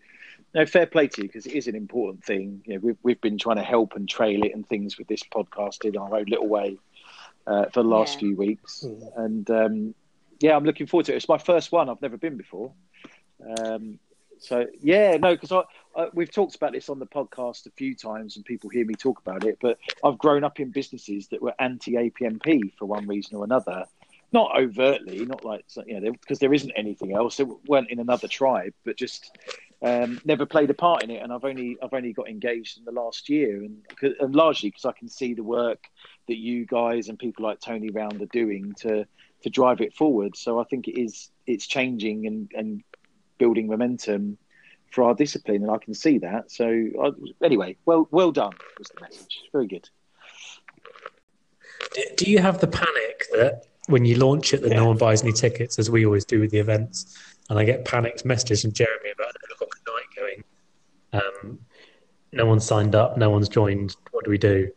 no, 0.55 0.65
fair 0.65 0.87
play 0.87 1.09
to 1.09 1.23
you 1.23 1.29
because 1.29 1.47
it 1.47 1.53
is 1.53 1.67
an 1.67 1.75
important 1.75 2.25
thing. 2.25 2.63
You 2.65 2.75
know, 2.75 2.81
we've 2.81 2.97
we've 3.03 3.21
been 3.21 3.37
trying 3.37 3.57
to 3.57 3.65
help 3.65 3.97
and 3.97 4.09
trail 4.09 4.45
it 4.45 4.55
and 4.55 4.67
things 4.67 4.97
with 4.97 5.09
this 5.09 5.23
podcast 5.25 5.85
in 5.85 5.97
our 5.97 6.15
own 6.15 6.27
little 6.27 6.47
way 6.47 6.79
uh, 7.49 7.67
for 7.67 7.83
the 7.83 7.89
last 7.89 8.15
yeah. 8.15 8.21
few 8.21 8.37
weeks, 8.37 8.85
mm. 8.87 9.19
and 9.19 9.51
um, 9.51 9.95
yeah, 10.39 10.55
I'm 10.55 10.65
looking 10.65 10.87
forward 10.87 11.07
to 11.07 11.13
it. 11.13 11.17
It's 11.17 11.29
my 11.29 11.39
first 11.39 11.73
one. 11.73 11.89
I've 11.89 12.03
never 12.03 12.17
been 12.17 12.37
before. 12.37 12.73
Um, 13.59 13.99
so 14.39 14.67
yeah, 14.81 15.17
no, 15.17 15.35
because 15.35 15.51
I, 15.51 15.63
I, 16.01 16.09
we've 16.15 16.31
talked 16.31 16.55
about 16.55 16.73
this 16.73 16.89
on 16.89 17.01
the 17.01 17.07
podcast 17.07 17.67
a 17.67 17.71
few 17.71 17.97
times, 17.97 18.37
and 18.37 18.45
people 18.45 18.71
hear 18.71 18.87
me 18.87 18.95
talk 18.95 19.19
about 19.19 19.45
it. 19.45 19.59
But 19.61 19.79
I've 20.05 20.19
grown 20.19 20.45
up 20.45 20.61
in 20.61 20.71
businesses 20.71 21.27
that 21.29 21.43
were 21.43 21.55
anti 21.59 21.95
APMP 21.95 22.77
for 22.79 22.87
one 22.87 23.09
reason 23.09 23.37
or 23.37 23.45
another, 23.45 23.87
not 24.33 24.57
overtly, 24.59 25.25
not 25.25 25.45
like 25.45 25.65
you 25.87 26.01
know, 26.01 26.13
because 26.13 26.39
there 26.39 26.55
isn't 26.55 26.73
anything 26.77 27.15
else. 27.15 27.37
They 27.37 27.47
weren't 27.67 27.91
in 27.91 27.99
another 27.99 28.29
tribe, 28.29 28.73
but 28.85 28.97
just 28.97 29.37
um, 29.83 30.21
never 30.25 30.47
played 30.47 30.71
a 30.71 30.75
part 30.75 31.03
in 31.03 31.11
it. 31.11 31.23
And 31.23 31.33
I've 31.33 31.45
only 31.45 31.79
I've 31.83 31.95
only 31.95 32.13
got 32.13 32.29
engaged 32.29 32.79
in 32.79 32.85
the 32.85 32.93
last 32.93 33.29
year, 33.29 33.63
and, 33.63 33.83
and 34.21 34.35
largely 34.35 34.71
because 34.71 34.85
I 34.85 34.93
can 34.93 35.09
see 35.09 35.35
the 35.35 35.43
work 35.43 35.85
that 36.29 36.37
you 36.37 36.65
guys 36.65 37.09
and 37.09 37.19
people 37.19 37.45
like 37.45 37.61
Tony 37.61 37.91
Round 37.91 38.21
are 38.23 38.27
doing 38.27 38.73
to 38.81 39.07
to 39.43 39.51
drive 39.51 39.81
it 39.81 39.95
forward. 39.95 40.37
So 40.37 40.61
I 40.61 40.65
think 40.65 40.87
it 40.87 41.01
is 41.01 41.31
it's 41.47 41.67
changing 41.67 42.27
and 42.27 42.51
and 42.55 42.83
building 43.39 43.67
momentum 43.67 44.39
for 44.93 45.05
our 45.05 45.15
discipline, 45.15 45.63
and 45.63 45.71
I 45.71 45.79
can 45.79 45.95
see 45.95 46.19
that. 46.19 46.51
So 46.51 46.67
I, 46.67 47.11
anyway, 47.45 47.77
well 47.85 48.07
well 48.11 48.33
done 48.33 48.53
was 48.79 48.89
the 48.89 49.01
message. 49.01 49.43
Very 49.53 49.67
good. 49.67 49.89
Do 52.17 52.31
you 52.31 52.39
have 52.39 52.61
the 52.61 52.69
panic 52.69 53.27
that 53.33 53.65
when 53.91 54.05
you 54.05 54.17
launch 54.17 54.55
it 54.55 54.63
that 54.63 54.71
yeah. 54.71 54.77
no 54.77 54.87
one 54.87 54.97
buys 54.97 55.23
any 55.23 55.33
tickets, 55.33 55.79
as 55.79 55.91
we 55.91 56.07
always 56.07 56.25
do 56.25 56.41
with 56.41 56.51
the 56.51 56.59
events. 56.59 57.17
And 57.49 57.59
I 57.59 57.65
get 57.65 57.85
panicked 57.85 58.25
messages 58.25 58.63
from 58.63 58.73
Jeremy 58.73 59.11
about 59.13 59.29
eight 59.29 59.53
o'clock 59.53 59.71
at 59.77 59.93
night 59.93 60.07
going, 60.17 60.45
um, 61.13 61.59
no 62.33 62.47
one's 62.47 62.65
signed 62.65 62.95
up, 62.95 63.17
no 63.17 63.31
one's 63.31 63.49
joined. 63.49 63.97
What 64.13 64.25
do 64.25 64.31
we 64.31 64.39
do? 64.39 64.71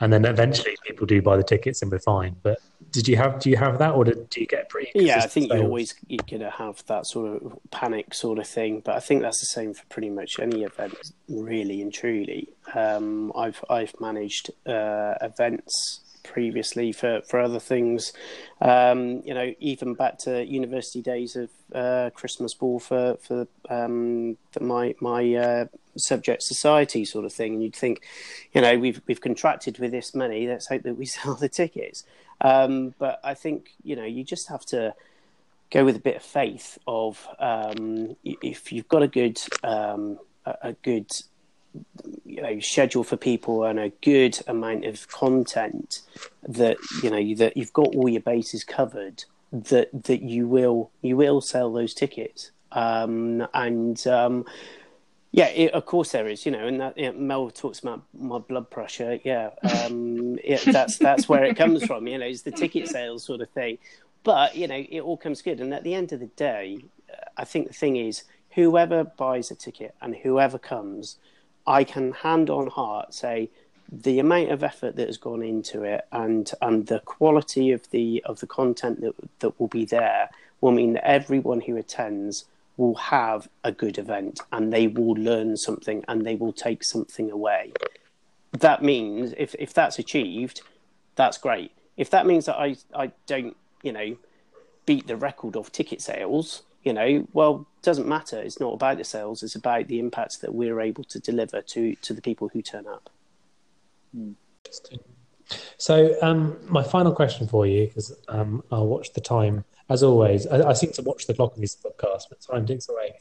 And 0.00 0.12
then 0.12 0.24
eventually 0.24 0.76
people 0.84 1.06
do 1.06 1.20
buy 1.20 1.36
the 1.36 1.42
tickets 1.42 1.82
and 1.82 1.90
we're 1.90 1.98
fine. 1.98 2.36
But 2.42 2.58
did 2.92 3.08
you 3.08 3.16
have 3.16 3.40
do 3.40 3.50
you 3.50 3.56
have 3.56 3.78
that 3.78 3.94
or 3.94 4.04
do 4.04 4.26
you 4.36 4.46
get 4.46 4.68
pretty? 4.68 4.92
Yeah, 4.94 5.18
I 5.18 5.26
think 5.26 5.52
you 5.52 5.60
always 5.60 5.94
you're 6.06 6.24
gonna 6.30 6.50
have 6.50 6.84
that 6.86 7.06
sort 7.06 7.42
of 7.42 7.58
panic 7.72 8.14
sort 8.14 8.38
of 8.38 8.46
thing. 8.46 8.80
But 8.84 8.94
I 8.94 9.00
think 9.00 9.22
that's 9.22 9.40
the 9.40 9.46
same 9.46 9.74
for 9.74 9.84
pretty 9.86 10.10
much 10.10 10.38
any 10.38 10.62
event, 10.62 10.94
really 11.28 11.82
and 11.82 11.92
truly. 11.92 12.48
Um, 12.74 13.32
I've 13.36 13.64
I've 13.68 13.92
managed 14.00 14.50
uh, 14.66 15.14
events 15.20 16.00
previously 16.28 16.92
for, 16.92 17.20
for 17.22 17.40
other 17.40 17.58
things. 17.58 18.12
Um, 18.60 19.22
you 19.24 19.34
know, 19.34 19.54
even 19.58 19.94
back 19.94 20.18
to 20.20 20.44
university 20.44 21.02
days 21.02 21.36
of 21.36 21.50
uh, 21.74 22.10
Christmas 22.14 22.54
ball 22.54 22.78
for 22.78 23.16
for, 23.16 23.46
um, 23.68 24.36
my 24.60 24.94
my 25.00 25.34
uh, 25.34 25.64
subject 25.96 26.42
society 26.42 27.04
sort 27.04 27.24
of 27.24 27.32
thing. 27.32 27.54
And 27.54 27.62
you'd 27.62 27.76
think, 27.76 28.02
you 28.52 28.60
know, 28.60 28.78
we've 28.78 29.00
we've 29.06 29.20
contracted 29.20 29.78
with 29.78 29.90
this 29.90 30.14
money. 30.14 30.46
Let's 30.46 30.68
hope 30.68 30.82
that 30.82 30.96
we 30.96 31.06
sell 31.16 31.34
the 31.34 31.48
tickets. 31.48 32.04
Um, 32.40 32.94
but 32.98 33.20
I 33.24 33.34
think 33.34 33.70
you 33.82 33.96
know 33.96 34.04
you 34.04 34.22
just 34.24 34.48
have 34.48 34.64
to 34.66 34.94
go 35.70 35.84
with 35.84 35.96
a 35.96 36.00
bit 36.00 36.16
of 36.16 36.22
faith 36.22 36.78
of 36.86 37.26
um, 37.38 38.16
if 38.24 38.72
you've 38.72 38.88
got 38.88 39.02
a 39.02 39.08
good 39.08 39.40
um, 39.64 40.18
a, 40.46 40.54
a 40.62 40.72
good 40.72 41.10
you 42.24 42.42
know 42.42 42.60
schedule 42.60 43.04
for 43.04 43.16
people 43.16 43.64
and 43.64 43.78
a 43.78 43.90
good 44.02 44.38
amount 44.46 44.84
of 44.84 45.08
content 45.08 46.00
that 46.46 46.76
you 47.02 47.10
know 47.10 47.34
that 47.34 47.56
you've 47.56 47.72
got 47.72 47.94
all 47.94 48.08
your 48.08 48.20
bases 48.20 48.64
covered 48.64 49.24
that 49.52 49.88
that 50.04 50.22
you 50.22 50.46
will 50.46 50.90
you 51.02 51.16
will 51.16 51.40
sell 51.40 51.72
those 51.72 51.94
tickets. 51.94 52.50
Um, 52.70 53.46
and 53.54 54.06
um, 54.06 54.44
yeah 55.30 55.48
it, 55.48 55.72
of 55.72 55.86
course 55.86 56.12
there 56.12 56.26
is 56.28 56.44
you 56.44 56.52
know 56.52 56.66
and 56.66 56.80
that 56.80 56.98
you 56.98 57.10
know, 57.10 57.18
Mel 57.18 57.50
talks 57.50 57.78
about 57.80 58.02
my 58.12 58.38
blood 58.38 58.70
pressure. 58.70 59.18
Yeah 59.24 59.50
um, 59.62 60.38
it, 60.44 60.60
that's 60.66 60.98
that's 60.98 61.28
where 61.28 61.44
it 61.44 61.56
comes 61.56 61.84
from 61.84 62.06
you 62.06 62.18
know 62.18 62.26
it's 62.26 62.42
the 62.42 62.50
ticket 62.50 62.88
sales 62.88 63.24
sort 63.24 63.40
of 63.40 63.48
thing. 63.50 63.78
But 64.22 64.54
you 64.54 64.68
know 64.68 64.76
it 64.76 65.00
all 65.00 65.16
comes 65.16 65.40
good. 65.40 65.60
And 65.60 65.72
at 65.72 65.82
the 65.82 65.94
end 65.94 66.12
of 66.12 66.20
the 66.20 66.26
day 66.26 66.78
I 67.36 67.44
think 67.44 67.68
the 67.68 67.74
thing 67.74 67.96
is 67.96 68.24
whoever 68.50 69.04
buys 69.04 69.50
a 69.50 69.54
ticket 69.54 69.94
and 70.02 70.14
whoever 70.14 70.58
comes 70.58 71.16
I 71.68 71.84
can 71.84 72.12
hand 72.12 72.48
on 72.48 72.68
heart 72.68 73.12
say 73.12 73.50
the 73.92 74.18
amount 74.18 74.50
of 74.50 74.62
effort 74.62 74.96
that 74.96 75.06
has 75.06 75.18
gone 75.18 75.42
into 75.42 75.82
it 75.82 76.06
and 76.10 76.50
and 76.62 76.86
the 76.86 77.00
quality 77.00 77.70
of 77.72 77.88
the 77.90 78.22
of 78.24 78.40
the 78.40 78.46
content 78.46 79.02
that 79.02 79.14
that 79.40 79.60
will 79.60 79.68
be 79.68 79.84
there 79.84 80.30
will 80.60 80.72
mean 80.72 80.94
that 80.94 81.06
everyone 81.06 81.60
who 81.60 81.76
attends 81.76 82.46
will 82.78 82.94
have 82.94 83.48
a 83.64 83.70
good 83.70 83.98
event 83.98 84.40
and 84.50 84.72
they 84.72 84.86
will 84.86 85.14
learn 85.14 85.56
something 85.56 86.02
and 86.08 86.24
they 86.24 86.36
will 86.36 86.52
take 86.52 86.82
something 86.82 87.30
away. 87.30 87.72
That 88.52 88.82
means 88.82 89.34
if 89.36 89.54
if 89.58 89.74
that's 89.74 89.98
achieved, 89.98 90.62
that's 91.16 91.36
great. 91.36 91.72
If 91.98 92.08
that 92.10 92.26
means 92.26 92.46
that 92.46 92.56
I 92.56 92.76
I 92.94 93.12
don't 93.26 93.56
you 93.82 93.92
know 93.92 94.16
beat 94.86 95.06
the 95.06 95.16
record 95.16 95.54
of 95.54 95.70
ticket 95.70 96.00
sales, 96.00 96.62
you 96.88 96.94
know, 96.94 97.28
well, 97.34 97.66
doesn't 97.82 98.08
matter. 98.08 98.38
It's 98.40 98.60
not 98.60 98.72
about 98.72 98.96
the 98.96 99.04
sales. 99.04 99.42
It's 99.42 99.54
about 99.54 99.88
the 99.88 99.98
impacts 99.98 100.38
that 100.38 100.54
we're 100.54 100.80
able 100.80 101.04
to 101.04 101.18
deliver 101.20 101.60
to 101.60 101.94
to 101.96 102.14
the 102.14 102.22
people 102.22 102.48
who 102.48 102.62
turn 102.62 102.86
up. 102.86 103.10
Hmm. 104.14 104.32
So, 105.76 106.16
um, 106.22 106.56
my 106.66 106.82
final 106.82 107.12
question 107.12 107.46
for 107.46 107.66
you, 107.66 107.86
because 107.86 108.10
um, 108.28 108.64
I'll 108.72 108.86
watch 108.86 109.12
the 109.12 109.20
time 109.20 109.64
as 109.90 110.02
always. 110.02 110.46
I, 110.46 110.70
I, 110.70 110.72
seem 110.72 110.92
to 110.92 111.02
watch 111.02 111.26
the 111.26 111.34
clock 111.34 111.52
on 111.54 111.60
these 111.60 111.76
podcasts, 111.76 112.24
but 112.30 112.40
time 112.40 112.66
ticks 112.66 112.88
away. 112.88 113.14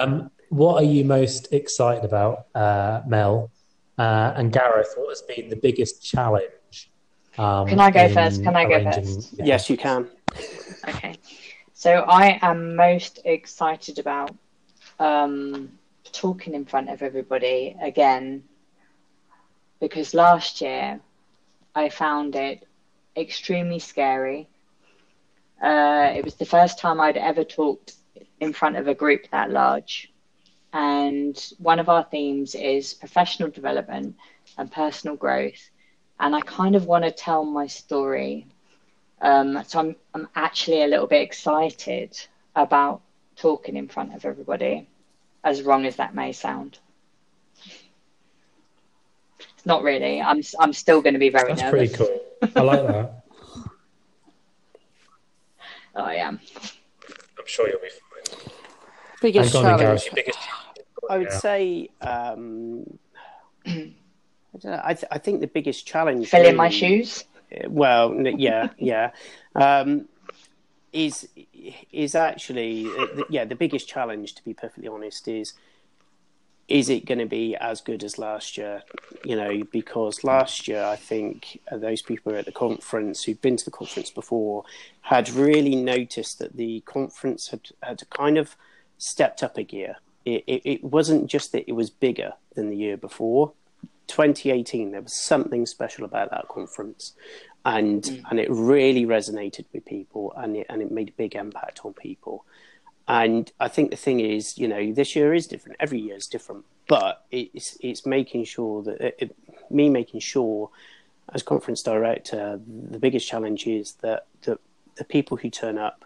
Um, 0.00 0.30
what 0.48 0.82
are 0.82 0.86
you 0.86 1.04
most 1.04 1.52
excited 1.52 2.04
about, 2.04 2.46
uh, 2.54 3.02
Mel 3.06 3.50
uh, 3.98 4.32
and 4.36 4.52
Gareth? 4.52 4.94
What 4.96 5.10
has 5.10 5.22
been 5.22 5.48
the 5.48 5.56
biggest 5.56 6.04
challenge? 6.04 6.90
Um, 7.38 7.66
can 7.66 7.80
I 7.80 7.90
go 7.90 8.08
first? 8.08 8.42
Can 8.42 8.56
I 8.56 8.64
go 8.64 8.82
first? 8.84 9.32
Yeah. 9.34 9.44
Yes, 9.44 9.70
you 9.70 9.76
can. 9.76 10.08
Okay. 10.88 11.16
So 11.82 12.04
I 12.06 12.38
am 12.42 12.76
most 12.76 13.18
excited 13.24 13.98
about 13.98 14.30
um, 15.00 15.68
talking 16.12 16.54
in 16.54 16.64
front 16.64 16.88
of 16.88 17.02
everybody 17.02 17.76
again 17.82 18.44
because 19.80 20.14
last 20.14 20.60
year 20.60 21.00
I 21.74 21.88
found 21.88 22.36
it 22.36 22.68
extremely 23.16 23.80
scary. 23.80 24.46
Uh, 25.60 26.12
it 26.14 26.24
was 26.24 26.36
the 26.36 26.44
first 26.44 26.78
time 26.78 27.00
I'd 27.00 27.16
ever 27.16 27.42
talked 27.42 27.94
in 28.38 28.52
front 28.52 28.76
of 28.76 28.86
a 28.86 28.94
group 28.94 29.28
that 29.32 29.50
large. 29.50 30.12
And 30.72 31.36
one 31.58 31.80
of 31.80 31.88
our 31.88 32.04
themes 32.04 32.54
is 32.54 32.94
professional 32.94 33.50
development 33.50 34.14
and 34.56 34.70
personal 34.70 35.16
growth. 35.16 35.68
And 36.20 36.36
I 36.36 36.42
kind 36.42 36.76
of 36.76 36.86
want 36.86 37.02
to 37.02 37.10
tell 37.10 37.44
my 37.44 37.66
story 37.66 38.46
um, 39.22 39.62
so 39.66 39.78
I'm 39.80 39.96
I'm 40.14 40.28
actually 40.34 40.82
a 40.82 40.86
little 40.86 41.06
bit 41.06 41.22
excited 41.22 42.18
about 42.54 43.00
talking 43.36 43.76
in 43.76 43.88
front 43.88 44.14
of 44.14 44.24
everybody, 44.24 44.88
as 45.44 45.62
wrong 45.62 45.86
as 45.86 45.96
that 45.96 46.14
may 46.14 46.32
sound. 46.32 46.78
It's 49.56 49.64
not 49.64 49.82
really. 49.82 50.20
I'm 50.20 50.42
I'm 50.60 50.72
still 50.72 51.00
going 51.00 51.14
to 51.14 51.20
be 51.20 51.30
very 51.30 51.48
That's 51.54 51.62
nervous. 51.62 51.96
pretty 51.96 52.10
cool. 52.10 52.20
I 52.56 52.60
like 52.62 52.82
that. 52.86 53.18
Oh, 55.94 56.04
I 56.04 56.14
am. 56.14 56.40
I'm 57.38 57.44
sure 57.46 57.68
you'll 57.68 57.78
be 57.80 57.88
fine. 57.90 58.48
Biggest 59.20 59.52
challenge. 59.52 60.08
Biggest 60.14 60.38
I 61.10 61.18
would 61.18 61.28
Yeah. 61.30 61.38
say, 61.38 61.88
um, 62.00 62.98
I, 63.66 63.92
don't 64.58 64.64
know, 64.64 64.80
I, 64.82 64.94
th- 64.94 65.04
I 65.10 65.18
think 65.18 65.40
the 65.42 65.46
biggest 65.48 65.86
challenge. 65.86 66.28
Fill 66.28 66.46
in 66.46 66.56
my 66.56 66.70
shoes. 66.70 67.24
Well, 67.68 68.14
yeah, 68.26 68.68
yeah. 68.78 69.10
Um, 69.54 70.08
is 70.92 71.28
is 71.90 72.14
actually 72.14 72.86
uh, 72.98 73.24
yeah 73.30 73.44
the 73.44 73.54
biggest 73.54 73.88
challenge 73.88 74.34
to 74.34 74.44
be 74.44 74.52
perfectly 74.52 74.88
honest 74.88 75.26
is 75.26 75.54
is 76.68 76.88
it 76.88 77.06
going 77.06 77.18
to 77.18 77.26
be 77.26 77.56
as 77.56 77.80
good 77.80 78.04
as 78.04 78.18
last 78.18 78.56
year? 78.56 78.82
You 79.24 79.36
know 79.36 79.64
because 79.72 80.22
last 80.22 80.68
year 80.68 80.84
i 80.84 80.96
think 80.96 81.60
uh, 81.70 81.76
those 81.76 82.02
people 82.02 82.34
at 82.34 82.44
the 82.44 82.52
conference 82.52 83.24
who've 83.24 83.40
been 83.40 83.56
to 83.56 83.64
the 83.64 83.70
conference 83.70 84.10
before 84.10 84.64
had 85.02 85.30
really 85.30 85.76
noticed 85.76 86.38
that 86.40 86.56
the 86.56 86.80
conference 86.80 87.48
had 87.48 87.68
had 87.82 88.02
kind 88.10 88.36
of 88.36 88.56
stepped 88.98 89.42
up 89.42 89.58
a 89.58 89.64
gear. 89.64 89.96
It, 90.24 90.44
it, 90.46 90.62
it 90.64 90.84
wasn't 90.84 91.26
just 91.26 91.50
that 91.52 91.68
it 91.68 91.72
was 91.72 91.90
bigger 91.90 92.34
than 92.54 92.70
the 92.70 92.76
year 92.76 92.96
before 92.96 93.52
2018 94.06 94.90
there 94.90 95.02
was 95.02 95.14
something 95.14 95.66
special 95.66 96.04
about 96.04 96.30
that 96.30 96.48
conference. 96.48 97.12
And 97.64 98.02
mm. 98.02 98.22
and 98.30 98.40
it 98.40 98.50
really 98.50 99.06
resonated 99.06 99.66
with 99.72 99.84
people 99.84 100.32
and 100.36 100.56
it 100.56 100.66
and 100.68 100.82
it 100.82 100.90
made 100.90 101.10
a 101.10 101.12
big 101.12 101.34
impact 101.34 101.80
on 101.84 101.92
people. 101.92 102.44
And 103.06 103.50
I 103.58 103.68
think 103.68 103.90
the 103.90 103.96
thing 103.96 104.20
is 104.20 104.58
you 104.58 104.68
know 104.68 104.92
this 104.92 105.14
year 105.14 105.34
is 105.34 105.46
different. 105.46 105.76
Every 105.80 106.00
year 106.00 106.16
is 106.16 106.26
different. 106.26 106.64
But 106.88 107.24
it's 107.30 107.76
it's 107.80 108.04
making 108.04 108.44
sure 108.44 108.82
that 108.82 109.00
it, 109.00 109.16
it, 109.18 109.36
me 109.70 109.88
making 109.88 110.20
sure 110.20 110.70
as 111.32 111.42
conference 111.42 111.82
director 111.82 112.60
the 112.66 112.98
biggest 112.98 113.28
challenge 113.28 113.66
is 113.66 113.92
that 114.02 114.26
the 114.42 114.58
the 114.96 115.04
people 115.04 115.36
who 115.36 115.48
turn 115.48 115.78
up 115.78 116.04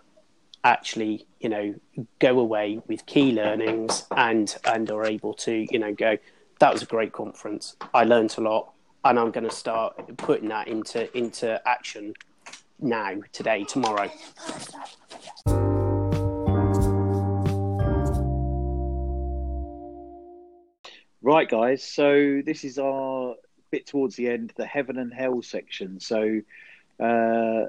actually 0.62 1.26
you 1.40 1.48
know 1.48 1.74
go 2.18 2.38
away 2.38 2.80
with 2.86 3.06
key 3.06 3.32
learnings 3.32 4.04
and 4.16 4.56
and 4.64 4.90
are 4.90 5.04
able 5.04 5.32
to 5.32 5.66
you 5.70 5.78
know 5.78 5.92
go 5.94 6.18
that 6.58 6.72
was 6.72 6.82
a 6.82 6.86
great 6.86 7.12
conference 7.12 7.76
i 7.94 8.04
learned 8.04 8.34
a 8.38 8.40
lot 8.40 8.72
and 9.04 9.18
i'm 9.18 9.30
going 9.30 9.44
to 9.48 9.54
start 9.54 9.94
putting 10.16 10.48
that 10.48 10.68
into 10.68 11.14
into 11.16 11.60
action 11.68 12.14
now 12.80 13.14
today 13.32 13.64
tomorrow 13.64 14.10
Right, 21.22 21.48
guys. 21.48 21.82
So 21.82 22.40
this 22.44 22.62
is 22.64 22.78
our 22.78 23.34
bit 23.70 23.86
towards 23.86 24.14
the 24.16 24.28
end, 24.28 24.52
the 24.56 24.66
heaven 24.66 24.96
and 24.98 25.12
hell 25.12 25.42
section. 25.42 25.98
So 25.98 26.40
uh, 27.00 27.64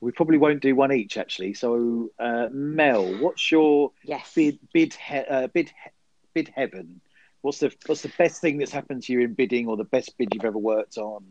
we 0.00 0.12
probably 0.12 0.36
won't 0.36 0.60
do 0.60 0.74
one 0.74 0.92
each, 0.92 1.16
actually. 1.16 1.54
So 1.54 2.10
uh, 2.18 2.48
Mel, 2.52 3.18
what's 3.18 3.50
your 3.50 3.92
Yes. 4.04 4.32
bid 4.34 4.58
bid 4.74 4.94
he- 4.94 5.16
uh, 5.18 5.46
bid 5.48 5.68
he- 5.68 5.90
bid 6.34 6.52
heaven? 6.54 7.00
What's 7.42 7.58
the 7.60 7.72
what's 7.86 8.02
the 8.02 8.12
best 8.18 8.40
thing 8.40 8.58
that's 8.58 8.72
happened 8.72 9.02
to 9.04 9.12
you 9.12 9.20
in 9.20 9.34
bidding, 9.34 9.68
or 9.68 9.76
the 9.76 9.84
best 9.84 10.16
bid 10.18 10.34
you've 10.34 10.44
ever 10.44 10.58
worked 10.58 10.98
on? 10.98 11.24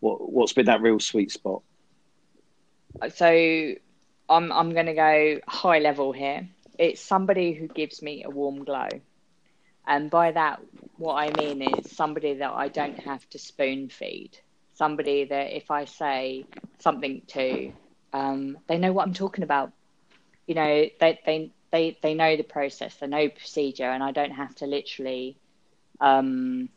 What 0.00 0.32
what's 0.32 0.52
been 0.52 0.66
that 0.66 0.82
real 0.82 1.00
sweet 1.00 1.30
spot? 1.30 1.62
So 3.14 3.74
I'm 4.28 4.52
I'm 4.52 4.72
going 4.72 4.86
to 4.86 4.94
go 4.94 5.40
high 5.48 5.78
level 5.78 6.12
here. 6.12 6.48
It's 6.78 7.00
somebody 7.00 7.52
who 7.52 7.68
gives 7.68 8.02
me 8.02 8.24
a 8.24 8.30
warm 8.30 8.64
glow. 8.64 8.88
And 9.86 10.10
by 10.10 10.32
that, 10.32 10.60
what 10.96 11.14
I 11.14 11.30
mean 11.30 11.62
is 11.62 11.90
somebody 11.90 12.34
that 12.34 12.52
I 12.52 12.68
don't 12.68 12.98
have 13.00 13.28
to 13.30 13.38
spoon 13.38 13.88
feed. 13.88 14.38
Somebody 14.74 15.24
that 15.24 15.56
if 15.56 15.70
I 15.70 15.84
say 15.84 16.46
something 16.78 17.22
to, 17.28 17.72
um, 18.12 18.58
they 18.68 18.78
know 18.78 18.92
what 18.92 19.06
I'm 19.06 19.14
talking 19.14 19.44
about. 19.44 19.72
You 20.46 20.54
know, 20.54 20.86
they, 21.00 21.20
they, 21.26 21.52
they, 21.72 21.98
they 22.02 22.14
know 22.14 22.36
the 22.36 22.42
process, 22.44 22.94
they 22.96 23.06
know 23.08 23.28
procedure, 23.28 23.90
and 23.90 24.02
I 24.02 24.12
don't 24.12 24.30
have 24.30 24.54
to 24.56 24.66
literally 24.66 25.36
um, 26.00 26.68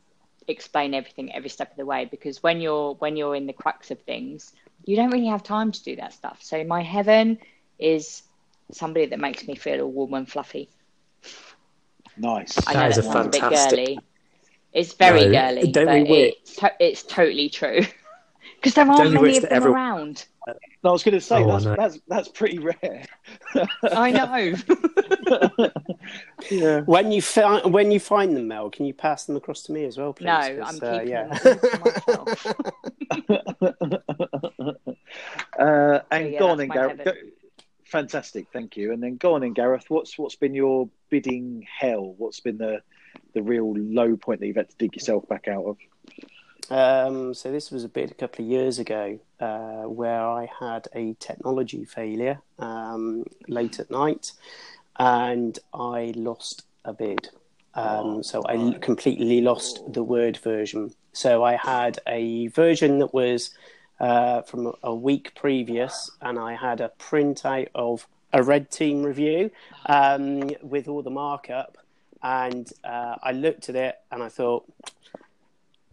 explain 0.48 0.93
everything 0.93 1.34
every 1.36 1.50
step 1.50 1.72
of 1.72 1.78
the 1.78 1.86
way 1.86 2.06
because 2.06 2.41
when 2.41 2.62
you're 2.62 2.93
when 2.96 3.18
you're 3.18 3.36
in 3.36 3.46
the 3.46 3.54
crux 3.54 3.91
of 3.91 4.00
things, 4.02 4.54
you 4.86 4.96
don't 4.96 5.12
really 5.12 5.28
have 5.28 5.43
time 5.43 5.72
to 5.72 5.84
do 5.84 5.96
that 5.98 6.14
stuff. 6.14 6.39
So 6.41 6.64
my 6.64 6.82
heaven 6.82 7.38
is 7.78 8.24
somebody 8.72 9.06
that 9.08 9.20
makes 9.20 9.46
me 9.48 9.56
feel 9.56 9.82
all 9.82 9.91
warm 9.91 10.14
and 10.14 10.30
fluffy. 10.32 10.70
Nice. 12.18 12.58
I 12.68 12.74
That 12.74 12.80
know 12.84 12.88
is 12.89 12.96
that 12.96 13.06
a 13.06 13.12
sounds 13.12 13.28
a 13.28 13.30
bit 13.30 13.41
fantastic- 13.41 13.78
girly. 13.86 14.00
It's 14.74 14.93
very 14.93 15.26
No, 15.28 15.32
girly, 15.32 15.72
don't 15.72 15.86
but 15.86 15.93
we 15.96 16.04
wish- 16.04 16.34
it's, 16.41 16.56
to- 16.58 16.76
it's 16.80 17.04
totally 17.04 17.50
true. 17.50 17.82
Because 18.66 18.74
there 18.74 18.86
aren't 18.86 18.97
Don't 18.97 19.07
we 19.09 19.13
many 19.13 19.28
wish 19.28 19.36
of 19.38 19.41
that 19.43 19.49
them 19.51 19.57
every- 19.57 19.72
around. 19.72 20.26
No, 20.84 20.89
I 20.89 20.91
was 20.91 21.03
going 21.03 21.13
to 21.13 21.22
say 21.22 21.43
Oh, 21.43 21.59
that's, 21.59 21.66
that's 21.78 21.99
that's 22.07 22.28
pretty 22.30 22.57
rare. 22.59 23.05
I 23.91 24.11
know. 24.11 24.53
yeah. 26.51 26.82
when 26.82 27.11
you 27.11 27.22
fi- 27.22 27.61
when 27.66 27.91
you 27.91 27.99
find 27.99 28.36
them 28.36 28.47
mel 28.47 28.70
can 28.70 28.86
you 28.86 28.93
pass 28.93 29.26
them 29.26 29.36
across 29.36 29.63
to 29.63 29.72
me 29.72 29.86
as 29.86 29.97
well 29.97 30.13
please 30.13 30.26
no, 30.26 30.59
'Cause, 30.61 30.82
I'm 30.84 30.88
uh, 30.88 30.93
keeping 30.99 31.07
yeah 31.09 31.38
them 31.39 31.59
myself. 31.84 32.45
uh, 35.59 35.99
and 36.11 36.32
yeah, 36.34 36.39
go 36.39 36.47
on 36.49 36.57
that's 36.57 36.57
then, 36.57 36.68
Gareth. 36.70 37.03
Go, 37.05 37.11
fantastic, 37.86 38.47
thank 38.53 38.78
you. 38.78 38.91
And 38.93 39.01
then 39.01 39.18
go 39.18 39.34
on 39.36 39.41
then, 39.41 39.53
Gareth. 39.53 39.86
What's 39.89 40.18
what's 40.18 40.36
been 40.36 40.53
your 40.53 40.89
bidding 41.09 41.66
hell? 41.80 42.13
What's 42.18 42.39
been 42.39 42.57
the 42.57 42.82
the 43.34 43.41
real 43.41 43.74
low 43.76 44.16
point 44.16 44.39
that 44.41 44.47
you've 44.47 44.55
had 44.57 44.70
to 44.70 44.78
dig 44.78 44.95
yourself 44.95 45.28
back 45.28 45.47
out 45.47 45.66
of? 45.66 45.78
Um, 46.70 47.34
so 47.34 47.51
this 47.51 47.72
was 47.72 47.84
a 47.84 47.89
bid 47.89 48.11
a 48.11 48.16
couple 48.16 48.43
of 48.43 48.51
years 48.51 48.80
ago 48.80 49.20
uh, 49.39 49.84
where 49.84 50.22
I 50.26 50.49
had 50.59 50.88
a 50.93 51.16
technology 51.20 51.86
failure 51.86 52.39
um, 52.59 53.26
late 53.47 53.80
at 53.80 53.91
night, 53.91 54.32
and 54.97 55.57
I 55.74 56.13
lost 56.16 56.63
a 56.84 56.93
bid. 56.93 57.30
Um, 57.74 58.24
so 58.24 58.41
I 58.43 58.55
l- 58.55 58.74
completely 58.80 59.41
lost 59.41 59.82
the 59.91 60.03
Word 60.03 60.38
version. 60.38 60.93
So 61.11 61.43
I 61.43 61.55
had 61.57 61.99
a 62.07 62.47
version 62.47 62.99
that 62.99 63.13
was 63.13 63.51
uh, 63.99 64.41
from 64.43 64.68
a- 64.68 64.74
a 64.84 64.95
week 64.95 65.34
previous, 65.36 66.09
and 66.22 66.39
I 66.39 66.55
had 66.55 66.82
a 66.82 66.91
printout 66.99 67.68
of 67.76 68.07
a 68.34 68.41
red 68.43 68.72
team 68.72 69.03
review 69.03 69.51
um, 69.88 70.51
with 70.61 70.88
all 70.88 71.01
the 71.01 71.09
markup. 71.09 71.78
And 72.24 72.72
uh, 72.84 73.16
I 73.22 73.34
looked 73.34 73.70
at 73.70 73.76
it 73.76 73.95
and 74.11 74.24
I 74.24 74.30
thought, 74.30 74.66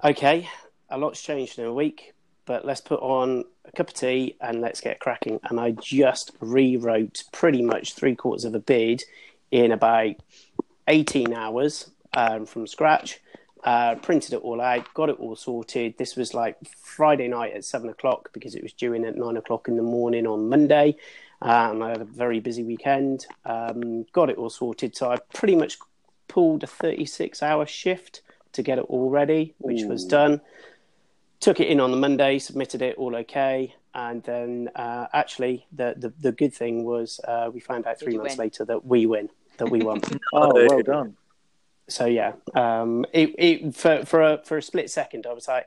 okay, 0.04 0.48
a 0.90 0.98
lot's 0.98 1.22
changed 1.22 1.58
in 1.58 1.64
a 1.64 1.72
week, 1.72 2.14
but 2.44 2.64
let's 2.64 2.80
put 2.80 3.00
on 3.00 3.44
a 3.64 3.72
cup 3.72 3.88
of 3.88 3.94
tea 3.94 4.36
and 4.40 4.60
let's 4.60 4.80
get 4.80 5.00
cracking. 5.00 5.40
And 5.44 5.60
I 5.60 5.72
just 5.72 6.32
rewrote 6.40 7.24
pretty 7.32 7.62
much 7.62 7.94
three 7.94 8.14
quarters 8.14 8.44
of 8.44 8.54
a 8.54 8.60
bid 8.60 9.04
in 9.50 9.72
about 9.72 10.16
18 10.88 11.32
hours 11.32 11.90
um, 12.14 12.46
from 12.46 12.66
scratch. 12.66 13.20
Uh, 13.64 13.94
printed 13.94 14.32
it 14.32 14.40
all 14.42 14.60
out, 14.60 14.92
got 14.92 15.08
it 15.08 15.20
all 15.20 15.36
sorted. 15.36 15.96
This 15.96 16.16
was 16.16 16.34
like 16.34 16.56
Friday 16.82 17.28
night 17.28 17.52
at 17.52 17.64
seven 17.64 17.90
o'clock 17.90 18.30
because 18.32 18.56
it 18.56 18.62
was 18.62 18.72
due 18.72 18.92
in 18.92 19.04
at 19.04 19.16
nine 19.16 19.36
o'clock 19.36 19.68
in 19.68 19.76
the 19.76 19.84
morning 19.84 20.26
on 20.26 20.48
Monday. 20.48 20.96
Um, 21.40 21.80
I 21.80 21.90
had 21.90 22.00
a 22.00 22.04
very 22.04 22.40
busy 22.40 22.64
weekend. 22.64 23.24
Um, 23.44 24.04
got 24.12 24.30
it 24.30 24.36
all 24.36 24.50
sorted, 24.50 24.96
so 24.96 25.12
I 25.12 25.18
pretty 25.32 25.54
much 25.54 25.78
pulled 26.26 26.64
a 26.64 26.66
36 26.66 27.40
hour 27.40 27.64
shift 27.64 28.22
to 28.52 28.62
get 28.62 28.78
it 28.78 28.84
all 28.88 29.10
ready, 29.10 29.54
which 29.58 29.82
was 29.84 30.04
done. 30.04 30.40
Took 31.40 31.58
it 31.60 31.68
in 31.68 31.80
on 31.80 31.90
the 31.90 31.96
Monday, 31.96 32.38
submitted 32.38 32.82
it 32.82 32.96
all 32.96 33.16
okay, 33.16 33.74
and 33.94 34.22
then 34.22 34.68
uh, 34.76 35.06
actually 35.12 35.66
the, 35.72 35.94
the 35.96 36.12
the 36.20 36.30
good 36.32 36.54
thing 36.54 36.84
was 36.84 37.20
uh, 37.26 37.50
we 37.52 37.58
found 37.60 37.86
out 37.86 37.98
Did 37.98 38.04
three 38.04 38.16
months 38.16 38.36
win? 38.36 38.44
later 38.46 38.64
that 38.66 38.84
we 38.84 39.06
win, 39.06 39.28
that 39.56 39.68
we 39.68 39.80
won. 39.82 40.00
Oh, 40.32 40.52
Oh, 40.54 40.66
well 40.68 40.82
done. 40.82 41.16
so 41.88 42.06
yeah, 42.06 42.32
um, 42.54 43.04
it, 43.12 43.34
it 43.38 43.74
for 43.74 44.04
for 44.04 44.22
a 44.22 44.40
for 44.44 44.56
a 44.56 44.62
split 44.62 44.88
second, 44.88 45.26
I 45.26 45.32
was 45.32 45.48
like, 45.48 45.66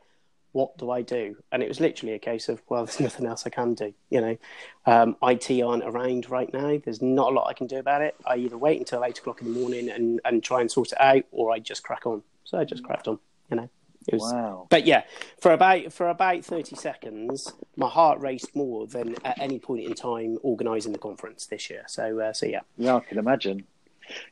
"What 0.53 0.77
do 0.77 0.89
I 0.91 1.01
do?" 1.01 1.36
And 1.51 1.61
it 1.61 1.67
was 1.67 1.81
literally 1.81 2.13
a 2.13 2.19
case 2.19 2.47
of, 2.47 2.61
"Well, 2.69 2.86
there's 2.86 3.01
nothing 3.01 3.25
else 3.25 3.45
I 3.45 3.49
can 3.49 3.73
do." 3.73 3.93
You 4.09 4.21
know, 4.21 4.38
um, 4.86 5.17
IT 5.21 5.61
aren't 5.61 5.83
around 5.83 6.29
right 6.29 6.51
now. 6.53 6.79
There's 6.83 7.01
not 7.01 7.33
a 7.33 7.36
lot 7.36 7.47
I 7.49 7.53
can 7.53 7.67
do 7.67 7.79
about 7.79 8.01
it. 8.01 8.15
I 8.25 8.38
either 8.38 8.57
wait 8.57 8.79
until 8.79 9.03
eight 9.03 9.19
o'clock 9.19 9.41
in 9.41 9.53
the 9.53 9.59
morning 9.59 9.89
and 9.89 10.21
and 10.23 10.41
try 10.41 10.61
and 10.61 10.71
sort 10.71 10.93
it 10.93 11.01
out, 11.01 11.25
or 11.31 11.51
I 11.51 11.59
just 11.59 11.83
crack 11.83 12.05
on. 12.05 12.23
So 12.45 12.57
I 12.57 12.63
just 12.63 12.83
cracked 12.83 13.07
on. 13.07 13.19
You 13.51 13.57
know, 13.57 13.69
it 14.07 14.13
was. 14.13 14.33
Wow. 14.33 14.67
But 14.69 14.85
yeah, 14.85 15.03
for 15.41 15.51
about 15.51 15.91
for 15.91 16.09
about 16.09 16.45
thirty 16.45 16.75
seconds, 16.75 17.51
my 17.75 17.89
heart 17.89 18.21
raced 18.21 18.55
more 18.55 18.87
than 18.87 19.15
at 19.25 19.39
any 19.39 19.59
point 19.59 19.85
in 19.85 19.93
time 19.93 20.37
organising 20.41 20.93
the 20.93 20.99
conference 20.99 21.45
this 21.47 21.69
year. 21.69 21.83
So 21.87 22.19
uh, 22.19 22.33
so 22.33 22.45
yeah. 22.45 22.61
Yeah, 22.77 22.95
I 22.95 22.99
can 23.01 23.17
imagine. 23.17 23.65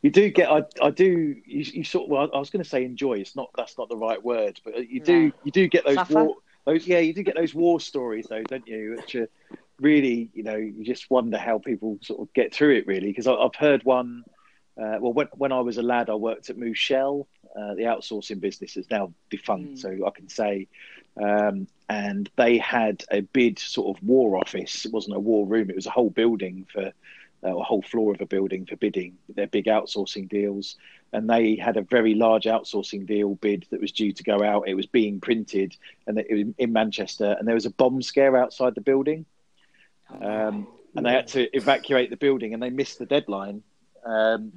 You 0.04 0.12
do 0.12 0.30
get, 0.30 0.52
I, 0.52 0.64
I 0.84 0.92
do. 0.92 1.36
You, 1.46 1.66
you 1.74 1.84
sort. 1.84 2.08
Well, 2.08 2.30
I 2.32 2.38
was 2.38 2.52
going 2.52 2.64
to 2.64 2.70
say 2.70 2.86
enjoy. 2.86 3.14
It's 3.14 3.36
not. 3.36 3.50
That's 3.58 3.76
not 3.76 3.90
the 3.90 3.98
right 3.98 4.24
word. 4.24 4.60
But 4.64 4.88
you 4.88 5.00
do. 5.00 5.28
No. 5.28 5.32
You 5.44 5.52
do 5.52 5.68
get 5.68 5.84
those 5.84 5.96
Suffer? 5.96 6.24
war. 6.24 6.36
Those. 6.66 6.86
Yeah, 6.86 7.00
you 7.00 7.12
do 7.12 7.24
get 7.24 7.36
those 7.36 7.56
war 7.56 7.80
stories, 7.80 8.28
though, 8.30 8.44
don't 8.44 8.68
you? 8.68 8.98
Which 8.98 9.16
are 9.16 9.28
really, 9.80 10.30
you 10.36 10.44
know, 10.44 10.56
you 10.56 10.84
just 10.84 11.10
wonder 11.10 11.40
how 11.40 11.58
people 11.58 11.98
sort 12.04 12.22
of 12.22 12.32
get 12.36 12.54
through 12.54 12.76
it. 12.76 12.86
Really, 12.86 13.08
because 13.08 13.26
I've 13.28 13.56
heard 13.56 13.84
one. 13.84 14.24
Uh, 14.76 14.98
well, 15.00 15.14
when, 15.14 15.28
when 15.34 15.52
I 15.52 15.62
was 15.62 15.78
a 15.78 15.84
lad, 15.84 16.10
I 16.10 16.16
worked 16.16 16.52
at 16.52 16.58
Mouchel, 16.58 17.26
uh, 17.56 17.76
the 17.76 17.84
outsourcing 17.84 18.40
business 18.40 18.78
is 18.78 18.90
now 18.90 19.14
defunct, 19.30 19.76
mm. 19.76 19.80
so 19.80 20.08
I 20.08 20.10
can 20.12 20.30
say. 20.30 20.68
Um, 21.22 21.68
and 21.90 22.30
they 22.36 22.58
had 22.58 23.04
a 23.12 23.22
bid 23.22 23.60
sort 23.60 23.96
of 23.96 24.04
war 24.04 24.38
office. 24.38 24.86
It 24.86 24.92
wasn't 24.92 25.16
a 25.16 25.20
war 25.20 25.46
room; 25.46 25.70
it 25.70 25.76
was 25.76 25.86
a 25.86 25.92
whole 25.92 26.10
building 26.10 26.66
for 26.72 26.92
uh, 27.44 27.58
a 27.58 27.64
whole 27.64 27.82
floor 27.82 28.14
of 28.14 28.22
a 28.22 28.26
building 28.26 28.66
for 28.66 28.76
bidding 28.78 29.18
their 29.30 29.48
big 29.48 29.66
outsourcing 29.66 30.30
deals. 30.30 30.78
And 31.12 31.30
they 31.30 31.56
had 31.56 31.78
a 31.78 31.84
very 31.84 32.16
large 32.16 32.46
outsourcing 32.46 33.06
deal 33.06 33.36
bid 33.36 33.68
that 33.70 33.82
was 33.82 33.92
due 33.92 34.14
to 34.14 34.24
go 34.24 34.42
out. 34.42 34.68
It 34.68 34.74
was 34.74 34.88
being 34.88 35.20
printed, 35.20 35.76
and 36.08 36.18
it 36.18 36.28
was 36.32 36.56
in 36.58 36.74
Manchester. 36.74 37.36
And 37.38 37.48
there 37.48 37.56
was 37.56 37.68
a 37.68 37.72
bomb 37.72 38.02
scare 38.02 38.36
outside 38.36 38.74
the 38.74 38.82
building, 38.82 39.26
um, 40.10 40.68
and 40.96 41.06
they 41.06 41.12
had 41.12 41.28
to 41.30 41.56
evacuate 41.56 42.10
the 42.10 42.18
building, 42.18 42.54
and 42.54 42.64
they 42.64 42.72
missed 42.72 42.98
the 42.98 43.06
deadline. 43.06 43.62
Um, 44.06 44.54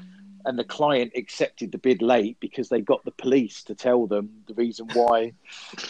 and 0.47 0.59
the 0.59 0.65
client 0.65 1.13
accepted 1.17 1.73
the 1.73 1.79
bid 1.79 2.01
late 2.01 2.39
because 2.41 2.69
they 2.69 2.81
got 2.81 3.05
the 3.05 3.11
police 3.11 3.65
to 3.65 3.75
tell 3.75 4.07
them 4.07 4.31
the 4.47 4.55
reason 4.55 4.89
why 4.95 5.33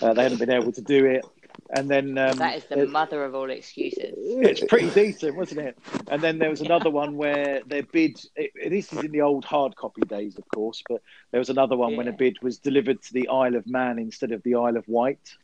uh, 0.02 0.12
they 0.14 0.22
hadn't 0.22 0.38
been 0.38 0.50
able 0.50 0.72
to 0.72 0.82
do 0.82 1.04
it. 1.04 1.24
And 1.70 1.88
then 1.88 2.16
um, 2.18 2.36
that 2.38 2.56
is 2.56 2.64
the 2.64 2.82
it, 2.82 2.90
mother 2.90 3.24
of 3.24 3.34
all 3.34 3.50
excuses. 3.50 4.14
It's 4.16 4.62
pretty 4.64 4.90
decent, 4.90 5.36
wasn't 5.36 5.60
it? 5.60 5.78
And 6.08 6.22
then 6.22 6.38
there 6.38 6.50
was 6.50 6.60
another 6.60 6.90
one 6.90 7.16
where 7.16 7.62
their 7.66 7.82
bid. 7.82 8.20
It, 8.36 8.52
this 8.70 8.92
is 8.92 9.04
in 9.04 9.10
the 9.10 9.22
old 9.22 9.44
hard 9.44 9.74
copy 9.74 10.02
days, 10.02 10.36
of 10.38 10.46
course, 10.48 10.82
but 10.88 11.02
there 11.30 11.40
was 11.40 11.50
another 11.50 11.76
one 11.76 11.92
yeah. 11.92 11.96
when 11.98 12.08
a 12.08 12.12
bid 12.12 12.40
was 12.42 12.58
delivered 12.58 13.02
to 13.02 13.12
the 13.12 13.28
Isle 13.28 13.56
of 13.56 13.66
Man 13.66 13.98
instead 13.98 14.32
of 14.32 14.42
the 14.42 14.54
Isle 14.54 14.76
of 14.76 14.86
Wight. 14.86 15.34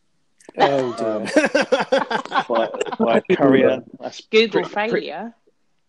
Oh 0.58 0.92
dear! 0.96 1.20
By, 2.48 2.68
by, 2.98 3.22
a 3.28 3.36
courier. 3.36 3.82
That's 4.00 4.20
Google 4.22 4.62
pretty, 4.62 4.74
failure. 4.74 5.34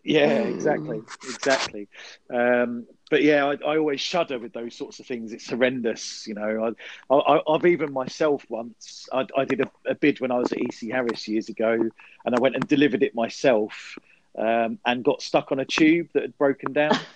Yeah, 0.04 0.42
exactly, 0.42 1.02
exactly. 1.24 1.88
Um, 2.32 2.86
but 3.14 3.22
yeah, 3.22 3.46
I, 3.46 3.52
I, 3.64 3.78
always 3.78 4.00
shudder 4.00 4.40
with 4.40 4.52
those 4.52 4.74
sorts 4.74 4.98
of 4.98 5.06
things. 5.06 5.32
It's 5.32 5.48
horrendous, 5.48 6.26
you 6.26 6.34
know. 6.34 6.74
I, 7.08 7.40
have 7.48 7.64
even 7.64 7.92
myself 7.92 8.44
once. 8.48 9.08
I, 9.12 9.24
I 9.38 9.44
did 9.44 9.60
a, 9.60 9.70
a, 9.86 9.94
bid 9.94 10.18
when 10.18 10.32
I 10.32 10.38
was 10.38 10.50
at 10.50 10.58
EC 10.58 10.90
Harris 10.90 11.28
years 11.28 11.48
ago, 11.48 11.74
and 11.74 12.34
I 12.34 12.40
went 12.40 12.56
and 12.56 12.66
delivered 12.66 13.04
it 13.04 13.14
myself, 13.14 13.96
um, 14.36 14.80
and 14.84 15.04
got 15.04 15.22
stuck 15.22 15.52
on 15.52 15.60
a 15.60 15.64
tube 15.64 16.08
that 16.14 16.22
had 16.22 16.36
broken 16.36 16.72
down. 16.72 16.98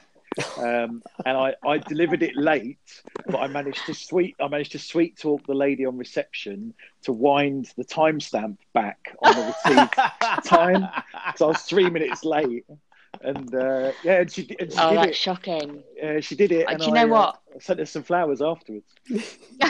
Um, 0.56 1.02
and 1.26 1.36
I, 1.36 1.54
I 1.66 1.78
delivered 1.78 2.22
it 2.22 2.36
late, 2.36 3.02
but 3.26 3.38
I 3.38 3.48
managed 3.48 3.86
to 3.86 3.94
sweet 3.94 4.36
I 4.38 4.46
managed 4.46 4.70
to 4.72 4.78
sweet 4.78 5.18
talk 5.18 5.44
the 5.46 5.54
lady 5.54 5.84
on 5.84 5.96
reception 5.96 6.74
to 7.02 7.12
wind 7.12 7.72
the 7.76 7.84
timestamp 7.84 8.58
back 8.72 9.16
on 9.20 9.34
the 9.34 9.54
received 9.64 9.94
time. 10.44 10.86
So 11.34 11.46
I 11.46 11.48
was 11.48 11.62
three 11.62 11.90
minutes 11.90 12.24
late. 12.24 12.66
And 13.20 13.54
uh, 13.54 13.92
yeah, 14.04 14.20
and 14.20 14.30
she, 14.30 14.56
and 14.58 14.72
she 14.72 14.78
oh, 14.78 14.90
did 14.90 14.98
that's 14.98 15.08
it. 15.08 15.16
shocking. 15.16 15.82
Uh, 16.02 16.20
she 16.20 16.34
did 16.34 16.52
it. 16.52 16.68
Uh, 16.68 16.76
do 16.76 16.86
you 16.86 16.92
know 16.92 17.00
I, 17.00 17.04
what? 17.06 17.40
Uh, 17.54 17.58
sent 17.60 17.78
her 17.80 17.86
some 17.86 18.02
flowers 18.02 18.40
afterwards. 18.40 18.86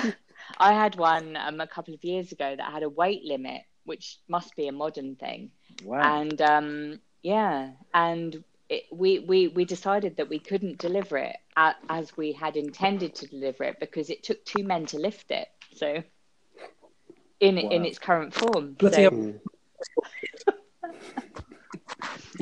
I 0.58 0.72
had 0.72 0.96
one 0.96 1.36
um, 1.36 1.60
a 1.60 1.66
couple 1.66 1.94
of 1.94 2.04
years 2.04 2.32
ago 2.32 2.54
that 2.56 2.72
had 2.72 2.82
a 2.82 2.88
weight 2.88 3.24
limit, 3.24 3.62
which 3.84 4.18
must 4.28 4.54
be 4.56 4.68
a 4.68 4.72
modern 4.72 5.16
thing. 5.16 5.50
Wow. 5.84 6.20
And 6.20 6.40
um, 6.42 7.00
yeah, 7.22 7.70
and 7.94 8.42
it, 8.68 8.84
we, 8.90 9.20
we, 9.20 9.48
we 9.48 9.64
decided 9.64 10.16
that 10.16 10.28
we 10.28 10.38
couldn't 10.38 10.78
deliver 10.78 11.16
it 11.18 11.36
as 11.56 12.16
we 12.16 12.32
had 12.32 12.56
intended 12.56 13.14
to 13.16 13.26
deliver 13.26 13.64
it 13.64 13.80
because 13.80 14.10
it 14.10 14.22
took 14.22 14.44
two 14.44 14.62
men 14.62 14.86
to 14.86 14.98
lift 14.98 15.30
it. 15.30 15.48
So, 15.74 16.02
in 17.40 17.56
wow. 17.56 17.68
in 17.70 17.84
its 17.84 17.98
current 17.98 18.34
form. 18.34 18.72
Bloody 18.72 19.04
So, 19.04 19.34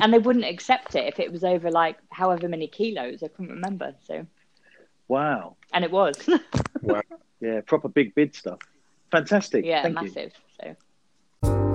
and 0.01 0.13
they 0.13 0.19
wouldn't 0.19 0.45
accept 0.45 0.95
it 0.95 1.05
if 1.05 1.19
it 1.19 1.31
was 1.31 1.43
over 1.43 1.71
like 1.71 1.97
however 2.09 2.47
many 2.47 2.67
kilos. 2.67 3.23
I 3.23 3.27
couldn't 3.27 3.51
remember. 3.51 3.95
So, 4.03 4.25
wow. 5.07 5.55
And 5.73 5.83
it 5.83 5.91
was. 5.91 6.15
wow. 6.81 7.01
Yeah, 7.39 7.61
proper 7.61 7.87
big 7.87 8.15
bid 8.15 8.33
stuff. 8.33 8.57
Fantastic. 9.11 9.63
Yeah, 9.63 9.83
Thank 9.83 9.93
massive. 9.93 10.31
You. 10.63 10.75
So. 11.43 11.67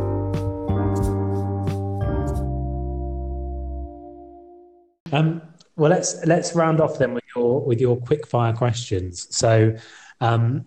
Um, 5.13 5.43
well, 5.77 5.91
let's 5.91 6.25
let's 6.27 6.57
round 6.57 6.81
off 6.81 6.99
then 6.99 7.15
with 7.15 7.23
your 7.37 7.61
with 7.61 7.81
your 7.81 7.97
quick 7.97 8.27
fire 8.27 8.53
questions. 8.53 9.29
So, 9.31 9.77
um, 10.21 10.65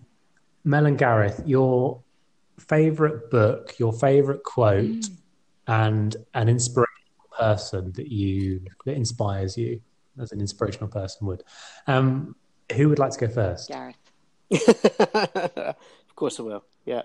Mel 0.64 0.86
and 0.86 0.96
Gareth, 0.96 1.42
your 1.44 2.02
favorite 2.58 3.30
book, 3.30 3.78
your 3.78 3.92
favorite 3.92 4.42
quote, 4.44 4.84
mm. 4.84 5.10
and 5.66 6.16
an 6.34 6.48
inspirational 6.48 6.95
person 7.38 7.92
that 7.92 8.08
you 8.08 8.60
that 8.84 8.96
inspires 8.96 9.56
you 9.56 9.80
as 10.20 10.32
an 10.32 10.40
inspirational 10.40 10.88
person 10.88 11.26
would. 11.26 11.42
Um, 11.86 12.36
who 12.74 12.88
would 12.88 12.98
like 12.98 13.12
to 13.12 13.26
go 13.26 13.28
first? 13.28 13.68
Gareth. 13.68 13.96
of 15.76 16.16
course, 16.16 16.40
I 16.40 16.42
will. 16.42 16.64
Yeah. 16.84 17.02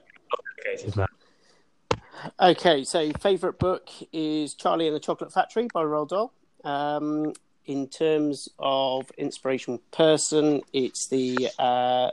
Okay, 2.40 2.84
so 2.84 3.12
favorite 3.20 3.60
book 3.60 3.90
is 4.14 4.54
Charlie 4.54 4.88
and 4.88 4.96
the 4.96 5.00
Chocolate 5.00 5.34
Factory 5.34 5.68
by 5.74 5.84
Roald 5.84 6.10
Dahl. 6.10 6.34
Um, 6.64 7.34
in 7.66 7.88
terms 7.88 8.50
of 8.60 9.12
inspirational 9.18 9.82
person, 9.92 10.62
it's 10.74 11.08
the 11.08 11.50
uh, 11.58 12.10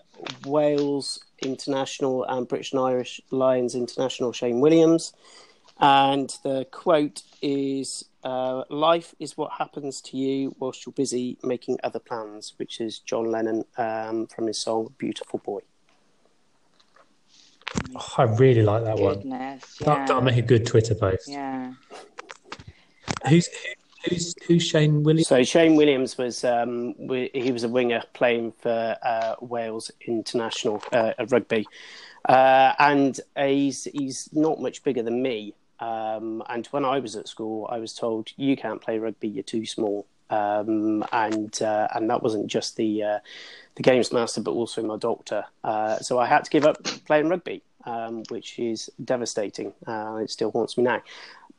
Wales 0.47 1.25
International 1.41 2.25
and 2.25 2.47
British 2.47 2.73
and 2.73 2.81
Irish 2.81 3.21
Lions 3.31 3.75
International 3.75 4.33
Shane 4.33 4.61
Williams. 4.61 5.12
And 5.81 6.37
the 6.43 6.66
quote 6.70 7.22
is 7.41 8.05
uh, 8.24 8.64
Life 8.68 9.14
is 9.18 9.37
what 9.37 9.53
happens 9.53 10.01
to 10.03 10.16
you 10.16 10.55
whilst 10.59 10.85
you're 10.85 10.93
busy 10.93 11.39
making 11.43 11.79
other 11.85 12.01
plans, 12.01 12.55
which 12.57 12.81
is 12.81 12.99
John 12.99 13.31
Lennon 13.31 13.64
um, 13.76 14.26
from 14.26 14.49
his 14.49 14.59
song 14.59 14.95
Beautiful 14.99 15.39
Boy. 15.39 15.61
Oh, 17.95 18.14
I 18.16 18.22
really 18.24 18.62
like 18.62 18.85
that 18.85 18.97
Goodness, 18.97 19.24
one. 19.24 19.41
Yeah. 19.41 19.59
That, 19.81 20.09
that'll 20.09 20.22
make 20.22 20.37
a 20.37 20.43
good 20.43 20.66
Twitter 20.66 20.95
post. 20.95 21.29
Yeah. 21.29 21.74
Who's 23.29 23.49
who's 24.09 24.35
who's 24.47 24.62
Shane 24.62 25.03
Williams? 25.03 25.29
So 25.29 25.43
Shane 25.43 25.76
Williams 25.76 26.16
was 26.16 26.45
um, 26.45 26.95
he 27.09 27.53
was 27.53 27.64
a 27.64 27.68
winger 27.68 28.03
playing 28.14 28.53
for 28.53 28.97
uh, 29.03 29.35
Wales 29.41 29.91
international 30.07 30.83
uh, 30.93 31.12
rugby, 31.29 31.66
uh, 32.29 32.72
and 32.79 33.20
he's 33.37 33.85
he's 33.85 34.29
not 34.33 34.61
much 34.61 34.83
bigger 34.83 35.03
than 35.03 35.22
me. 35.22 35.55
Um, 35.81 36.43
and 36.49 36.66
when 36.68 36.85
I 36.85 36.99
was 36.99 37.16
at 37.16 37.29
school, 37.29 37.68
I 37.70 37.79
was 37.79 37.95
told 37.95 38.31
you 38.37 38.57
can't 38.57 38.81
play 38.81 38.99
rugby; 38.99 39.29
you're 39.29 39.43
too 39.43 39.66
small. 39.66 40.07
Um, 40.31 41.05
and 41.12 41.61
uh, 41.62 41.89
and 41.95 42.11
that 42.11 42.22
wasn't 42.22 42.49
just 42.49 42.76
the 42.76 43.03
uh, 43.03 43.18
the 43.76 43.83
games 43.83 44.12
master, 44.12 44.41
but 44.41 44.53
also 44.53 44.83
my 44.83 44.97
doctor. 44.97 45.45
Uh, 45.64 45.99
so 45.99 46.18
I 46.18 46.26
had 46.26 46.45
to 46.45 46.51
give 46.51 46.64
up 46.64 46.83
playing 47.07 47.29
rugby, 47.29 47.62
um, 47.85 48.24
which 48.29 48.59
is 48.59 48.91
devastating. 49.03 49.72
Uh, 49.87 50.20
it 50.22 50.31
still 50.31 50.51
haunts 50.51 50.76
me 50.76 50.85
now. 50.85 51.03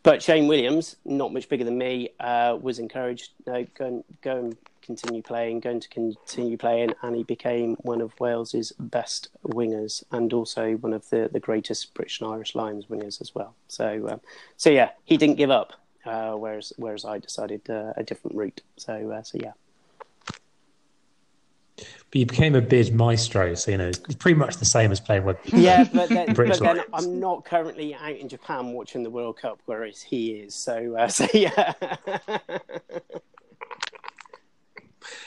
But 0.01 0.24
Shane 0.24 0.47
Williams, 0.47 0.95
not 1.03 1.34
much 1.34 1.49
bigger 1.49 1.65
than 1.65 1.78
me, 1.78 2.09
uh, 2.20 2.57
was 2.61 2.80
encouraged 2.80 3.32
no, 3.45 3.65
go 3.76 3.86
and 3.86 4.03
go 4.22 4.38
and 4.38 4.57
continue 4.89 5.21
playing, 5.21 5.59
going 5.59 5.79
to 5.79 5.87
continue 5.87 6.57
playing, 6.57 6.91
and 7.03 7.15
he 7.15 7.21
became 7.21 7.75
one 7.81 8.01
of 8.01 8.11
Wales's 8.19 8.71
best 8.79 9.29
wingers 9.45 10.03
and 10.11 10.33
also 10.33 10.71
one 10.77 10.93
of 10.93 11.07
the, 11.11 11.29
the 11.31 11.39
greatest 11.39 11.93
British 11.93 12.19
and 12.21 12.31
Irish 12.31 12.55
Lions 12.55 12.87
wingers 12.87 13.21
as 13.21 13.35
well. 13.35 13.53
So, 13.67 14.09
um, 14.09 14.19
so 14.57 14.71
yeah, 14.71 14.89
he 15.05 15.15
didn't 15.15 15.35
give 15.35 15.51
up, 15.51 15.73
uh, 16.05 16.31
whereas 16.31 16.73
whereas 16.77 17.05
I 17.05 17.19
decided 17.19 17.69
uh, 17.69 17.93
a 17.97 18.03
different 18.03 18.35
route. 18.35 18.61
So, 18.77 19.11
uh, 19.11 19.21
so 19.21 19.37
yeah. 19.39 19.53
But 21.77 22.15
you 22.15 22.25
became 22.25 22.55
a 22.55 22.61
bid 22.61 22.91
maestro, 22.91 23.53
so 23.53 23.69
you 23.69 23.77
know 23.77 23.89
it's 23.89 24.15
pretty 24.15 24.39
much 24.39 24.57
the 24.57 24.65
same 24.65 24.91
as 24.91 24.99
playing 24.99 25.23
rugby. 25.23 25.51
Yeah, 25.53 25.83
but 25.93 26.09
then, 26.09 26.33
but 26.33 26.57
then 26.57 26.81
I'm 26.91 27.19
not 27.19 27.45
currently 27.45 27.93
out 27.93 28.15
in 28.15 28.27
Japan 28.27 28.71
watching 28.71 29.03
the 29.03 29.11
World 29.11 29.37
Cup, 29.37 29.59
whereas 29.65 30.01
he 30.01 30.31
is. 30.31 30.55
So, 30.55 30.95
uh, 30.97 31.07
so 31.19 31.27
yeah. 31.31 31.73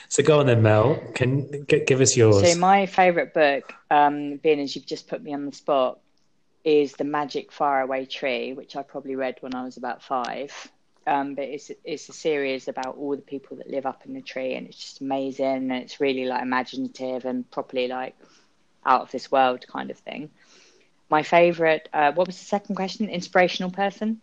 So 0.09 0.22
go 0.22 0.41
on 0.41 0.47
then, 0.47 0.62
Mel. 0.62 0.97
Can 1.14 1.66
g- 1.66 1.85
give 1.87 2.01
us 2.01 2.16
yours. 2.16 2.53
So 2.53 2.59
my 2.59 2.87
favourite 2.87 3.33
book, 3.33 3.72
um, 3.91 4.37
being 4.37 4.61
as 4.61 4.76
you've 4.76 4.87
just 4.87 5.09
put 5.09 5.22
me 5.22 5.33
on 5.35 5.47
the 5.47 5.53
spot, 5.53 6.01
is 6.64 6.93
The 6.93 7.05
Magic 7.05 7.51
Faraway 7.51 8.05
Tree, 8.07 8.53
which 8.53 8.76
I 8.76 8.83
probably 8.83 9.16
read 9.16 9.37
when 9.41 9.55
I 9.55 9.64
was 9.64 9.76
about 9.76 10.03
five. 10.03 10.53
Um, 11.07 11.35
but 11.35 11.45
it's 11.45 11.70
it's 11.83 12.09
a 12.09 12.12
series 12.12 12.68
about 12.68 12.97
all 12.97 13.16
the 13.16 13.22
people 13.22 13.57
that 13.57 13.68
live 13.68 13.87
up 13.87 14.07
in 14.07 14.14
the 14.14 14.22
tree, 14.22 14.55
and 14.55 14.68
it's 14.68 14.78
just 14.78 15.01
amazing, 15.01 15.45
and 15.47 15.72
it's 15.72 16.01
really 16.01 16.26
like 16.26 16.43
imaginative 16.43 17.24
and 17.24 17.51
properly 17.51 17.89
like 17.89 18.14
out 18.87 19.03
of 19.03 19.11
this 19.11 19.30
world 19.30 19.64
kind 19.66 19.91
of 19.91 19.99
thing. 19.99 20.30
My 21.11 21.22
favourite. 21.22 21.89
Uh, 21.93 22.12
what 22.12 22.26
was 22.26 22.39
the 22.39 22.45
second 22.45 22.76
question? 22.76 23.09
Inspirational 23.09 23.70
person. 23.70 24.20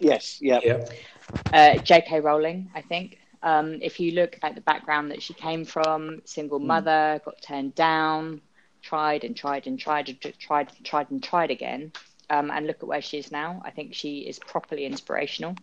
Yes. 0.00 0.38
Yeah. 0.40 0.60
Yeah. 0.64 0.84
Uh, 1.52 1.78
J.K. 1.78 2.20
Rowling, 2.20 2.70
I 2.74 2.82
think. 2.82 3.18
Um, 3.42 3.80
if 3.82 3.98
you 3.98 4.12
look 4.12 4.38
at 4.42 4.54
the 4.54 4.60
background 4.60 5.10
that 5.10 5.22
she 5.22 5.34
came 5.34 5.64
from, 5.64 6.22
single 6.24 6.58
hmm. 6.58 6.66
mother, 6.66 7.20
got 7.24 7.40
turned 7.42 7.74
down, 7.74 8.40
tried 8.82 9.24
and 9.24 9.36
tried 9.36 9.66
and 9.66 9.78
tried 9.78 10.08
and 10.08 10.20
tried 10.38 10.68
and 10.68 10.84
tried 10.84 11.10
and 11.10 11.22
tried 11.22 11.50
again, 11.50 11.92
um, 12.30 12.50
and 12.50 12.66
look 12.66 12.76
at 12.76 12.88
where 12.88 13.02
she 13.02 13.18
is 13.18 13.32
now. 13.32 13.60
I 13.64 13.70
think 13.70 13.94
she 13.94 14.20
is 14.20 14.38
properly 14.38 14.84
inspirational. 14.84 15.56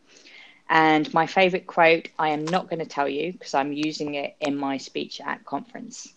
And 0.69 1.11
my 1.13 1.25
favorite 1.25 1.65
quote, 1.65 2.09
I 2.19 2.29
am 2.29 2.45
not 2.45 2.69
going 2.69 2.79
to 2.79 2.85
tell 2.85 3.09
you 3.09 3.31
because 3.33 3.55
I'm 3.55 3.73
using 3.73 4.15
it 4.15 4.35
in 4.39 4.55
my 4.55 4.77
speech 4.77 5.19
at 5.19 5.43
conference. 5.43 6.13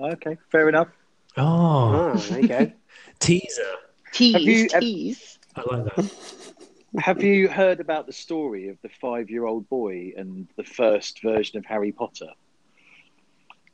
Okay, 0.00 0.38
fair 0.50 0.68
enough. 0.68 0.88
Oh, 1.36 2.12
Oh, 2.14 2.16
there 2.16 2.40
you 2.40 2.48
go. 2.48 2.72
teaser. 3.18 3.62
Tease, 4.12 4.36
you- 4.42 4.68
have- 4.72 4.80
tease. 4.80 5.38
I 5.56 5.62
like 5.70 5.84
that. 5.94 6.53
Have 6.98 7.22
you 7.22 7.48
heard 7.48 7.80
about 7.80 8.06
the 8.06 8.12
story 8.12 8.68
of 8.68 8.76
the 8.82 8.88
five-year-old 8.88 9.68
boy 9.68 10.12
and 10.16 10.46
the 10.56 10.62
first 10.64 11.22
version 11.22 11.58
of 11.58 11.64
Harry 11.66 11.90
Potter? 11.92 12.28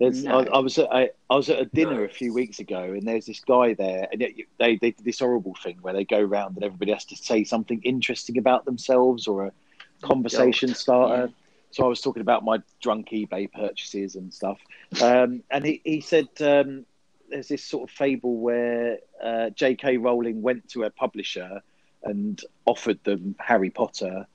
No. 0.00 0.38
I, 0.40 0.44
I 0.44 0.58
was 0.60 0.78
at 0.78 0.88
I 0.90 1.10
was 1.28 1.50
at 1.50 1.60
a 1.60 1.66
dinner 1.66 2.04
a 2.04 2.08
few 2.08 2.32
weeks 2.32 2.58
ago, 2.58 2.80
and 2.80 3.02
there's 3.06 3.26
this 3.26 3.40
guy 3.40 3.74
there, 3.74 4.08
and 4.10 4.22
it- 4.22 4.46
they 4.58 4.76
they 4.76 4.92
did 4.92 5.04
this 5.04 5.18
horrible 5.18 5.54
thing 5.62 5.76
where 5.82 5.92
they 5.92 6.04
go 6.06 6.18
around 6.18 6.56
and 6.56 6.64
everybody 6.64 6.92
has 6.92 7.04
to 7.06 7.16
say 7.16 7.44
something 7.44 7.82
interesting 7.82 8.38
about 8.38 8.64
themselves 8.64 9.28
or 9.28 9.44
a 9.46 9.52
conversation 10.00 10.74
starter. 10.74 11.26
Yeah. 11.26 11.32
So 11.72 11.84
I 11.84 11.88
was 11.88 12.00
talking 12.00 12.22
about 12.22 12.42
my 12.44 12.62
drunk 12.80 13.10
eBay 13.10 13.52
purchases 13.52 14.16
and 14.16 14.32
stuff, 14.32 14.58
um, 15.02 15.42
and 15.50 15.66
he 15.66 15.82
he 15.84 16.00
said 16.00 16.28
um, 16.40 16.86
there's 17.28 17.48
this 17.48 17.62
sort 17.62 17.90
of 17.90 17.94
fable 17.94 18.38
where 18.38 19.00
uh, 19.22 19.50
J.K. 19.50 19.98
Rowling 19.98 20.40
went 20.40 20.70
to 20.70 20.84
a 20.84 20.90
publisher 20.90 21.60
and 22.04 22.40
offered 22.66 23.02
them 23.04 23.34
Harry 23.38 23.70
Potter, 23.70 24.26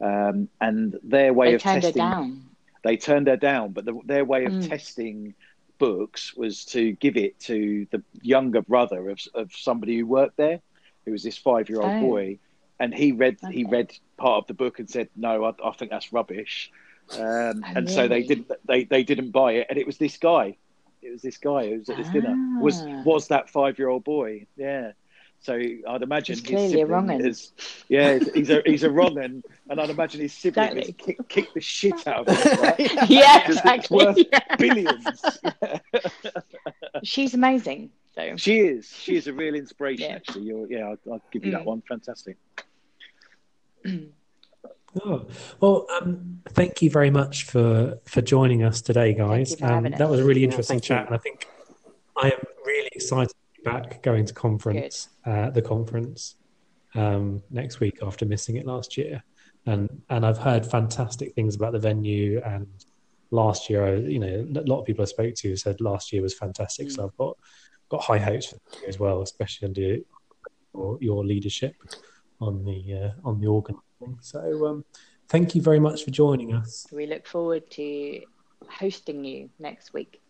um, 0.00 0.48
and 0.60 0.98
their 1.02 1.32
way 1.32 1.48
They 1.48 1.54
of 1.54 1.62
turned 1.62 1.74
her 1.76 1.80
testing 1.92 2.10
down. 2.10 2.42
they 2.82 2.96
turned 2.96 3.26
her 3.28 3.36
down, 3.36 3.72
but 3.72 3.84
the, 3.84 3.98
their 4.04 4.24
way 4.24 4.44
of 4.44 4.52
Mm. 4.52 4.68
testing 4.68 5.34
books 5.78 6.34
was 6.36 6.64
to 6.66 6.92
give 6.92 7.16
it 7.16 7.38
to 7.40 7.86
the 7.90 8.02
younger 8.22 8.62
brother 8.62 9.10
of, 9.10 9.18
of 9.34 9.52
somebody 9.52 9.98
who 9.98 10.06
worked 10.06 10.36
there, 10.36 10.60
who 11.04 11.12
was 11.12 11.22
this 11.22 11.36
five 11.38 11.68
year 11.68 11.80
old 11.80 11.96
Oh. 11.96 12.00
boy, 12.00 12.38
and 12.78 12.94
he 12.94 13.12
read 13.12 13.38
he 13.50 13.64
read 13.64 13.92
part 14.16 14.38
of 14.42 14.46
the 14.46 14.54
book 14.54 14.78
and 14.78 14.88
said, 14.88 15.08
"No, 15.16 15.44
I, 15.44 15.54
I 15.64 15.72
think 15.72 15.90
that's 15.90 16.12
rubbish," 16.12 16.70
um, 17.16 17.20
Oh, 17.20 17.72
and 17.76 17.88
so 17.90 18.06
they 18.08 18.22
didn't 18.22 18.50
they, 18.66 18.84
they 18.84 19.02
didn't 19.02 19.30
buy 19.30 19.52
it, 19.52 19.66
and 19.70 19.78
it 19.78 19.86
was 19.86 19.98
this 19.98 20.16
guy, 20.16 20.56
it 21.02 21.10
was 21.10 21.22
this 21.22 21.38
guy 21.38 21.68
who 21.70 21.78
was 21.78 21.88
at 21.88 21.96
this 21.96 22.10
dinner 22.10 22.36
was 22.60 22.82
Ah. 22.86 23.02
was 23.04 23.28
that 23.28 23.48
five 23.50 23.78
year 23.78 23.88
old 23.88 24.04
boy, 24.04 24.46
yeah. 24.56 24.92
So 25.44 25.60
I'd 25.88 26.02
imagine 26.02 26.36
He's 26.36 26.42
clearly 26.42 26.64
a 26.64 26.68
sibling 26.86 26.88
wrong'un. 26.88 27.26
is, 27.26 27.52
yeah, 27.90 28.18
he's 28.34 28.48
a 28.48 28.62
he's 28.64 28.82
a 28.82 28.90
wrong 28.90 29.18
and 29.18 29.44
and 29.68 29.78
I'd 29.78 29.90
imagine 29.90 30.22
his 30.22 30.32
sibling 30.32 30.68
has 30.76 30.88
Exactly. 30.88 31.14
kicked, 31.14 31.28
kicked 31.28 31.54
the 31.54 31.60
shit 31.60 32.06
out 32.06 32.26
of 32.26 32.34
him. 32.38 32.58
right? 32.62 33.10
yeah, 33.10 33.40
Because 33.46 33.60
it's 33.62 33.90
worth 33.90 34.16
exactly. 34.18 34.70
billions. 34.70 35.40
She's 37.02 37.34
amazing. 37.34 37.90
So 38.14 38.36
she 38.36 38.60
is. 38.60 38.88
She 38.88 39.16
is 39.16 39.26
a 39.26 39.34
real 39.34 39.54
inspiration. 39.54 40.08
Yeah. 40.08 40.16
Actually, 40.16 40.44
You're, 40.44 40.70
yeah, 40.72 40.84
I'll, 40.88 41.12
I'll 41.12 41.22
give 41.30 41.44
you 41.44 41.50
that 41.50 41.62
Mm. 41.62 41.66
one. 41.66 41.82
Fantastic. 41.88 42.36
Oh, 45.04 45.26
well, 45.58 45.86
um, 46.00 46.40
thank 46.50 46.80
you 46.80 46.88
very 46.88 47.10
much 47.10 47.46
for 47.46 47.98
for 48.06 48.22
joining 48.22 48.62
us 48.62 48.80
today, 48.80 49.12
guys. 49.12 49.50
you 49.50 49.56
for 49.56 49.66
Um, 49.66 49.82
that 49.82 50.00
us. 50.00 50.08
was 50.08 50.20
a 50.20 50.24
really 50.24 50.42
Yeah, 50.42 50.50
interesting 50.50 50.76
you. 50.76 50.80
chat, 50.82 51.06
and 51.06 51.14
I 51.16 51.18
think 51.18 51.48
I 52.16 52.28
am 52.28 52.38
really 52.64 52.90
excited 52.92 53.30
to 53.30 53.34
be 53.34 53.43
back 53.64 54.02
going 54.02 54.24
to 54.26 54.34
conference, 54.34 55.08
uh, 55.26 55.50
the 55.50 55.62
conference 55.62 56.36
um, 56.94 57.42
next 57.50 57.80
week 57.80 57.98
after 58.02 58.24
missing 58.26 58.56
it 58.56 58.66
last 58.66 58.96
year, 58.96 59.22
and 59.66 59.88
and 60.10 60.24
I've 60.24 60.38
heard 60.38 60.64
fantastic 60.66 61.34
things 61.34 61.56
about 61.56 61.72
the 61.72 61.80
venue 61.80 62.40
and. 62.44 62.66
Last 63.30 63.68
year, 63.68 63.84
I, 63.84 63.94
you 63.96 64.20
know, 64.20 64.46
a 64.60 64.62
lot 64.62 64.78
of 64.78 64.86
people 64.86 65.02
I 65.02 65.06
spoke 65.06 65.34
to 65.34 65.56
said 65.56 65.80
last 65.80 66.12
year 66.12 66.22
was 66.22 66.34
fantastic. 66.34 66.88
So 66.88 67.04
I've 67.04 67.16
got 67.16 67.36
got 67.88 68.00
high 68.02 68.18
hopes 68.18 68.46
for 68.46 68.56
this 68.56 68.80
year 68.80 68.88
as 68.88 68.98
well, 69.00 69.22
especially 69.22 69.66
under 69.66 69.80
your, 69.80 70.98
your 71.00 71.24
leadership 71.24 71.74
on 72.40 72.64
the 72.64 72.94
uh, 72.94 73.28
on 73.28 73.40
the 73.40 73.48
organising. 73.48 74.18
So 74.20 74.66
um, 74.66 74.84
thank 75.28 75.54
you 75.54 75.62
very 75.62 75.80
much 75.80 76.04
for 76.04 76.10
joining 76.10 76.54
us. 76.54 76.86
we 76.92 77.06
look 77.06 77.26
forward 77.26 77.68
to 77.72 78.20
hosting 78.68 79.24
you 79.24 79.50
next 79.58 79.92
week. 79.92 80.20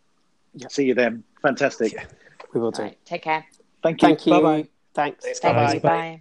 See 0.70 0.86
you 0.86 0.94
then. 0.94 1.24
Fantastic. 1.42 1.92
Yeah. 1.92 2.04
We 2.54 2.60
will 2.60 2.66
All 2.66 2.70
do. 2.70 2.82
right, 2.84 3.04
take 3.04 3.22
care. 3.22 3.44
Thank 3.82 4.00
you. 4.00 4.08
Thank 4.08 4.26
you. 4.26 4.32
Bye 4.32 4.40
bye. 4.40 4.68
Thanks. 4.94 5.24
Thanks, 5.24 5.40
Bye-bye. 5.40 5.78
Bye-bye. 5.80 5.88
Bye. 5.88 6.20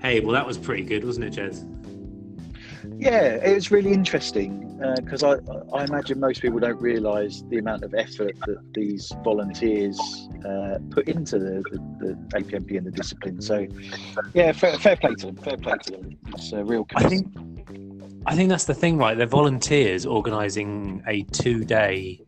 Hey, 0.00 0.20
well, 0.20 0.32
that 0.32 0.46
was 0.46 0.56
pretty 0.56 0.84
good, 0.84 1.04
wasn't 1.04 1.26
it, 1.26 1.32
Jez? 1.32 1.66
Yeah, 2.98 3.34
it 3.36 3.54
was 3.54 3.70
really 3.70 3.92
interesting 3.92 4.64
because 4.96 5.22
I, 5.22 5.36
I 5.72 5.84
imagine 5.84 6.20
most 6.20 6.40
people 6.40 6.58
don't 6.60 6.80
realise 6.80 7.42
the 7.48 7.58
amount 7.58 7.82
of 7.84 7.94
effort 7.94 8.38
that 8.46 8.58
these 8.74 9.12
volunteers 9.24 9.98
uh, 10.44 10.78
put 10.90 11.08
into 11.08 11.38
the, 11.38 11.62
the, 11.70 11.78
the 12.06 12.38
APMP 12.38 12.76
and 12.76 12.86
the 12.86 12.90
discipline. 12.90 13.40
So, 13.40 13.66
yeah, 14.34 14.52
fair, 14.52 14.78
fair 14.78 14.96
play 14.96 15.14
to 15.16 15.26
them. 15.26 15.36
Fair 15.36 15.56
play 15.56 15.74
to 15.84 15.90
them. 15.92 16.18
It's 16.28 16.52
a 16.52 16.64
real. 16.64 16.86
I 16.94 17.08
think 17.08 17.28
I 18.26 18.34
think 18.36 18.50
that's 18.50 18.64
the 18.64 18.74
thing, 18.74 18.98
right? 18.98 19.16
They're 19.16 19.26
volunteers 19.26 20.04
organising 20.04 21.02
a 21.06 21.22
two-day, 21.22 22.20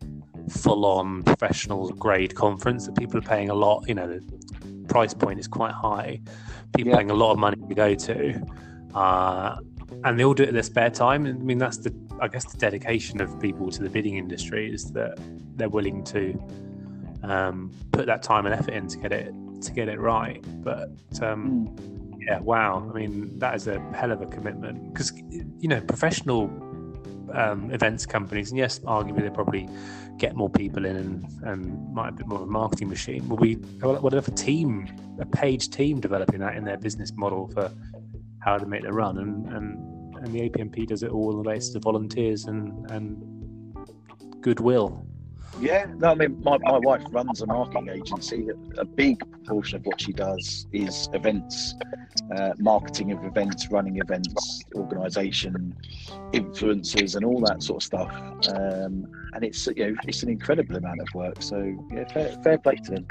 full-on 0.48 1.22
professional 1.24 1.90
grade 1.90 2.34
conference 2.34 2.86
that 2.86 2.96
people 2.96 3.18
are 3.18 3.22
paying 3.22 3.50
a 3.50 3.54
lot. 3.54 3.86
You 3.86 3.94
know, 3.94 4.08
the 4.08 4.84
price 4.88 5.14
point 5.14 5.38
is 5.38 5.46
quite 5.46 5.72
high. 5.72 6.20
People 6.74 6.90
Yeah. 6.92 6.96
paying 6.98 7.10
a 7.10 7.14
lot 7.14 7.32
of 7.32 7.38
money 7.38 7.60
to 7.68 7.74
go 7.74 7.94
to, 7.94 8.40
uh, 8.94 9.56
and 10.04 10.18
they 10.18 10.24
all 10.24 10.34
do 10.34 10.42
it 10.42 10.48
in 10.48 10.54
their 10.54 10.62
spare 10.62 10.90
time. 10.90 11.26
I 11.26 11.32
mean, 11.32 11.58
that's 11.58 11.78
the 11.78 11.94
I 12.20 12.28
guess 12.28 12.44
the 12.44 12.58
dedication 12.58 13.20
of 13.20 13.38
people 13.40 13.70
to 13.70 13.82
the 13.82 13.88
bidding 13.88 14.16
industry 14.16 14.72
is 14.72 14.92
that 14.92 15.18
they're 15.56 15.68
willing 15.68 16.04
to 16.04 16.38
um, 17.22 17.70
put 17.92 18.06
that 18.06 18.22
time 18.22 18.46
and 18.46 18.54
effort 18.54 18.74
in 18.74 18.86
to 18.88 18.98
get 18.98 19.12
it 19.12 19.34
to 19.62 19.72
get 19.72 19.88
it 19.88 19.98
right. 20.00 20.44
But 20.62 20.90
um, 21.22 21.68
Mm. 21.68 22.26
yeah, 22.26 22.40
wow. 22.40 22.88
I 22.90 22.98
mean, 22.98 23.38
that 23.38 23.54
is 23.54 23.66
a 23.66 23.80
hell 23.94 24.12
of 24.12 24.20
a 24.22 24.26
commitment 24.26 24.92
because 24.92 25.12
you 25.30 25.68
know 25.68 25.80
professional 25.80 26.44
um, 27.32 27.70
events 27.70 28.06
companies, 28.06 28.50
and 28.50 28.58
yes, 28.58 28.78
arguably 28.80 29.22
they 29.22 29.30
probably 29.30 29.68
get 30.18 30.36
more 30.36 30.50
people 30.50 30.84
in 30.84 30.96
and, 30.96 31.26
and 31.44 31.94
might 31.94 32.06
have 32.06 32.14
a 32.14 32.16
bit 32.18 32.26
more 32.26 32.40
of 32.42 32.48
a 32.48 32.50
marketing 32.50 32.88
machine. 32.88 33.26
Will 33.28 33.38
we? 33.38 33.54
What 33.54 34.12
if 34.14 34.28
a 34.28 34.32
team, 34.32 34.88
a 35.18 35.26
paid 35.26 35.60
team, 35.60 36.00
developing 36.00 36.40
that 36.40 36.56
in 36.56 36.64
their 36.64 36.76
business 36.76 37.12
model 37.16 37.48
for 37.48 37.72
how 38.40 38.58
to 38.58 38.66
make 38.66 38.82
the 38.82 38.92
run, 38.92 39.18
and 39.18 39.46
and 39.52 40.16
and 40.16 40.32
the 40.32 40.48
APMP 40.48 40.86
does 40.86 41.02
it 41.02 41.10
all 41.10 41.30
on 41.30 41.42
the 41.42 41.48
basis 41.48 41.74
of 41.74 41.82
volunteers 41.82 42.44
and 42.44 42.90
and 42.90 43.22
goodwill. 44.40 45.06
Yeah, 45.58 45.86
no, 45.98 46.12
I 46.12 46.14
mean, 46.14 46.40
my, 46.42 46.56
my 46.58 46.78
wife 46.78 47.02
runs 47.10 47.42
a 47.42 47.46
marketing 47.46 47.88
agency. 47.90 48.48
A 48.78 48.84
big 48.84 49.18
proportion 49.18 49.76
of 49.76 49.86
what 49.86 50.00
she 50.00 50.12
does 50.12 50.66
is 50.72 51.08
events, 51.12 51.74
uh, 52.34 52.52
marketing 52.58 53.12
of 53.12 53.22
events, 53.24 53.70
running 53.70 53.98
events, 53.98 54.62
organisation, 54.74 55.76
influencers, 56.32 57.16
and 57.16 57.24
all 57.24 57.40
that 57.40 57.62
sort 57.62 57.82
of 57.82 57.86
stuff. 57.86 58.10
Um, 58.54 59.06
and 59.34 59.44
it's 59.44 59.66
you 59.66 59.90
know 59.90 59.96
it's 60.06 60.22
an 60.22 60.30
incredible 60.30 60.76
amount 60.76 61.00
of 61.00 61.08
work. 61.14 61.42
So 61.42 61.76
yeah, 61.92 62.10
fair, 62.12 62.38
fair 62.42 62.58
play 62.58 62.76
to 62.76 62.90
them. 62.92 63.06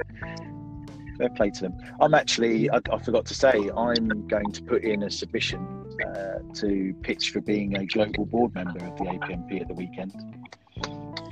Fair 1.20 1.30
play 1.30 1.50
to 1.52 1.62
them. 1.64 1.78
I'm 2.00 2.14
actually, 2.14 2.70
I, 2.72 2.80
I 2.92 2.98
forgot 2.98 3.26
to 3.26 3.34
say, 3.34 3.70
I'm 3.76 4.26
going 4.28 4.52
to 4.54 4.64
put 4.64 4.84
in 4.86 5.04
a 5.04 5.12
submission 5.12 5.60
uh, 6.08 6.40
to 6.56 6.94
pitch 7.04 7.32
for 7.32 7.42
being 7.42 7.76
a 7.76 7.86
global 7.86 8.26
board 8.26 8.56
member 8.56 8.80
of 8.86 8.98
the 8.98 9.04
APMP 9.04 9.60
at 9.62 9.68
the 9.68 9.74
weekend. 9.74 10.14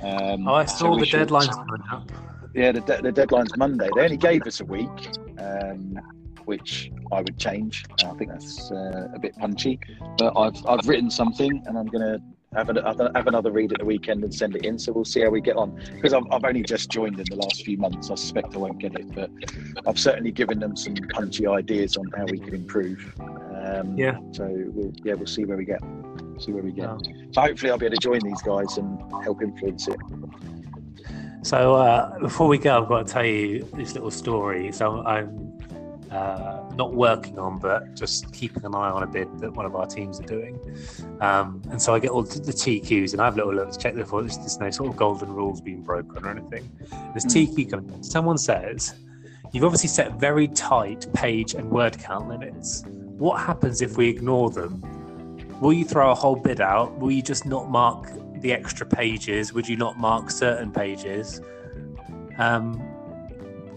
Um, 0.02 0.46
Oh, 0.46 0.54
I 0.54 0.66
saw 0.66 0.94
we 0.94 1.00
the 1.00 1.06
shall- 1.06 1.24
deadlines 1.26 1.54
coming 1.56 1.82
up. 1.90 2.12
yeah, 2.54 2.70
the, 2.72 2.80
de- 2.82 3.00
the 3.00 3.10
deadline's 3.12 3.56
Monday. 3.56 3.88
They 3.96 4.02
only 4.02 4.18
gave 4.18 4.42
us 4.46 4.60
a 4.60 4.64
week, 4.66 5.08
um, 5.38 5.98
which 6.44 6.90
I 7.10 7.22
would 7.22 7.38
change. 7.38 7.84
I 8.04 8.10
think 8.12 8.30
that's 8.30 8.70
uh, 8.70 9.08
a 9.14 9.18
bit 9.18 9.34
punchy, 9.36 9.80
but 10.18 10.36
I've 10.36 10.64
I've 10.66 10.86
written 10.86 11.10
something, 11.10 11.62
and 11.66 11.78
I'm 11.78 11.86
going 11.86 12.02
to 12.04 12.22
have, 12.54 12.68
an, 12.70 12.76
have 13.14 13.26
another 13.26 13.50
read 13.50 13.72
at 13.72 13.78
the 13.78 13.84
weekend 13.84 14.24
and 14.24 14.34
send 14.34 14.56
it 14.56 14.64
in. 14.64 14.78
So 14.78 14.92
we'll 14.92 15.04
see 15.04 15.20
how 15.20 15.30
we 15.30 15.40
get 15.40 15.56
on. 15.56 15.78
Because 15.94 16.14
I've, 16.14 16.24
I've 16.30 16.44
only 16.44 16.62
just 16.62 16.90
joined 16.90 17.18
in 17.18 17.26
the 17.28 17.36
last 17.36 17.64
few 17.64 17.76
months. 17.76 18.10
I 18.10 18.14
suspect 18.14 18.54
I 18.54 18.58
won't 18.58 18.78
get 18.78 18.94
it, 18.94 19.14
but 19.14 19.30
I've 19.86 19.98
certainly 19.98 20.32
given 20.32 20.58
them 20.58 20.76
some 20.76 20.94
punchy 20.94 21.46
ideas 21.46 21.96
on 21.96 22.06
how 22.16 22.24
we 22.24 22.38
can 22.38 22.54
improve. 22.54 23.12
Um, 23.20 23.96
Yeah. 23.96 24.18
So 24.32 24.48
we'll, 24.48 24.92
yeah, 25.04 25.14
we'll 25.14 25.26
see 25.26 25.44
where 25.44 25.56
we 25.56 25.64
get. 25.64 25.80
See 26.38 26.52
where 26.52 26.62
we 26.62 26.72
get. 26.72 26.88
Wow. 26.88 26.98
So 27.32 27.40
hopefully 27.40 27.70
I'll 27.70 27.78
be 27.78 27.86
able 27.86 27.96
to 27.96 28.00
join 28.00 28.20
these 28.20 28.42
guys 28.42 28.78
and 28.78 28.98
help 29.22 29.42
influence 29.42 29.88
it. 29.88 29.96
So 31.42 31.74
uh, 31.74 32.18
before 32.18 32.48
we 32.48 32.58
go, 32.58 32.82
I've 32.82 32.88
got 32.88 33.06
to 33.06 33.12
tell 33.12 33.24
you 33.24 33.68
this 33.74 33.94
little 33.94 34.10
story. 34.10 34.72
So 34.72 35.02
I'm 35.02 35.47
uh, 36.10 36.62
not 36.74 36.94
working 36.94 37.38
on, 37.38 37.58
but 37.58 37.94
just 37.94 38.32
keeping 38.32 38.64
an 38.64 38.74
eye 38.74 38.90
on 38.90 39.02
a 39.02 39.06
bid 39.06 39.38
that 39.40 39.52
one 39.52 39.66
of 39.66 39.74
our 39.74 39.86
teams 39.86 40.20
are 40.20 40.24
doing. 40.24 40.58
Um, 41.20 41.62
and 41.70 41.80
so 41.80 41.94
I 41.94 41.98
get 41.98 42.10
all 42.10 42.22
the 42.22 42.52
TQs, 42.52 43.12
and 43.12 43.20
I 43.20 43.26
have 43.26 43.36
little 43.36 43.54
looks, 43.54 43.76
check 43.76 43.94
before 43.94 44.22
there's, 44.22 44.38
there's 44.38 44.58
no 44.58 44.70
sort 44.70 44.90
of 44.90 44.96
golden 44.96 45.32
rules 45.32 45.60
being 45.60 45.82
broken 45.82 46.24
or 46.24 46.30
anything. 46.30 46.70
There's 46.90 47.24
TQ 47.24 47.70
coming 47.70 47.92
in. 47.92 48.02
Someone 48.02 48.38
says, 48.38 48.94
You've 49.52 49.64
obviously 49.64 49.88
set 49.88 50.20
very 50.20 50.48
tight 50.48 51.10
page 51.14 51.54
and 51.54 51.70
word 51.70 51.98
count 51.98 52.28
limits. 52.28 52.84
What 52.86 53.40
happens 53.40 53.80
if 53.80 53.96
we 53.96 54.08
ignore 54.08 54.50
them? 54.50 54.82
will 55.60 55.72
you 55.72 55.84
throw 55.84 56.10
a 56.10 56.14
whole 56.14 56.36
bid 56.36 56.60
out? 56.60 56.96
Will 56.98 57.10
you 57.10 57.22
just 57.22 57.46
not 57.46 57.68
mark 57.68 58.10
the 58.40 58.52
extra 58.52 58.86
pages? 58.86 59.52
Would 59.52 59.68
you 59.68 59.76
not 59.76 59.98
mark 59.98 60.30
certain 60.30 60.70
pages? 60.70 61.40
Um, 62.38 62.80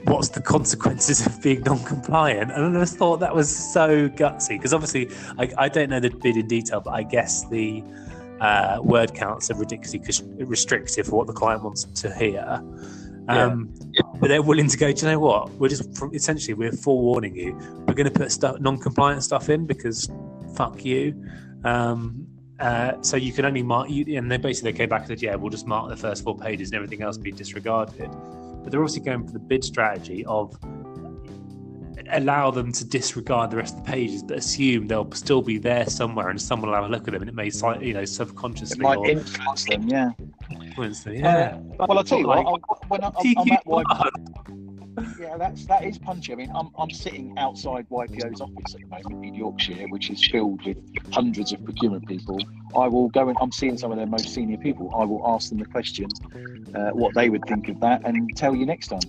what's 0.06 0.30
the 0.30 0.42
consequences 0.42 1.26
of 1.26 1.42
being 1.42 1.62
non-compliant? 1.62 2.52
And 2.52 2.78
I 2.78 2.80
just 2.80 2.98
thought 2.98 3.20
that 3.20 3.36
was 3.36 3.54
so 3.56 4.10
gutsy 4.10 4.50
because 4.50 4.74
obviously 4.74 5.10
I, 5.38 5.52
I, 5.58 5.70
don't 5.70 5.90
know 5.90 6.00
the 6.00 6.10
bid 6.10 6.38
in 6.38 6.48
detail, 6.48 6.82
but 6.82 6.92
I 6.92 7.04
guess 7.04 7.48
the 7.50 7.84
uh, 8.40 8.80
word 8.82 9.14
counts 9.14 9.52
are 9.52 9.56
ridiculously 9.56 10.44
restrictive 10.44 11.08
for 11.08 11.18
what 11.18 11.28
the 11.28 11.34
client 11.34 11.64
wants 11.64 11.84
to 11.84 12.14
hear. 12.14 12.62
Um, 13.28 13.74
yeah. 13.92 14.02
But 14.20 14.30
they're 14.30 14.42
willing 14.42 14.68
to 14.68 14.78
go. 14.78 14.92
Do 14.92 15.06
you 15.06 15.12
know 15.12 15.20
what? 15.20 15.52
We're 15.52 15.70
just 15.70 15.88
essentially 16.14 16.54
we're 16.54 16.72
forewarning 16.72 17.36
you. 17.36 17.54
We're 17.88 17.94
going 17.94 18.12
to 18.12 18.20
put 18.20 18.32
stuff 18.32 18.60
non-compliant 18.60 19.24
stuff 19.24 19.50
in 19.50 19.68
because 19.68 20.10
fuck 20.56 20.84
you. 20.84 21.24
Um, 21.64 22.28
uh, 22.60 23.02
so 23.02 23.18
you 23.18 23.32
can 23.32 23.46
only 23.46 23.64
mark 23.64 23.90
you, 23.90 24.18
and 24.18 24.32
they 24.32 24.38
basically 24.38 24.72
they 24.72 24.78
came 24.78 24.90
back 24.90 25.02
and 25.02 25.10
said, 25.10 25.22
"Yeah, 25.22 25.36
we'll 25.36 25.50
just 25.50 25.68
mark 25.68 25.90
the 25.90 25.98
first 25.98 26.24
four 26.24 26.38
pages, 26.38 26.70
and 26.70 26.76
everything 26.76 27.02
else 27.04 27.18
be 27.18 27.32
disregarded." 27.32 28.10
But 28.64 28.72
they're 28.72 28.82
also 28.82 29.00
going 29.00 29.26
for 29.26 29.34
the 29.34 29.40
bid 29.40 29.64
strategy 29.64 30.26
of 30.26 30.56
allow 32.12 32.52
them 32.52 32.72
to 32.74 32.86
disregard 32.86 33.52
the 33.52 33.58
rest 33.58 33.78
of 33.78 33.86
the 33.86 33.92
pages, 33.92 34.24
but 34.24 34.38
assume 34.38 34.88
they'll 34.88 35.12
still 35.12 35.42
be 35.42 35.58
there 35.58 35.86
somewhere, 35.88 36.30
and 36.30 36.42
someone 36.42 36.70
will 36.70 36.76
have 36.76 36.86
a 36.86 36.90
look 36.90 37.08
at 37.08 37.14
them, 37.14 37.22
and 37.22 37.30
it 37.30 37.36
may, 37.36 37.50
you 37.86 37.94
know, 37.94 38.06
subconsciously 38.06 38.80
it 38.80 38.84
might 38.84 38.98
or, 38.98 39.10
influence 39.10 39.66
them. 39.66 39.88
Yeah, 39.88 40.12
influence 40.62 41.04
them. 41.04 41.16
Yeah. 41.16 41.58
Uh, 41.80 41.86
well, 41.88 41.98
I'll 41.98 42.04
tell 42.04 42.20
you 42.20 42.28
like, 42.28 42.46
what. 42.46 42.62
I'll, 42.70 42.78
when 42.88 43.04
I, 43.04 43.08
I'm, 43.08 43.34
I'm 43.38 43.52
at 43.52 43.66
yeah, 45.20 45.38
that's 45.38 45.66
that 45.68 45.84
is 45.84 45.98
punchy. 45.98 46.34
I 46.34 46.36
mean, 46.36 46.52
I'm 46.54 46.70
I'm 46.78 46.90
sitting 46.90 47.38
outside 47.38 47.88
YPO's 47.90 48.42
office 48.42 48.76
at 48.76 48.82
the 48.82 48.88
moment 48.88 49.26
in 49.26 49.36
Yorkshire, 49.36 49.88
which 49.90 50.10
is 50.10 50.26
filled 50.28 50.66
with 50.66 50.78
hundreds 51.12 51.54
of 51.54 51.64
procurement 51.64 52.08
people. 52.08 52.40
I 52.76 52.88
will 52.88 53.10
go 53.10 53.30
and 53.30 53.38
I'm 53.42 53.52
seeing 53.52 53.78
some 53.78 53.92
of 53.92 53.98
their 53.98 54.08
most 54.08 54.34
senior 54.34 54.58
people. 54.58 54.94
I 54.96 55.06
will 55.06 55.22
ask 55.26 55.50
them 55.50 55.60
the 55.60 55.66
question, 55.66 56.10
uh, 56.76 56.92
what 56.92 57.14
they 57.14 57.30
would 57.30 57.46
think 57.46 57.70
of 57.70 57.80
that, 57.82 58.02
and 58.06 58.30
tell 58.36 58.56
you 58.56 58.66
next 58.66 58.88
time. 58.88 59.02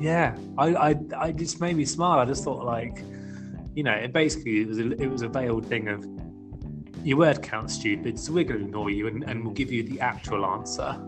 Yeah, 0.00 0.36
I, 0.56 0.74
I, 0.74 0.96
I 1.16 1.32
just 1.32 1.60
made 1.60 1.76
me 1.76 1.84
smile. 1.84 2.20
I 2.20 2.24
just 2.24 2.44
thought 2.44 2.64
like, 2.64 3.02
you 3.74 3.82
know, 3.82 3.92
it 3.92 4.12
basically 4.12 4.60
it 4.60 4.68
was 4.68 4.78
a, 4.78 4.90
it 5.02 5.08
was 5.08 5.22
a 5.22 5.28
veiled 5.28 5.66
thing 5.66 5.88
of 5.88 6.06
your 7.04 7.18
word 7.18 7.42
count 7.42 7.70
stupid, 7.70 8.18
so 8.18 8.32
we're 8.32 8.44
going 8.44 8.60
to 8.60 8.66
ignore 8.66 8.90
you 8.90 9.06
and, 9.06 9.24
and 9.24 9.44
we'll 9.44 9.54
give 9.54 9.72
you 9.72 9.82
the 9.82 10.00
actual 10.00 10.44
answer. 10.44 11.00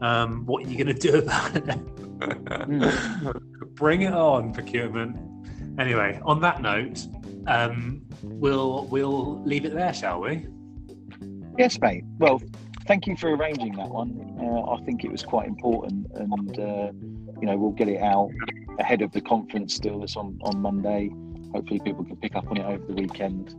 Um, 0.00 0.46
what 0.46 0.64
are 0.64 0.68
you 0.68 0.82
going 0.82 0.94
to 0.94 1.10
do 1.10 1.18
about 1.22 1.56
it? 1.56 3.34
Bring 3.74 4.02
it 4.02 4.12
on, 4.12 4.52
procurement. 4.52 5.16
Anyway, 5.78 6.20
on 6.24 6.40
that 6.40 6.60
note, 6.60 7.06
um, 7.46 8.02
we'll 8.22 8.86
we'll 8.86 9.42
leave 9.44 9.64
it 9.64 9.72
there, 9.72 9.94
shall 9.94 10.20
we? 10.20 10.46
Yes, 11.58 11.80
mate. 11.80 12.04
Well, 12.18 12.42
thank 12.86 13.06
you 13.06 13.16
for 13.16 13.34
arranging 13.34 13.76
that 13.76 13.88
one. 13.88 14.36
Uh, 14.40 14.72
I 14.72 14.82
think 14.84 15.04
it 15.04 15.10
was 15.10 15.22
quite 15.22 15.46
important, 15.46 16.06
and 16.14 16.58
uh, 16.58 16.92
you 17.40 17.46
know 17.46 17.56
we'll 17.56 17.70
get 17.70 17.88
it 17.88 18.02
out 18.02 18.30
ahead 18.78 19.00
of 19.02 19.12
the 19.12 19.20
conference. 19.20 19.74
Still, 19.74 20.00
this 20.00 20.16
on 20.16 20.38
on 20.42 20.60
Monday. 20.60 21.10
Hopefully, 21.54 21.80
people 21.80 22.04
can 22.04 22.16
pick 22.16 22.36
up 22.36 22.48
on 22.50 22.58
it 22.58 22.64
over 22.64 22.84
the 22.86 22.94
weekend, 22.94 23.54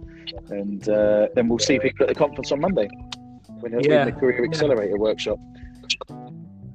and 0.50 0.88
uh, 0.88 1.28
then 1.36 1.48
we'll 1.48 1.60
see 1.60 1.80
people 1.80 2.04
at 2.04 2.10
the 2.10 2.16
conference 2.16 2.52
on 2.52 2.62
Monday 2.62 2.90
when, 3.62 3.80
yeah. 3.82 4.06
the 4.06 4.12
Career 4.12 4.44
Accelerator 4.46 4.92
yeah. 4.92 4.98
workshop. 4.98 5.40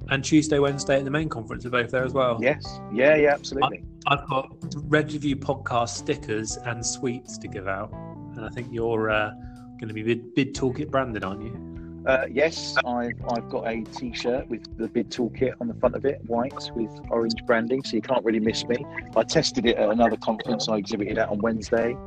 And 0.09 0.23
Tuesday, 0.23 0.59
Wednesday 0.59 0.97
at 0.97 1.05
the 1.05 1.11
main 1.11 1.29
conference 1.29 1.65
are 1.65 1.69
both 1.69 1.91
there 1.91 2.05
as 2.05 2.13
well. 2.13 2.39
Yes. 2.41 2.79
Yeah, 2.93 3.15
yeah, 3.15 3.33
absolutely. 3.33 3.83
I've 4.07 4.25
got 4.27 4.55
Red 4.83 5.11
Review 5.11 5.35
podcast 5.35 5.89
stickers 5.89 6.57
and 6.57 6.85
sweets 6.85 7.37
to 7.39 7.47
give 7.47 7.67
out. 7.67 7.91
And 8.35 8.45
I 8.45 8.49
think 8.49 8.67
you're 8.71 9.09
uh, 9.09 9.31
going 9.79 9.89
to 9.89 9.93
be 9.93 10.03
bid, 10.03 10.33
bid 10.33 10.55
Toolkit 10.55 10.89
branded, 10.89 11.23
aren't 11.23 11.43
you? 11.43 11.67
Uh, 12.07 12.25
yes, 12.31 12.77
I've, 12.85 13.21
I've 13.29 13.49
got 13.49 13.67
a 13.67 13.83
t 13.83 14.13
shirt 14.13 14.47
with 14.47 14.77
the 14.77 14.87
bid 14.87 15.09
toolkit 15.09 15.55
on 15.59 15.67
the 15.67 15.73
front 15.73 15.93
of 15.93 16.05
it, 16.05 16.21
white 16.25 16.71
with 16.73 16.89
orange 17.09 17.45
branding, 17.45 17.83
so 17.83 17.97
you 17.97 18.01
can't 18.01 18.23
really 18.23 18.39
miss 18.39 18.65
me. 18.65 18.77
I 19.17 19.23
tested 19.23 19.65
it 19.65 19.75
at 19.75 19.89
another 19.89 20.15
conference 20.15 20.69
I 20.69 20.77
exhibited 20.77 21.17
at 21.17 21.27
on 21.27 21.39
Wednesday. 21.39 21.97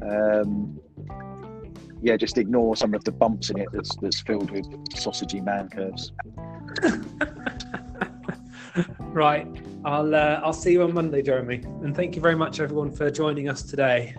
Um, 0.00 0.78
yeah, 2.00 2.16
just 2.16 2.38
ignore 2.38 2.76
some 2.76 2.94
of 2.94 3.02
the 3.02 3.10
bumps 3.10 3.50
in 3.50 3.58
it 3.58 3.66
that's, 3.72 3.96
that's 3.96 4.20
filled 4.20 4.52
with 4.52 4.66
sausagey 4.90 5.44
man 5.44 5.68
curves. 5.68 6.12
right. 8.98 9.46
I'll 9.84 10.14
uh, 10.14 10.40
I'll 10.44 10.52
see 10.52 10.72
you 10.72 10.82
on 10.82 10.94
Monday, 10.94 11.22
Jeremy. 11.22 11.62
And 11.82 11.94
thank 11.94 12.14
you 12.14 12.22
very 12.22 12.36
much, 12.36 12.60
everyone, 12.60 12.92
for 12.92 13.10
joining 13.10 13.48
us 13.48 13.62
today. 13.62 14.14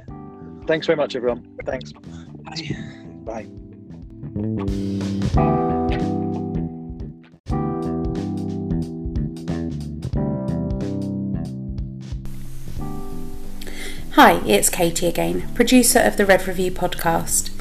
Thanks 0.67 0.87
very 0.87 0.97
much, 0.97 1.15
everyone. 1.15 1.47
Thanks. 1.65 1.91
Bye. 1.91 2.75
Bye. 3.23 3.47
Hi, 14.15 14.41
it's 14.45 14.69
Katie 14.69 15.07
again, 15.07 15.49
producer 15.55 15.99
of 15.99 16.17
the 16.17 16.25
Red 16.25 16.47
Review 16.47 16.71
podcast. 16.71 17.52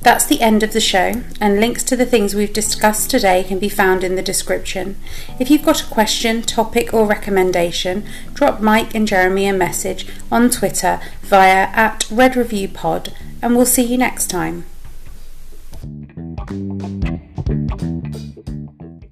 That's 0.00 0.26
the 0.26 0.40
end 0.40 0.62
of 0.62 0.72
the 0.72 0.80
show, 0.80 1.22
and 1.40 1.60
links 1.60 1.82
to 1.84 1.96
the 1.96 2.06
things 2.06 2.34
we've 2.34 2.52
discussed 2.52 3.10
today 3.10 3.42
can 3.42 3.58
be 3.58 3.68
found 3.68 4.04
in 4.04 4.14
the 4.14 4.22
description. 4.22 4.96
If 5.40 5.50
you've 5.50 5.64
got 5.64 5.82
a 5.82 5.86
question, 5.86 6.42
topic, 6.42 6.94
or 6.94 7.04
recommendation, 7.04 8.06
drop 8.32 8.60
Mike 8.60 8.94
and 8.94 9.08
Jeremy 9.08 9.48
a 9.48 9.52
message 9.52 10.06
on 10.30 10.50
Twitter 10.50 11.00
via 11.22 11.68
at 11.72 12.06
Red 12.10 12.36
Review 12.36 12.68
Pod, 12.68 13.12
and 13.42 13.56
we'll 13.56 13.66
see 13.66 13.84
you 13.84 13.98
next 13.98 14.28
time. 14.28 14.64